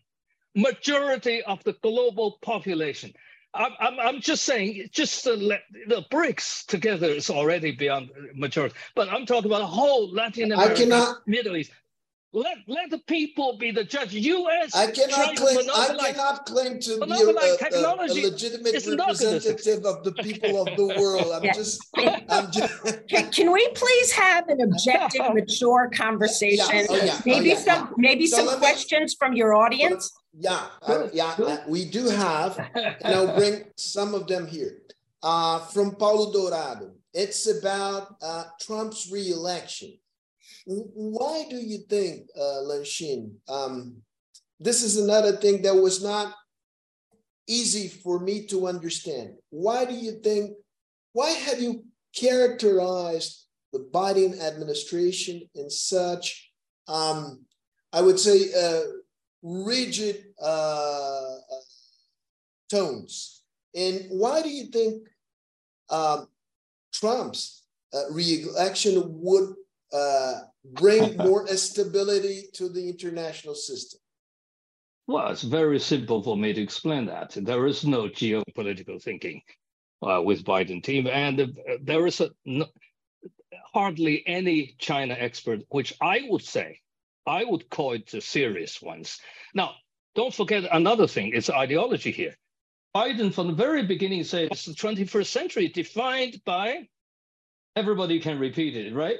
Majority 0.55 1.43
of 1.43 1.61
the 1.65 1.73
global 1.83 2.39
population. 2.41 3.13
I'm, 3.53 3.71
I'm, 3.79 3.99
I'm 3.99 4.21
just 4.21 4.43
saying, 4.43 4.87
just 4.91 5.25
let, 5.25 5.61
the 5.87 6.05
BRICS 6.09 6.65
together 6.67 7.07
is 7.07 7.29
already 7.29 7.71
beyond 7.71 8.11
majority. 8.33 8.75
But 8.95 9.09
I'm 9.09 9.25
talking 9.25 9.51
about 9.51 9.61
a 9.61 9.65
whole 9.65 10.13
Latin 10.13 10.51
America, 10.51 10.73
I 10.73 10.75
cannot, 10.77 11.27
Middle 11.27 11.57
East. 11.57 11.71
Let, 12.33 12.57
let 12.67 12.89
the 12.89 12.97
people 12.99 13.57
be 13.57 13.71
the 13.71 13.85
judge. 13.85 14.13
U.S. 14.13 14.75
I 14.75 14.91
cannot 14.91 15.37
claim. 15.37 15.69
I 15.73 16.11
cannot 16.11 16.45
claim 16.45 16.79
to 16.79 16.99
be 17.05 17.11
a, 17.11 17.15
a, 17.15 17.95
a, 17.95 18.13
legitimate 18.13 18.85
representative 18.85 19.85
of 19.85 20.03
the 20.03 20.11
people 20.11 20.61
of 20.61 20.75
the 20.75 20.93
world. 20.99 21.31
I'm 21.33 21.45
yeah. 21.45 21.53
just. 21.53 21.87
I'm 22.29 22.51
just 22.51 22.83
can, 23.09 23.31
can, 23.31 23.51
we 23.51 23.65
please 23.69 24.11
have 24.11 24.49
an 24.49 24.59
objective, 24.59 25.21
mature 25.33 25.89
conversation? 25.93 26.65
Yeah. 26.69 26.85
Oh, 26.89 27.01
yeah. 27.01 27.19
Maybe 27.25 27.53
oh, 27.53 27.55
some 27.55 27.93
maybe 27.97 28.27
so 28.27 28.45
some 28.45 28.59
questions 28.59 29.13
me, 29.13 29.15
from 29.17 29.33
your 29.33 29.55
audience. 29.55 30.11
Yeah, 30.37 30.67
uh, 30.81 31.07
yeah, 31.13 31.33
uh, 31.37 31.57
we 31.67 31.85
do 31.85 32.09
have, 32.09 32.59
and 32.75 33.15
I'll 33.15 33.35
bring 33.35 33.63
some 33.77 34.13
of 34.13 34.27
them 34.27 34.47
here. 34.47 34.81
Uh, 35.23 35.59
from 35.59 35.95
Paulo 35.95 36.31
Dourado, 36.31 36.91
it's 37.13 37.47
about 37.47 38.17
uh, 38.21 38.43
Trump's 38.61 39.09
reelection. 39.11 39.97
Why 40.69 41.45
do 41.49 41.55
you 41.55 41.77
think, 41.87 42.27
uh, 42.35 42.59
Lanxin, 42.67 43.31
um, 43.47 44.01
this 44.59 44.83
is 44.83 44.97
another 44.97 45.37
thing 45.37 45.61
that 45.61 45.73
was 45.73 46.03
not 46.03 46.33
easy 47.47 47.87
for 47.87 48.19
me 48.19 48.45
to 48.47 48.67
understand. 48.67 49.35
Why 49.49 49.85
do 49.85 49.93
you 49.93 50.19
think, 50.19 50.57
why 51.13 51.29
have 51.29 51.61
you 51.61 51.85
characterized 52.13 53.45
the 53.71 53.79
Biden 53.93 54.41
administration 54.41 55.47
in 55.55 55.69
such, 55.69 56.51
um, 56.89 57.45
I 57.93 58.01
would 58.01 58.19
say, 58.19 58.51
uh, 58.53 58.81
rigid 59.41 60.25
uh, 60.41 61.35
tones? 62.69 63.41
And 63.73 64.07
why 64.09 64.41
do 64.41 64.49
you 64.49 64.65
think 64.65 65.07
um, 65.89 66.27
Trump's 66.91 67.63
uh, 67.93 68.11
re-election 68.11 69.01
would 69.21 69.55
uh, 69.93 70.39
bring 70.73 71.15
more 71.17 71.47
stability 71.47 72.43
to 72.53 72.69
the 72.69 72.89
international 72.89 73.55
system? 73.55 73.99
Well, 75.07 75.31
it's 75.31 75.43
very 75.43 75.79
simple 75.79 76.21
for 76.21 76.35
me 76.35 76.53
to 76.53 76.61
explain 76.61 77.05
that. 77.05 77.31
There 77.31 77.65
is 77.65 77.85
no 77.85 78.09
geopolitical 78.09 79.01
thinking 79.01 79.41
uh, 80.01 80.21
with 80.21 80.43
Biden 80.43 80.83
team, 80.83 81.07
and 81.07 81.39
uh, 81.39 81.47
there 81.81 82.05
is 82.05 82.21
hardly 83.73 84.27
any 84.27 84.75
China 84.79 85.15
expert, 85.17 85.61
which 85.69 85.93
I 86.01 86.25
would 86.27 86.43
say, 86.43 86.81
I 87.25 87.43
would 87.45 87.69
call 87.69 87.93
it 87.93 88.09
the 88.11 88.21
serious 88.21 88.81
ones. 88.81 89.19
Now, 89.53 89.75
don't 90.15 90.33
forget 90.33 90.63
another 90.71 91.07
thing, 91.07 91.31
it's 91.33 91.49
ideology 91.49 92.11
here. 92.11 92.35
Biden 92.95 93.33
from 93.33 93.47
the 93.47 93.53
very 93.53 93.83
beginning 93.83 94.21
it's 94.21 94.65
the 94.65 94.73
21st 94.73 95.27
century 95.27 95.67
defined 95.67 96.41
by, 96.45 96.87
everybody 97.75 98.19
can 98.19 98.39
repeat 98.39 98.75
it, 98.75 98.93
right? 98.93 99.19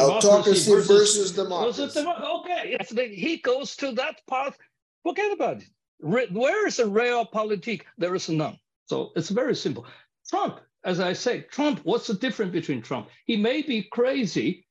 Autocracy 0.00 0.70
versus, 0.70 0.88
versus 0.88 1.32
democracy. 1.32 1.82
okay, 2.06 2.76
yes, 2.78 2.90
he 2.90 3.38
goes 3.38 3.76
to 3.76 3.92
that 3.92 4.20
path. 4.28 4.56
Forget 5.02 5.32
about 5.32 5.62
it. 5.62 5.68
Where 6.00 6.66
is 6.66 6.76
the 6.76 6.86
real 6.86 7.26
realpolitik? 7.26 7.82
There 7.96 8.14
is 8.14 8.28
none. 8.28 8.58
So 8.86 9.10
it's 9.16 9.30
very 9.30 9.54
simple. 9.54 9.86
Trump, 10.28 10.60
as 10.84 11.00
I 11.00 11.12
say, 11.12 11.42
Trump, 11.42 11.80
what's 11.84 12.06
the 12.06 12.14
difference 12.14 12.52
between 12.52 12.82
Trump? 12.82 13.08
He 13.26 13.36
may 13.36 13.62
be 13.62 13.82
crazy. 13.82 14.66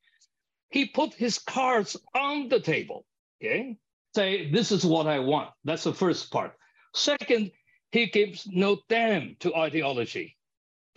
He 0.70 0.86
put 0.86 1.14
his 1.14 1.40
cards 1.40 1.98
on 2.16 2.50
the 2.50 2.60
table. 2.60 3.06
Okay. 3.42 3.78
Say, 4.16 4.50
this 4.52 4.72
is 4.72 4.86
what 4.86 5.08
I 5.08 5.20
want. 5.20 5.50
That's 5.64 5.84
the 5.84 5.94
first 5.94 6.32
part. 6.32 6.54
Second, 6.94 7.52
he 7.92 8.08
gives 8.08 8.48
no 8.48 8.80
damn 8.90 9.36
to 9.40 9.56
ideology. 9.56 10.36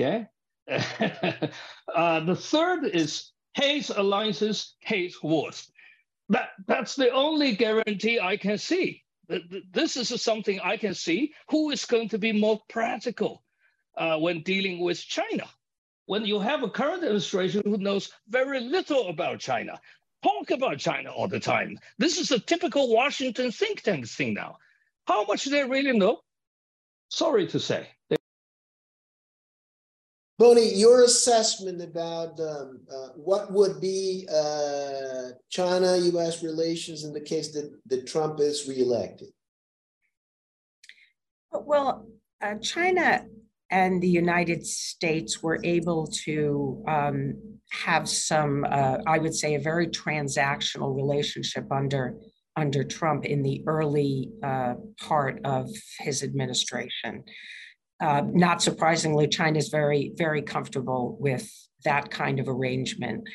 Okay. 0.01 0.27
uh, 0.69 2.21
the 2.21 2.37
third 2.37 2.87
is 2.87 3.33
hates 3.55 3.91
alliances, 3.91 4.77
hates 4.81 5.23
wars. 5.23 5.71
That, 6.29 6.51
that's 6.67 6.95
the 6.95 7.11
only 7.11 7.57
guarantee 7.57 8.21
I 8.21 8.37
can 8.37 8.59
see. 8.59 9.03
This 9.73 9.97
is 9.97 10.23
something 10.23 10.61
I 10.61 10.77
can 10.77 10.95
see. 10.95 11.35
Who 11.51 11.71
is 11.71 11.85
going 11.85 12.09
to 12.11 12.19
be 12.19 12.33
more 12.33 12.61
practical 12.69 13.43
uh, 13.97 14.19
when 14.19 14.43
dealing 14.43 14.81
with 14.81 15.01
China? 15.01 15.49
When 16.07 16.25
you 16.25 16.41
have 16.41 16.65
a 16.65 16.71
current 16.71 17.05
administration 17.05 17.63
who 17.65 17.79
knows 17.79 18.13
very 18.29 18.61
little 18.61 19.09
about 19.09 19.39
China, 19.39 19.81
talk 20.23 20.51
about 20.51 20.79
China 20.79 21.11
all 21.11 21.29
the 21.29 21.39
time. 21.39 21.79
This 21.99 22.19
is 22.19 22.33
a 22.33 22.39
typical 22.39 22.93
Washington 22.93 23.53
think 23.53 23.83
tank 23.83 24.09
thing 24.09 24.35
now. 24.35 24.59
How 25.07 25.25
much 25.25 25.45
do 25.45 25.51
they 25.51 25.65
really 25.65 25.97
know? 25.97 26.21
Sorry 27.09 27.47
to 27.49 27.61
say. 27.61 27.89
Bonnie, 30.41 30.75
your 30.75 31.05
assessment 31.05 31.83
about 31.83 32.41
um, 32.41 32.81
uh, 32.91 33.09
what 33.15 33.53
would 33.53 33.79
be 33.79 34.27
uh, 34.35 35.33
China-U.S. 35.51 36.43
relations 36.43 37.05
in 37.05 37.13
the 37.13 37.21
case 37.21 37.53
that, 37.53 37.79
that 37.85 38.07
Trump 38.07 38.41
is 38.41 38.67
reelected? 38.67 39.29
Well, 41.53 42.09
uh, 42.41 42.55
China 42.55 43.27
and 43.71 44.03
the 44.03 44.09
United 44.09 44.65
States 44.65 45.43
were 45.43 45.61
able 45.63 46.07
to 46.25 46.83
um, 46.89 47.35
have 47.73 48.09
some, 48.09 48.65
uh, 48.65 48.97
I 49.07 49.19
would 49.19 49.35
say, 49.35 49.57
a 49.57 49.61
very 49.61 49.89
transactional 49.89 50.97
relationship 50.97 51.71
under 51.71 52.15
under 52.57 52.83
Trump 52.83 53.27
in 53.27 53.43
the 53.43 53.63
early 53.67 54.31
uh, 54.43 54.75
part 54.99 55.41
of 55.45 55.69
his 55.99 56.23
administration. 56.23 57.25
Uh, 58.01 58.23
not 58.33 58.63
surprisingly, 58.63 59.29
China 59.29 59.59
is 59.59 59.69
very, 59.69 60.13
very 60.17 60.43
comfortable 60.43 61.17
with 61.21 61.51
that 61.85 62.11
kind 62.11 62.41
of 62.41 62.49
arrangement. 62.49 63.29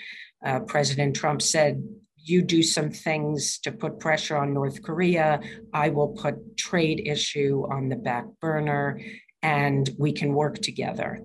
Uh, 0.43 0.59
President 0.61 1.15
Trump 1.15 1.41
said, 1.41 1.83
you 2.17 2.41
do 2.41 2.63
some 2.63 2.89
things 2.89 3.59
to 3.59 3.71
put 3.71 3.99
pressure 3.99 4.35
on 4.35 4.53
North 4.53 4.81
Korea. 4.81 5.39
I 5.73 5.89
will 5.89 6.09
put 6.09 6.57
trade 6.57 7.07
issue 7.07 7.65
on 7.69 7.89
the 7.89 7.95
back 7.95 8.25
burner 8.41 8.99
and 9.43 9.87
we 9.99 10.11
can 10.11 10.33
work 10.33 10.57
together. 10.57 11.21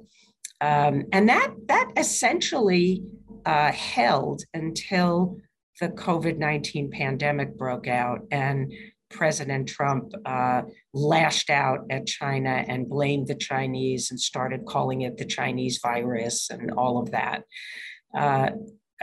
Um, 0.60 1.04
and 1.12 1.26
that, 1.30 1.54
that 1.68 1.90
essentially 1.96 3.02
uh, 3.46 3.72
held 3.72 4.42
until 4.52 5.38
the 5.80 5.88
COVID 5.88 6.36
19 6.36 6.90
pandemic 6.90 7.56
broke 7.56 7.88
out. 7.88 8.20
And 8.30 8.70
President 9.10 9.68
Trump 9.68 10.12
uh, 10.24 10.62
lashed 10.94 11.50
out 11.50 11.80
at 11.90 12.06
China 12.06 12.64
and 12.66 12.88
blamed 12.88 13.26
the 13.26 13.34
Chinese 13.34 14.10
and 14.10 14.18
started 14.18 14.64
calling 14.66 15.02
it 15.02 15.16
the 15.16 15.24
Chinese 15.24 15.80
virus 15.82 16.48
and 16.50 16.70
all 16.72 16.98
of 16.98 17.10
that. 17.10 17.42
Uh, 18.16 18.50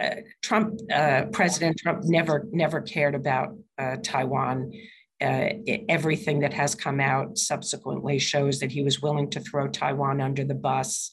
uh, 0.02 0.16
Trump, 0.42 0.80
uh, 0.94 1.24
President 1.32 1.78
Trump, 1.78 2.04
never 2.04 2.48
never 2.52 2.82
cared 2.82 3.16
about 3.16 3.58
uh, 3.78 3.98
Taiwan. 4.04 4.72
Uh, 5.20 5.50
everything 5.90 6.42
that 6.42 6.54
has 6.54 6.76
come 6.76 7.00
out 7.00 7.38
subsequently 7.38 8.20
shows 8.20 8.60
that 8.60 8.72
he 8.72 8.84
was 8.84 9.02
willing 9.02 9.28
to 9.32 9.40
throw 9.40 9.68
Taiwan 9.68 10.22
under 10.22 10.44
the 10.44 10.54
bus. 10.54 11.10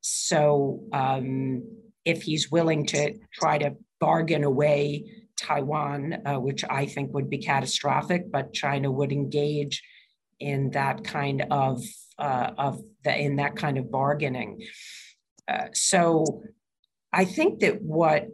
So, 0.00 0.84
um, 0.92 1.62
if 2.06 2.22
he's 2.22 2.50
willing 2.50 2.86
to 2.86 3.14
try 3.32 3.58
to 3.58 3.76
bargain 4.00 4.44
away 4.44 5.04
Taiwan, 5.36 6.22
uh, 6.26 6.38
which 6.38 6.64
I 6.68 6.86
think 6.86 7.12
would 7.12 7.30
be 7.30 7.38
catastrophic, 7.38 8.30
but 8.30 8.52
China 8.52 8.90
would 8.90 9.12
engage 9.12 9.82
in 10.40 10.70
that 10.70 11.04
kind 11.04 11.44
of 11.50 11.82
uh, 12.18 12.50
of 12.58 12.80
the 13.04 13.16
in 13.16 13.36
that 13.36 13.56
kind 13.56 13.78
of 13.78 13.90
bargaining. 13.90 14.66
Uh, 15.48 15.68
so 15.72 16.42
I 17.12 17.24
think 17.24 17.60
that 17.60 17.82
what 17.82 18.28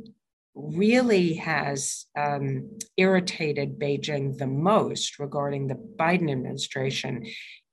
really 0.54 1.34
has 1.34 2.06
um, 2.18 2.78
irritated 2.96 3.78
Beijing 3.78 4.36
the 4.36 4.46
most 4.46 5.18
regarding 5.18 5.68
the 5.68 5.74
Biden 5.74 6.30
administration 6.30 7.26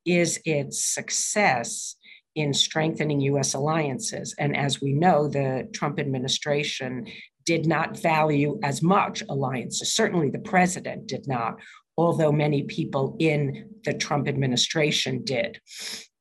is 0.06 0.40
its 0.46 0.86
success 0.86 1.96
in 2.36 2.54
strengthening 2.54 3.20
US 3.22 3.56
alliances. 3.56 4.36
And 4.38 4.56
as 4.56 4.80
we 4.80 4.94
know, 4.94 5.28
the 5.28 5.68
Trump 5.74 6.00
administration 6.00 7.08
did 7.48 7.66
not 7.66 7.98
value 7.98 8.60
as 8.62 8.84
much 8.84 9.24
alliances. 9.30 9.94
Certainly 9.94 10.32
the 10.32 10.40
president 10.40 11.08
did 11.08 11.26
not, 11.28 11.56
although 11.98 12.32
many 12.32 12.64
people 12.64 13.16
in 13.20 13.70
the 13.86 13.94
Trump 13.94 14.28
administration 14.28 15.24
did. 15.24 15.60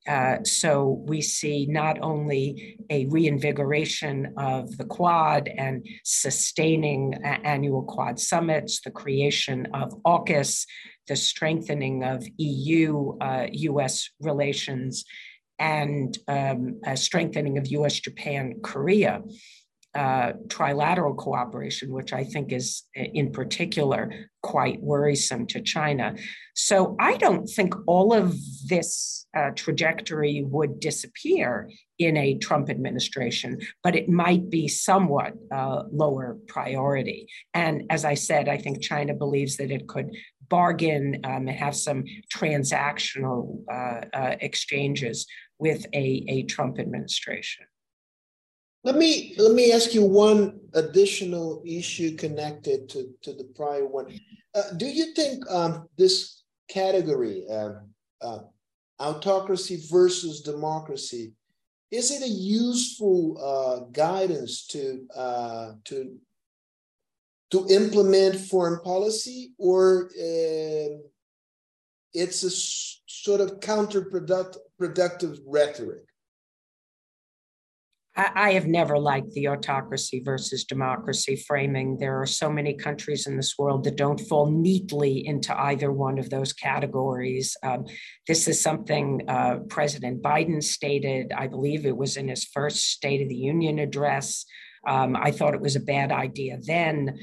Uh, 0.09 0.37
so 0.45 1.03
we 1.09 1.21
see 1.21 1.67
not 1.67 1.99
only 2.01 2.79
a 2.91 3.07
reinvigoration 3.07 4.33
of 4.37 4.79
the 4.79 4.85
Quad 4.85 5.49
and 5.49 5.85
sustaining 6.05 7.15
annual 7.25 7.83
Quad 7.83 8.21
summits, 8.21 8.81
the 8.83 8.93
creation 8.93 9.67
of 9.75 9.91
AUKUS, 10.05 10.65
the 11.09 11.17
strengthening 11.17 12.05
of 12.05 12.25
EU 12.37 13.19
uh, 13.21 13.49
US 13.51 14.11
relations, 14.21 15.05
and 15.59 16.17
um, 16.29 16.81
strengthening 16.95 17.59
of 17.59 17.67
US 17.67 17.99
Japan 17.99 18.61
Korea 18.63 19.23
uh, 19.97 20.33
trilateral 20.49 21.17
cooperation, 21.17 21.91
which 21.91 22.13
I 22.13 22.25
think 22.25 22.53
is 22.53 22.83
in 22.95 23.33
particular 23.33 24.13
quite 24.43 24.81
worrisome 24.83 25.47
to 25.49 25.61
China. 25.63 26.15
So 26.55 26.97
I 27.01 27.17
don't 27.17 27.47
think 27.47 27.75
all 27.87 28.13
of 28.13 28.37
this 28.69 29.27
uh, 29.37 29.51
trajectory 29.55 30.43
would 30.45 30.81
disappear 30.81 31.71
in 31.99 32.17
a 32.17 32.39
Trump 32.39 32.69
administration, 32.69 33.59
but 33.83 33.97
it 33.97 34.09
might 34.09 34.51
be 34.51 34.69
somewhat 34.69 35.33
uh, 35.53 35.85
lower 35.91 36.39
priority. 36.47 37.29
And 37.55 37.85
as 37.91 38.05
I 38.05 38.15
said, 38.15 38.49
I 38.49 38.59
think 38.59 38.83
China 38.83 39.15
believes 39.15 39.57
that 39.57 39.71
it 39.71 39.87
could 39.89 40.15
bargain 40.49 41.21
um, 41.25 41.49
and 41.49 41.51
have 41.51 41.75
some 41.75 42.05
transactional 42.35 43.63
uh, 43.71 44.01
uh, 44.13 44.37
exchanges 44.41 45.27
with 45.59 45.87
a, 45.93 46.25
a 46.29 46.43
Trump 46.45 46.79
administration. 46.79 47.67
Let 48.87 48.95
me 48.95 49.35
let 49.37 49.53
me 49.53 49.73
ask 49.73 49.95
you 49.95 50.05
one 50.05 50.61
additional 50.75 51.61
issue 51.67 52.15
connected 52.15 52.89
to, 52.91 53.13
to 53.23 53.33
the 53.33 53.43
prior 53.57 53.85
one. 53.85 54.17
Uh, 54.55 54.63
do 54.77 54.87
you 54.87 55.13
think 55.13 55.43
um, 55.51 55.89
this 55.99 56.45
category, 56.69 57.45
uh, 57.51 57.81
uh, 58.23 58.39
autocracy 59.01 59.83
versus 59.91 60.43
democracy, 60.43 61.33
is 61.91 62.13
it 62.13 62.23
a 62.23 62.29
useful 62.29 63.37
uh, 63.43 63.91
guidance 63.91 64.69
to 64.69 65.05
uh, 65.17 65.73
to 65.87 66.17
to 67.51 67.67
implement 67.69 68.37
foreign 68.37 68.79
policy, 68.83 69.51
or 69.59 70.11
uh, 70.15 70.95
it's 72.15 72.45
a 72.45 72.51
sort 73.09 73.41
of 73.41 73.59
counterproductive 73.59 75.41
rhetoric? 75.45 76.07
I, 78.17 78.53
have 78.53 78.67
never 78.67 78.99
liked 78.99 79.33
the 79.33 79.49
autocracy 79.49 80.23
versus 80.25 80.65
democracy 80.65 81.37
framing. 81.37 81.99
There 81.99 82.21
are 82.21 82.27
so 82.27 82.51
many 82.51 82.75
countries 82.75 83.27
in 83.27 83.37
this 83.37 83.57
world 83.59 83.85
that 83.85 83.97
don't 83.97 84.21
fall 84.21 84.51
neatly 84.51 85.27
into 85.27 85.55
either 85.59 85.93
one 85.93 86.19
of 86.19 86.31
those 86.31 86.55
categories. 86.55 87.57
Um, 87.63 87.85
this 88.27 88.49
is 88.49 88.61
something 88.61 89.23
uh, 89.29 89.59
President 89.69 90.23
Biden 90.23 90.63
stated, 90.63 91.31
I 91.37 91.47
believe 91.47 91.85
it 91.85 91.97
was 91.97 92.17
in 92.17 92.29
his 92.29 92.45
first 92.45 92.91
State 92.91 93.21
of 93.21 93.29
the 93.29 93.35
Union 93.35 93.79
address. 93.79 94.47
Um, 94.87 95.15
I 95.15 95.31
thought 95.31 95.55
it 95.55 95.61
was 95.61 95.77
a 95.77 95.81
bad 95.81 96.11
idea 96.11 96.59
then. 96.63 97.19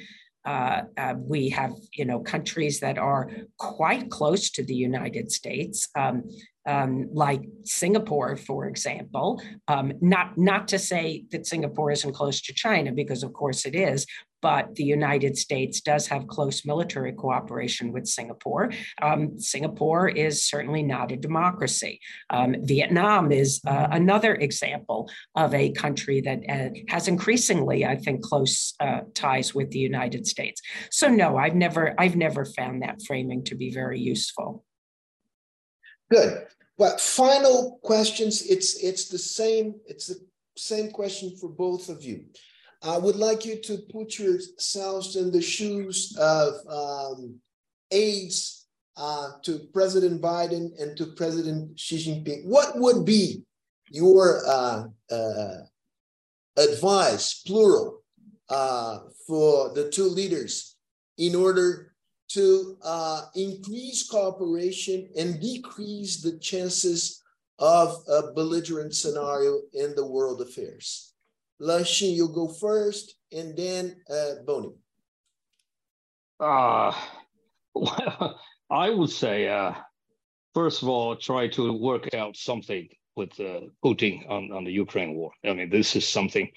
Uh, 0.45 0.81
uh, 0.97 1.13
we 1.17 1.49
have, 1.49 1.71
you 1.93 2.05
know, 2.05 2.19
countries 2.19 2.81
that 2.81 2.97
are 2.97 3.29
quite 3.57 4.11
close 4.11 4.51
to 4.51 4.63
the 4.63 4.75
United 4.75 5.31
States. 5.31 5.87
Um, 5.95 6.23
um, 6.66 7.09
like 7.14 7.41
Singapore, 7.64 8.38
for 8.38 8.68
example. 8.68 9.41
Um, 9.68 9.93
not 10.01 10.38
not 10.38 10.68
to 10.70 10.80
say 10.80 11.26
that 11.32 11.45
Singapore 11.45 11.91
isn't 11.91 12.14
close 12.14 12.41
to 12.41 12.53
China, 12.53 12.91
because 12.91 13.24
of 13.24 13.34
course 13.34 13.66
it 13.66 13.76
is. 13.76 14.05
But 14.41 14.76
the 14.76 14.84
United 14.84 15.38
States 15.38 15.80
does 15.80 16.07
have 16.07 16.28
close 16.28 16.66
military 16.66 17.14
cooperation 17.14 17.93
with 17.93 18.05
Singapore. 18.05 18.72
Um, 19.01 19.39
Singapore 19.39 20.09
is 20.09 20.45
certainly 20.45 20.84
not 20.84 21.14
a 21.14 21.16
democracy. 21.16 22.01
Um, 22.30 22.55
Vietnam 22.59 23.32
is 23.32 23.61
uh, 23.66 23.88
another 23.91 24.36
example 24.36 25.09
of 25.38 25.53
a 25.53 25.72
country 25.72 26.20
that 26.22 26.41
uh, 26.49 26.72
has 26.89 27.07
increasingly, 27.07 27.86
I 27.86 27.95
think, 27.95 28.22
close 28.22 28.74
uh, 28.82 29.01
ties 29.14 29.55
with 29.55 29.72
the 29.72 29.80
United 29.80 30.28
States. 30.28 30.61
So 30.91 31.07
no, 31.07 31.38
I've 31.38 31.55
never 31.55 31.95
I've 31.97 32.18
never 32.18 32.43
found 32.43 32.82
that 32.82 33.01
framing 33.07 33.45
to 33.45 33.55
be 33.55 33.72
very 33.72 34.01
useful. 34.01 34.66
Good. 36.14 36.45
But 36.78 37.01
final 37.01 37.80
questions. 37.84 38.43
It's 38.43 38.84
it's 38.84 39.09
the 39.09 39.18
same. 39.18 39.76
It's 39.88 40.07
the 40.07 40.20
same 40.55 40.91
question 40.91 41.36
for 41.38 41.49
both 41.49 41.89
of 41.89 42.03
you. 42.03 42.26
I 42.84 42.97
would 42.97 43.16
like 43.16 43.45
you 43.45 43.55
to 43.61 43.78
put 43.91 44.20
yourselves 44.20 45.16
in 45.16 45.32
the 45.32 45.41
shoes 45.41 46.16
of 46.20 46.53
um, 46.70 47.39
aides 47.91 48.68
uh, 48.95 49.30
to 49.43 49.59
President 49.74 50.22
Biden 50.22 50.80
and 50.80 50.95
to 50.97 51.07
President 51.16 51.80
Xi 51.80 51.97
Jinping. 51.97 52.45
What 52.45 52.78
would 52.78 53.05
be 53.05 53.43
your 53.89 54.45
uh, 54.47 54.84
uh, 55.09 55.57
advice, 56.57 57.41
plural, 57.47 58.03
uh, 58.49 58.99
for 59.26 59.74
the 59.74 59.89
two 59.89 60.09
leaders 60.09 60.76
in 61.18 61.34
order 61.34 61.92
to 62.30 62.78
uh, 62.84 63.26
increase 63.36 64.07
cooperation 64.07 65.09
and 65.17 65.39
decrease 65.39 66.21
the 66.21 66.38
chances 66.39 67.21
of 67.59 68.03
a 68.07 68.34
belligerent 68.34 68.95
scenario 68.95 69.61
in 69.74 69.95
the 69.95 70.05
world 70.05 70.41
affairs. 70.41 71.13
Lanxin, 71.61 72.15
you'll 72.15 72.34
go 72.34 72.47
first, 72.47 73.15
and 73.32 73.55
then 73.55 73.95
uh, 74.09 74.43
Bonnie. 74.45 74.76
Uh, 76.39 76.93
well, 77.74 78.39
I 78.69 78.89
would 78.89 79.09
say, 79.09 79.47
uh, 79.47 79.74
first 80.53 80.82
of 80.82 80.89
all, 80.89 81.15
try 81.15 81.47
to 81.49 81.71
work 81.74 82.13
out 82.13 82.36
something 82.36 82.89
with 83.15 83.39
uh, 83.39 83.61
Putin 83.84 84.30
on, 84.30 84.51
on 84.51 84.63
the 84.63 84.71
Ukraine 84.71 85.13
war. 85.13 85.32
I 85.45 85.53
mean, 85.53 85.69
this 85.69 85.95
is 85.95 86.07
something 86.07 86.49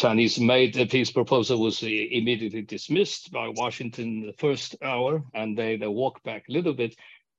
Chinese 0.00 0.40
made 0.40 0.72
the 0.72 0.86
peace 0.86 1.10
proposal 1.10 1.60
was 1.60 1.82
immediately 1.82 2.62
dismissed 2.62 3.30
by 3.30 3.48
Washington 3.48 4.24
the 4.24 4.32
first 4.38 4.74
hour, 4.82 5.22
and 5.34 5.58
they, 5.58 5.76
they 5.76 5.86
walk 5.86 6.22
back 6.22 6.44
a 6.48 6.52
little 6.52 6.72
bit. 6.72 6.96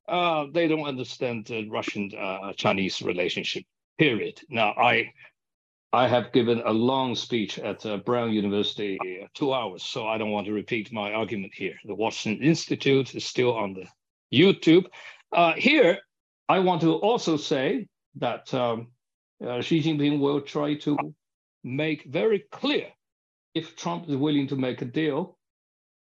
Uh, 0.07 0.45
they 0.53 0.67
don't 0.67 0.85
understand 0.85 1.47
the 1.47 1.67
Russian-Chinese 1.69 3.01
uh, 3.01 3.05
relationship, 3.07 3.63
period. 3.97 4.39
Now, 4.49 4.75
I 4.77 5.11
I 5.93 6.07
have 6.07 6.31
given 6.31 6.61
a 6.63 6.71
long 6.71 7.15
speech 7.15 7.57
at 7.57 7.83
uh, 7.85 7.97
Brown 7.97 8.31
University, 8.31 8.97
uh, 9.01 9.27
two 9.33 9.53
hours, 9.53 9.83
so 9.83 10.07
I 10.07 10.19
don't 10.19 10.31
want 10.31 10.45
to 10.45 10.53
repeat 10.53 10.93
my 10.93 11.13
argument 11.13 11.53
here. 11.55 11.77
The 11.85 11.95
Watson 11.95 12.41
Institute 12.41 13.15
is 13.15 13.25
still 13.25 13.53
on 13.55 13.73
the 13.73 13.87
YouTube. 14.31 14.85
Uh, 15.33 15.53
here, 15.53 15.97
I 16.47 16.59
want 16.59 16.81
to 16.81 16.93
also 16.93 17.37
say 17.37 17.87
that 18.15 18.53
um, 18.53 18.91
uh, 19.45 19.61
Xi 19.61 19.81
Jinping 19.81 20.19
will 20.19 20.41
try 20.41 20.75
to 20.75 20.95
make 21.63 22.05
very 22.05 22.43
clear 22.51 22.87
if 23.53 23.75
Trump 23.75 24.09
is 24.09 24.15
willing 24.15 24.47
to 24.47 24.55
make 24.55 24.81
a 24.81 24.85
deal, 24.85 25.37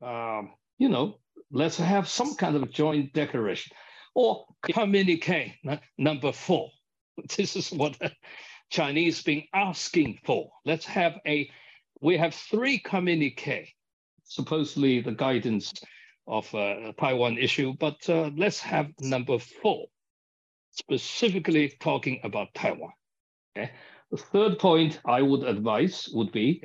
um, 0.00 0.53
you 0.78 0.88
know, 0.88 1.18
let's 1.50 1.76
have 1.76 2.09
some 2.09 2.34
kind 2.34 2.57
of 2.57 2.70
joint 2.70 3.12
declaration 3.12 3.76
or 4.14 4.46
communique 4.62 5.55
number 5.98 6.32
four. 6.32 6.70
This 7.36 7.57
is 7.57 7.70
what 7.70 7.98
the 7.98 8.11
Chinese 8.70 9.22
been 9.22 9.44
asking 9.53 10.18
for. 10.24 10.50
Let's 10.64 10.86
have 10.86 11.18
a, 11.26 11.50
we 12.00 12.16
have 12.16 12.34
three 12.34 12.78
communique, 12.78 13.74
supposedly 14.24 15.00
the 15.03 15.12
guidance 15.12 15.72
of 16.26 16.53
uh, 16.55 16.92
Taiwan 16.98 17.36
issue, 17.36 17.74
but 17.78 18.09
uh, 18.09 18.30
let's 18.34 18.61
have 18.61 18.88
number 19.00 19.38
four, 19.38 19.86
specifically 20.70 21.76
talking 21.80 22.20
about 22.24 22.55
Taiwan. 22.55 22.92
Okay? 23.57 23.70
The 24.12 24.18
third 24.18 24.58
point 24.58 25.00
I 25.06 25.22
would 25.22 25.42
advise 25.42 26.06
would 26.12 26.32
be 26.32 26.62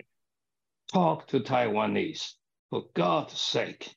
talk 0.92 1.28
to 1.28 1.40
Taiwanese. 1.40 2.34
For 2.70 2.84
God's 2.94 3.40
sake, 3.40 3.96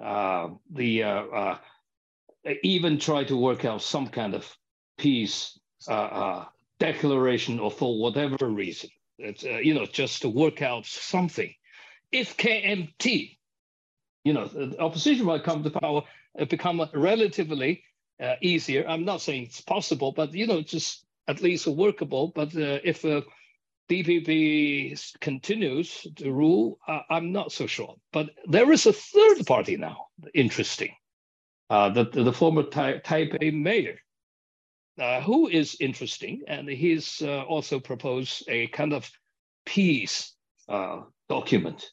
uh, 0.00 0.48
the 0.70 1.04
uh, 1.04 1.22
uh, 1.24 1.58
even 2.62 2.98
try 2.98 3.24
to 3.24 3.34
work 3.34 3.64
out 3.64 3.80
some 3.80 4.08
kind 4.08 4.34
of 4.34 4.54
peace 4.98 5.58
uh, 5.88 5.92
uh, 5.92 6.44
declaration 6.78 7.58
or 7.58 7.70
for 7.70 7.98
whatever 7.98 8.46
reason. 8.46 8.90
It's, 9.18 9.42
uh, 9.42 9.60
you 9.62 9.72
know, 9.72 9.86
just 9.86 10.20
to 10.22 10.28
work 10.28 10.60
out 10.60 10.84
something. 10.84 11.54
If 12.10 12.36
KMT, 12.36 13.38
you 14.24 14.34
know, 14.34 14.48
the 14.48 14.78
opposition 14.78 15.24
might 15.24 15.44
come 15.44 15.62
to 15.62 15.70
power, 15.70 16.02
become 16.50 16.86
relatively 16.92 17.84
easier. 18.42 18.84
I'm 18.86 19.06
not 19.06 19.22
saying 19.22 19.44
it's 19.44 19.62
possible, 19.62 20.12
but 20.12 20.34
you 20.34 20.46
know, 20.46 20.60
just 20.60 21.06
at 21.32 21.42
least 21.42 21.66
workable. 21.66 22.32
But 22.34 22.54
uh, 22.54 22.78
if 22.84 23.04
uh, 23.04 23.22
DPP 23.88 25.18
continues 25.20 26.06
to 26.16 26.32
rule, 26.32 26.78
I'm 27.10 27.32
not 27.32 27.52
so 27.52 27.66
sure. 27.66 27.94
But 28.12 28.30
there 28.46 28.70
is 28.72 28.86
a 28.86 28.92
third 28.92 29.46
party 29.46 29.76
now, 29.76 29.96
interesting, 30.34 30.92
uh, 31.70 31.88
the, 31.90 32.04
the 32.04 32.32
former 32.32 32.64
tai- 32.64 33.00
Taipei 33.00 33.52
mayor, 33.52 33.98
uh, 34.98 35.20
who 35.22 35.48
is 35.48 35.76
interesting. 35.80 36.42
And 36.46 36.68
he's 36.68 37.22
uh, 37.22 37.42
also 37.42 37.80
proposed 37.80 38.44
a 38.48 38.68
kind 38.68 38.92
of 38.92 39.10
peace 39.66 40.34
uh, 40.68 41.02
document. 41.28 41.90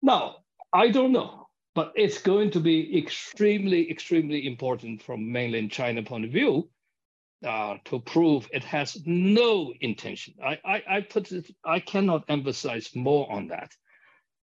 Now, 0.00 0.36
I 0.72 0.88
don't 0.90 1.12
know, 1.12 1.48
but 1.74 1.92
it's 1.96 2.18
going 2.18 2.50
to 2.52 2.60
be 2.60 2.98
extremely, 2.98 3.90
extremely 3.90 4.46
important 4.46 5.02
from 5.02 5.30
mainland 5.30 5.70
China 5.70 6.02
point 6.02 6.24
of 6.24 6.30
view 6.30 6.68
uh, 7.42 7.76
to 7.84 8.00
prove 8.00 8.48
it 8.52 8.64
has 8.64 8.96
no 9.06 9.72
intention. 9.80 10.34
I, 10.42 10.58
I, 10.64 10.82
I 10.88 11.00
put 11.02 11.32
it, 11.32 11.50
I 11.64 11.80
cannot 11.80 12.24
emphasize 12.28 12.94
more 12.94 13.30
on 13.30 13.48
that. 13.48 13.72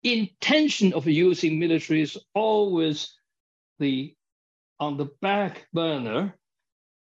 Intention 0.03 0.93
of 0.93 1.07
using 1.07 1.59
military 1.59 2.01
is 2.01 2.17
always 2.33 3.13
the 3.79 4.15
on 4.79 4.97
the 4.97 5.09
back 5.21 5.67
burner 5.73 6.35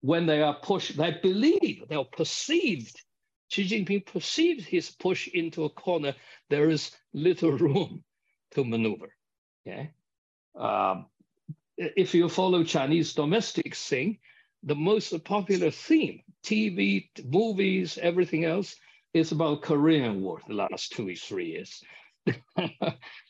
when 0.01 0.25
they 0.25 0.41
are 0.41 0.55
pushed, 0.55 0.95
they 0.97 1.17
believe, 1.21 1.83
they 1.89 1.95
are 1.95 2.05
perceived. 2.05 3.01
Xi 3.49 3.65
Jinping 3.65 4.05
perceived 4.05 4.65
his 4.65 4.89
push 4.89 5.27
into 5.27 5.65
a 5.65 5.69
corner, 5.69 6.13
there 6.49 6.69
is 6.69 6.91
little 7.13 7.51
room 7.57 8.03
to 8.51 8.63
maneuver. 8.63 9.13
Okay. 9.67 9.91
Um, 10.55 11.07
if 11.77 12.13
you 12.15 12.29
follow 12.29 12.63
Chinese 12.63 13.13
domestic 13.13 13.75
thing, 13.75 14.19
the 14.63 14.75
most 14.75 15.23
popular 15.23 15.71
theme, 15.71 16.21
TV, 16.43 17.09
movies, 17.25 17.97
everything 18.01 18.45
else, 18.45 18.75
is 19.13 19.31
about 19.31 19.61
Korean 19.61 20.21
War 20.21 20.39
the 20.47 20.53
last 20.53 20.91
two 20.91 21.09
or 21.09 21.15
three 21.15 21.51
years. 21.51 21.81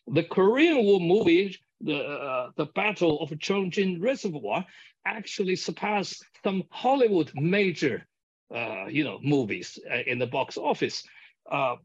the 0.07 0.23
Korean 0.30 0.84
War 0.84 0.99
movie, 0.99 1.55
the, 1.82 1.97
uh, 1.97 2.49
the 2.55 2.65
Battle 2.65 3.21
of 3.21 3.30
Chongjin 3.30 4.01
Reservoir, 4.01 4.65
actually 5.05 5.55
surpassed 5.55 6.25
some 6.43 6.63
Hollywood 6.69 7.32
major, 7.36 8.05
uh, 8.53 8.86
you 8.88 9.03
know, 9.03 9.19
movies 9.23 9.80
uh, 9.91 9.99
in 10.07 10.19
the 10.19 10.28
box 10.28 10.57
office. 10.57 11.03
Uh, 11.49 11.75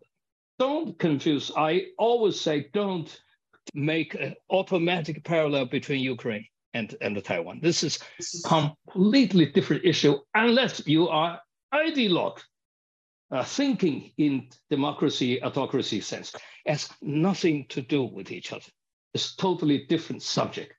don't 0.59 0.99
confuse. 0.99 1.53
I 1.57 1.86
always 1.99 2.40
say 2.40 2.68
don't 2.72 3.20
make 3.74 4.14
an 4.14 4.34
automatic 4.51 5.24
parallel 5.24 5.66
between 5.66 6.01
Ukraine 6.01 6.47
and, 6.75 6.95
and 7.01 7.16
the 7.16 7.20
Taiwan. 7.20 7.61
This 7.62 7.83
is 7.83 7.99
completely 8.45 9.47
different 9.47 9.85
issue 9.85 10.16
unless 10.35 10.87
you 10.87 11.09
are 11.09 11.41
ideologue. 11.73 12.41
uh, 13.33 13.43
thinking 13.43 14.12
in 14.18 14.49
democracy, 14.70 15.43
autocracy 15.43 16.01
sense, 16.01 16.35
It 16.66 16.70
has 16.70 16.89
nothing 17.01 17.66
to 17.70 17.81
do 17.81 18.03
with 18.05 18.31
each 18.31 18.53
other. 18.53 18.70
It's 19.14 19.35
totally 19.37 19.87
different 19.89 20.23
subject. 20.23 20.75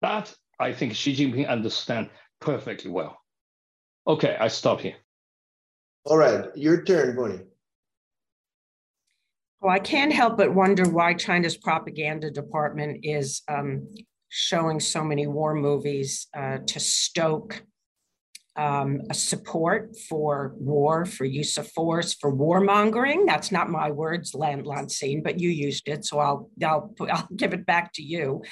That 0.00 0.34
I 0.58 0.72
think 0.72 0.94
Xi 0.94 1.14
Jinping 1.14 1.46
understand 1.48 2.08
perfectly 2.40 2.90
well. 2.90 3.18
Okay, 4.06 4.36
I 4.40 4.48
stop 4.48 4.80
here. 4.80 4.96
All 6.04 6.16
right, 6.16 6.46
your 6.56 6.82
turn, 6.84 7.14
Bonnie. 7.16 7.40
Well, 9.60 9.72
I 9.72 9.78
can't 9.78 10.12
help 10.12 10.38
but 10.38 10.54
wonder 10.54 10.88
why 10.88 11.12
China's 11.12 11.58
propaganda 11.58 12.30
department 12.30 13.00
is 13.04 13.42
um, 13.46 13.86
showing 14.30 14.80
so 14.80 15.04
many 15.04 15.26
war 15.26 15.54
movies 15.54 16.28
uh, 16.36 16.58
to 16.66 16.80
stoke 16.80 17.62
um, 18.56 19.02
a 19.10 19.14
support 19.14 19.96
for 20.08 20.54
war, 20.56 21.04
for 21.04 21.24
use 21.24 21.56
of 21.56 21.70
force, 21.70 22.14
for 22.14 22.32
warmongering. 22.32 23.26
That's 23.26 23.52
not 23.52 23.70
my 23.70 23.90
words, 23.90 24.34
Lan 24.34 24.64
Lanxin, 24.64 25.22
but 25.22 25.40
you 25.40 25.50
used 25.50 25.88
it, 25.88 26.04
so 26.04 26.18
I'll 26.18 26.50
I'll 26.64 26.94
I'll 27.10 27.28
give 27.36 27.52
it 27.52 27.66
back 27.66 27.92
to 27.94 28.02
you. 28.02 28.42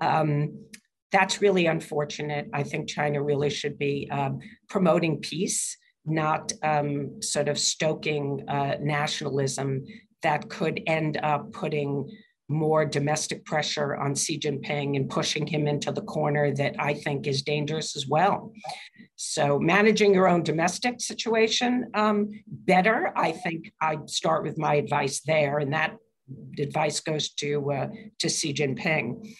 Um, 0.00 0.66
that's 1.10 1.42
really 1.42 1.66
unfortunate. 1.66 2.48
I 2.52 2.62
think 2.62 2.88
China 2.88 3.22
really 3.22 3.50
should 3.50 3.78
be 3.78 4.08
um, 4.10 4.40
promoting 4.68 5.20
peace, 5.20 5.76
not 6.06 6.52
um, 6.62 7.22
sort 7.22 7.48
of 7.48 7.58
stoking 7.58 8.44
uh, 8.48 8.76
nationalism 8.80 9.84
that 10.22 10.48
could 10.48 10.80
end 10.86 11.18
up 11.22 11.52
putting 11.52 12.08
more 12.48 12.84
domestic 12.84 13.44
pressure 13.44 13.96
on 13.96 14.14
Xi 14.14 14.38
Jinping 14.38 14.96
and 14.96 15.08
pushing 15.08 15.46
him 15.46 15.66
into 15.66 15.92
the 15.92 16.02
corner 16.02 16.52
that 16.54 16.74
I 16.78 16.94
think 16.94 17.26
is 17.26 17.42
dangerous 17.42 17.96
as 17.96 18.06
well. 18.06 18.52
So, 19.16 19.58
managing 19.58 20.14
your 20.14 20.28
own 20.28 20.42
domestic 20.42 21.00
situation 21.00 21.90
um, 21.94 22.30
better, 22.46 23.12
I 23.16 23.32
think 23.32 23.72
I'd 23.80 24.10
start 24.10 24.42
with 24.42 24.58
my 24.58 24.74
advice 24.74 25.20
there, 25.20 25.58
and 25.58 25.72
that 25.72 25.96
advice 26.58 27.00
goes 27.00 27.30
to 27.34 27.72
uh, 27.72 27.88
to 28.18 28.28
Xi 28.28 28.52
Jinping. 28.52 29.34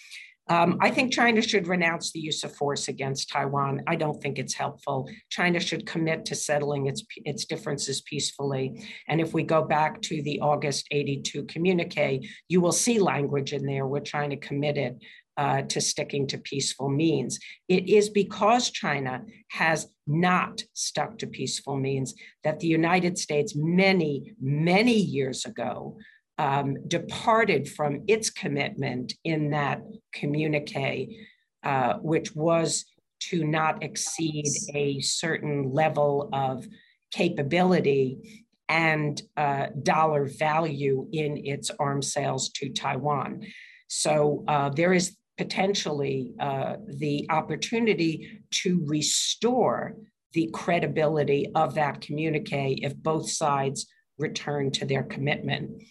Um, 0.48 0.78
I 0.80 0.90
think 0.90 1.12
China 1.12 1.40
should 1.40 1.68
renounce 1.68 2.12
the 2.12 2.20
use 2.20 2.42
of 2.42 2.54
force 2.54 2.88
against 2.88 3.28
Taiwan. 3.28 3.82
I 3.86 3.94
don't 3.94 4.20
think 4.20 4.38
it's 4.38 4.54
helpful. 4.54 5.08
China 5.30 5.60
should 5.60 5.86
commit 5.86 6.24
to 6.26 6.34
settling 6.34 6.86
its, 6.86 7.04
its 7.24 7.44
differences 7.44 8.00
peacefully. 8.02 8.84
And 9.08 9.20
if 9.20 9.32
we 9.32 9.44
go 9.44 9.62
back 9.62 10.02
to 10.02 10.22
the 10.22 10.40
August 10.40 10.88
82 10.90 11.44
communique, 11.44 12.28
you 12.48 12.60
will 12.60 12.72
see 12.72 12.98
language 12.98 13.52
in 13.52 13.64
there 13.64 13.86
where 13.86 14.00
China 14.00 14.36
committed 14.36 15.00
uh, 15.36 15.62
to 15.62 15.80
sticking 15.80 16.26
to 16.26 16.38
peaceful 16.38 16.88
means. 16.88 17.38
It 17.68 17.88
is 17.88 18.10
because 18.10 18.70
China 18.70 19.22
has 19.52 19.88
not 20.06 20.62
stuck 20.74 21.18
to 21.18 21.26
peaceful 21.26 21.76
means 21.76 22.14
that 22.44 22.60
the 22.60 22.66
United 22.66 23.16
States, 23.16 23.54
many, 23.56 24.34
many 24.40 24.94
years 24.94 25.44
ago, 25.46 25.96
um, 26.38 26.76
departed 26.88 27.68
from 27.68 28.02
its 28.08 28.30
commitment 28.30 29.14
in 29.24 29.50
that 29.50 29.82
communique, 30.12 31.26
uh, 31.62 31.94
which 31.94 32.34
was 32.34 32.84
to 33.20 33.44
not 33.44 33.82
exceed 33.82 34.46
a 34.74 35.00
certain 35.00 35.72
level 35.72 36.28
of 36.32 36.66
capability 37.12 38.46
and 38.68 39.22
uh, 39.36 39.66
dollar 39.82 40.26
value 40.26 41.06
in 41.12 41.36
its 41.44 41.70
arms 41.78 42.12
sales 42.12 42.48
to 42.50 42.70
Taiwan. 42.70 43.46
So 43.88 44.44
uh, 44.48 44.70
there 44.70 44.92
is 44.92 45.16
potentially 45.36 46.32
uh, 46.40 46.76
the 46.86 47.26
opportunity 47.30 48.40
to 48.62 48.82
restore 48.86 49.94
the 50.32 50.48
credibility 50.52 51.50
of 51.54 51.74
that 51.74 52.00
communique 52.00 52.80
if 52.82 52.96
both 52.96 53.30
sides 53.30 53.86
return 54.18 54.70
to 54.70 54.86
their 54.86 55.02
commitment. 55.02 55.82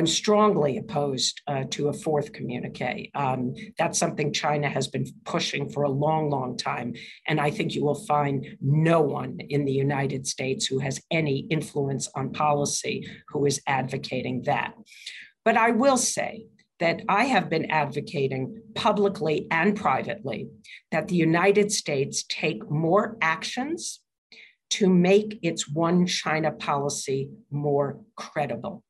I'm 0.00 0.06
strongly 0.06 0.78
opposed 0.78 1.42
uh, 1.46 1.64
to 1.72 1.88
a 1.88 1.92
fourth 1.92 2.32
communique. 2.32 3.10
Um, 3.14 3.52
that's 3.76 3.98
something 3.98 4.32
China 4.32 4.66
has 4.66 4.88
been 4.88 5.04
pushing 5.26 5.68
for 5.68 5.82
a 5.82 5.90
long, 5.90 6.30
long 6.30 6.56
time. 6.56 6.94
And 7.28 7.38
I 7.38 7.50
think 7.50 7.74
you 7.74 7.84
will 7.84 8.06
find 8.06 8.46
no 8.62 9.02
one 9.02 9.40
in 9.50 9.66
the 9.66 9.72
United 9.72 10.26
States 10.26 10.64
who 10.64 10.78
has 10.78 11.02
any 11.10 11.40
influence 11.50 12.08
on 12.14 12.32
policy 12.32 13.06
who 13.28 13.44
is 13.44 13.60
advocating 13.66 14.40
that. 14.44 14.72
But 15.44 15.58
I 15.58 15.72
will 15.72 15.98
say 15.98 16.46
that 16.78 17.02
I 17.06 17.24
have 17.24 17.50
been 17.50 17.70
advocating 17.70 18.62
publicly 18.74 19.48
and 19.50 19.76
privately 19.76 20.48
that 20.92 21.08
the 21.08 21.16
United 21.16 21.72
States 21.72 22.24
take 22.26 22.70
more 22.70 23.18
actions 23.20 24.00
to 24.70 24.88
make 24.88 25.38
its 25.42 25.68
one 25.68 26.06
China 26.06 26.52
policy 26.52 27.28
more 27.50 28.00
credible. 28.16 28.82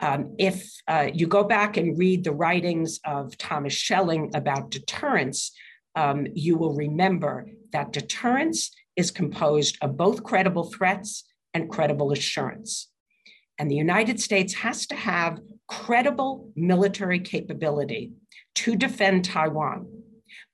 Um, 0.00 0.34
if 0.38 0.70
uh, 0.86 1.08
you 1.12 1.26
go 1.26 1.44
back 1.44 1.76
and 1.76 1.98
read 1.98 2.24
the 2.24 2.32
writings 2.32 3.00
of 3.04 3.36
Thomas 3.36 3.74
Schelling 3.74 4.30
about 4.34 4.70
deterrence, 4.70 5.52
um, 5.96 6.26
you 6.34 6.56
will 6.56 6.74
remember 6.74 7.46
that 7.72 7.92
deterrence 7.92 8.70
is 8.94 9.10
composed 9.10 9.76
of 9.82 9.96
both 9.96 10.22
credible 10.22 10.64
threats 10.64 11.24
and 11.54 11.70
credible 11.70 12.12
assurance. 12.12 12.90
And 13.58 13.70
the 13.70 13.76
United 13.76 14.20
States 14.20 14.54
has 14.54 14.86
to 14.86 14.94
have 14.94 15.40
credible 15.66 16.52
military 16.54 17.18
capability 17.18 18.12
to 18.56 18.76
defend 18.76 19.24
Taiwan. 19.24 19.88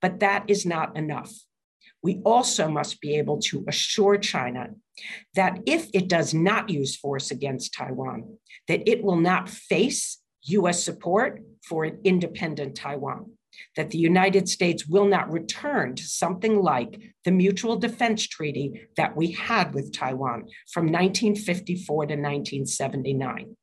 But 0.00 0.20
that 0.20 0.44
is 0.48 0.64
not 0.64 0.96
enough. 0.96 1.32
We 2.02 2.20
also 2.24 2.68
must 2.68 3.00
be 3.00 3.16
able 3.16 3.38
to 3.42 3.64
assure 3.68 4.18
China 4.18 4.70
that 5.34 5.60
if 5.66 5.88
it 5.92 6.08
does 6.08 6.34
not 6.34 6.70
use 6.70 6.96
force 6.96 7.30
against 7.30 7.74
Taiwan, 7.74 8.38
that 8.68 8.88
it 8.88 9.02
will 9.02 9.16
not 9.16 9.48
face 9.48 10.18
US 10.42 10.84
support 10.84 11.42
for 11.68 11.84
an 11.84 11.98
independent 12.04 12.74
Taiwan, 12.76 13.32
that 13.76 13.90
the 13.90 13.98
United 13.98 14.48
States 14.48 14.86
will 14.86 15.06
not 15.06 15.32
return 15.32 15.94
to 15.94 16.02
something 16.02 16.60
like 16.60 17.00
the 17.24 17.30
mutual 17.30 17.76
defense 17.76 18.26
treaty 18.26 18.86
that 18.96 19.16
we 19.16 19.32
had 19.32 19.74
with 19.74 19.92
Taiwan 19.92 20.48
from 20.70 20.86
1954 20.86 22.06
to 22.06 22.14
1979. 22.14 23.56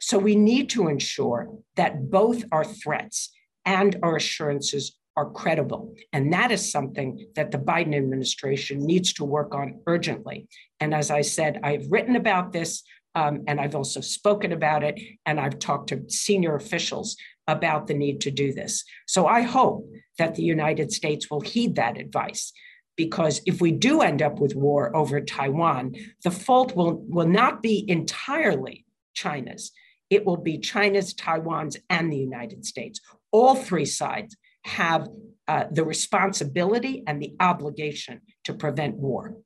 So 0.00 0.18
we 0.18 0.36
need 0.36 0.68
to 0.70 0.88
ensure 0.88 1.50
that 1.76 2.10
both 2.10 2.44
our 2.52 2.64
threats 2.64 3.32
and 3.64 3.96
our 4.02 4.16
assurances 4.16 4.96
are 5.16 5.30
credible. 5.30 5.94
And 6.12 6.32
that 6.32 6.50
is 6.50 6.72
something 6.72 7.26
that 7.36 7.50
the 7.50 7.58
Biden 7.58 7.94
administration 7.94 8.80
needs 8.80 9.12
to 9.14 9.24
work 9.24 9.54
on 9.54 9.80
urgently. 9.86 10.48
And 10.80 10.94
as 10.94 11.10
I 11.10 11.20
said, 11.20 11.60
I've 11.62 11.86
written 11.90 12.16
about 12.16 12.52
this 12.52 12.82
um, 13.14 13.44
and 13.46 13.60
I've 13.60 13.74
also 13.74 14.00
spoken 14.00 14.52
about 14.52 14.82
it, 14.82 14.98
and 15.26 15.38
I've 15.38 15.58
talked 15.58 15.90
to 15.90 16.08
senior 16.08 16.56
officials 16.56 17.16
about 17.46 17.86
the 17.86 17.94
need 17.94 18.20
to 18.22 18.30
do 18.30 18.52
this. 18.52 18.84
So 19.06 19.26
I 19.26 19.42
hope 19.42 19.86
that 20.18 20.34
the 20.34 20.42
United 20.42 20.92
States 20.92 21.30
will 21.30 21.40
heed 21.40 21.74
that 21.76 21.98
advice. 21.98 22.52
Because 22.96 23.40
if 23.46 23.60
we 23.60 23.72
do 23.72 24.02
end 24.02 24.20
up 24.20 24.38
with 24.38 24.54
war 24.54 24.94
over 24.94 25.20
Taiwan, 25.20 25.94
the 26.24 26.30
fault 26.30 26.76
will, 26.76 27.02
will 27.08 27.26
not 27.26 27.62
be 27.62 27.84
entirely 27.88 28.84
China's. 29.14 29.72
It 30.10 30.26
will 30.26 30.36
be 30.36 30.58
China's, 30.58 31.14
Taiwan's, 31.14 31.78
and 31.88 32.12
the 32.12 32.18
United 32.18 32.66
States. 32.66 33.00
All 33.30 33.54
three 33.54 33.86
sides 33.86 34.36
have 34.64 35.08
uh, 35.48 35.64
the 35.70 35.84
responsibility 35.84 37.02
and 37.06 37.20
the 37.20 37.34
obligation 37.40 38.20
to 38.44 38.54
prevent 38.54 38.96
war. 38.96 39.36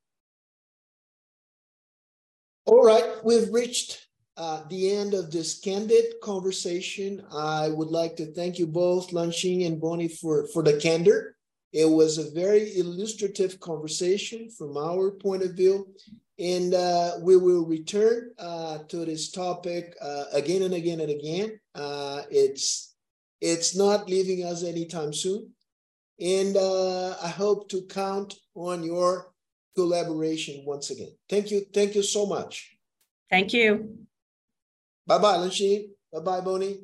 All 2.67 2.83
right, 2.83 3.05
we've 3.25 3.53
reached 3.53 4.07
uh, 4.37 4.63
the 4.69 4.95
end 4.95 5.15
of 5.15 5.31
this 5.31 5.59
candid 5.61 6.05
conversation. 6.23 7.25
I 7.33 7.69
would 7.69 7.89
like 7.89 8.17
to 8.17 8.27
thank 8.27 8.59
you 8.59 8.67
both, 8.67 9.11
Lanxin 9.11 9.67
and 9.67 9.81
Bonnie, 9.81 10.09
for, 10.09 10.47
for 10.49 10.63
the 10.63 10.77
candor. 10.79 11.37
It 11.73 11.89
was 11.89 12.19
a 12.19 12.31
very 12.33 12.77
illustrative 12.77 13.59
conversation 13.61 14.51
from 14.51 14.77
our 14.77 15.11
point 15.11 15.43
of 15.43 15.55
view. 15.55 15.95
And 16.39 16.75
uh, 16.75 17.13
we 17.23 17.37
will 17.37 17.65
return 17.65 18.33
uh, 18.39 18.79
to 18.89 19.05
this 19.07 19.31
topic 19.31 19.97
uh, 20.03 20.25
again 20.33 20.63
and 20.63 20.75
again 20.75 21.01
and 21.01 21.11
again. 21.11 21.59
Uh, 21.75 22.23
it's 22.31 22.86
it's 23.41 23.77
not 23.77 24.09
leaving 24.09 24.45
us 24.45 24.65
anytime 24.65 25.13
soon. 25.13 25.51
And 26.21 26.57
uh, 26.57 27.17
I 27.23 27.29
hope 27.29 27.69
to 27.71 27.83
count 27.83 28.35
on 28.55 28.83
your 28.83 29.33
collaboration 29.75 30.65
once 30.65 30.91
again. 30.91 31.13
Thank 31.29 31.51
you. 31.51 31.67
Thank 31.73 31.95
you 31.95 32.03
so 32.03 32.27
much. 32.27 32.77
Thank 33.31 33.53
you. 33.53 33.99
Bye 35.07 35.19
bye, 35.19 35.37
Lanxin. 35.37 35.91
Bye 36.13 36.21
bye, 36.21 36.41
Bonnie. 36.41 36.81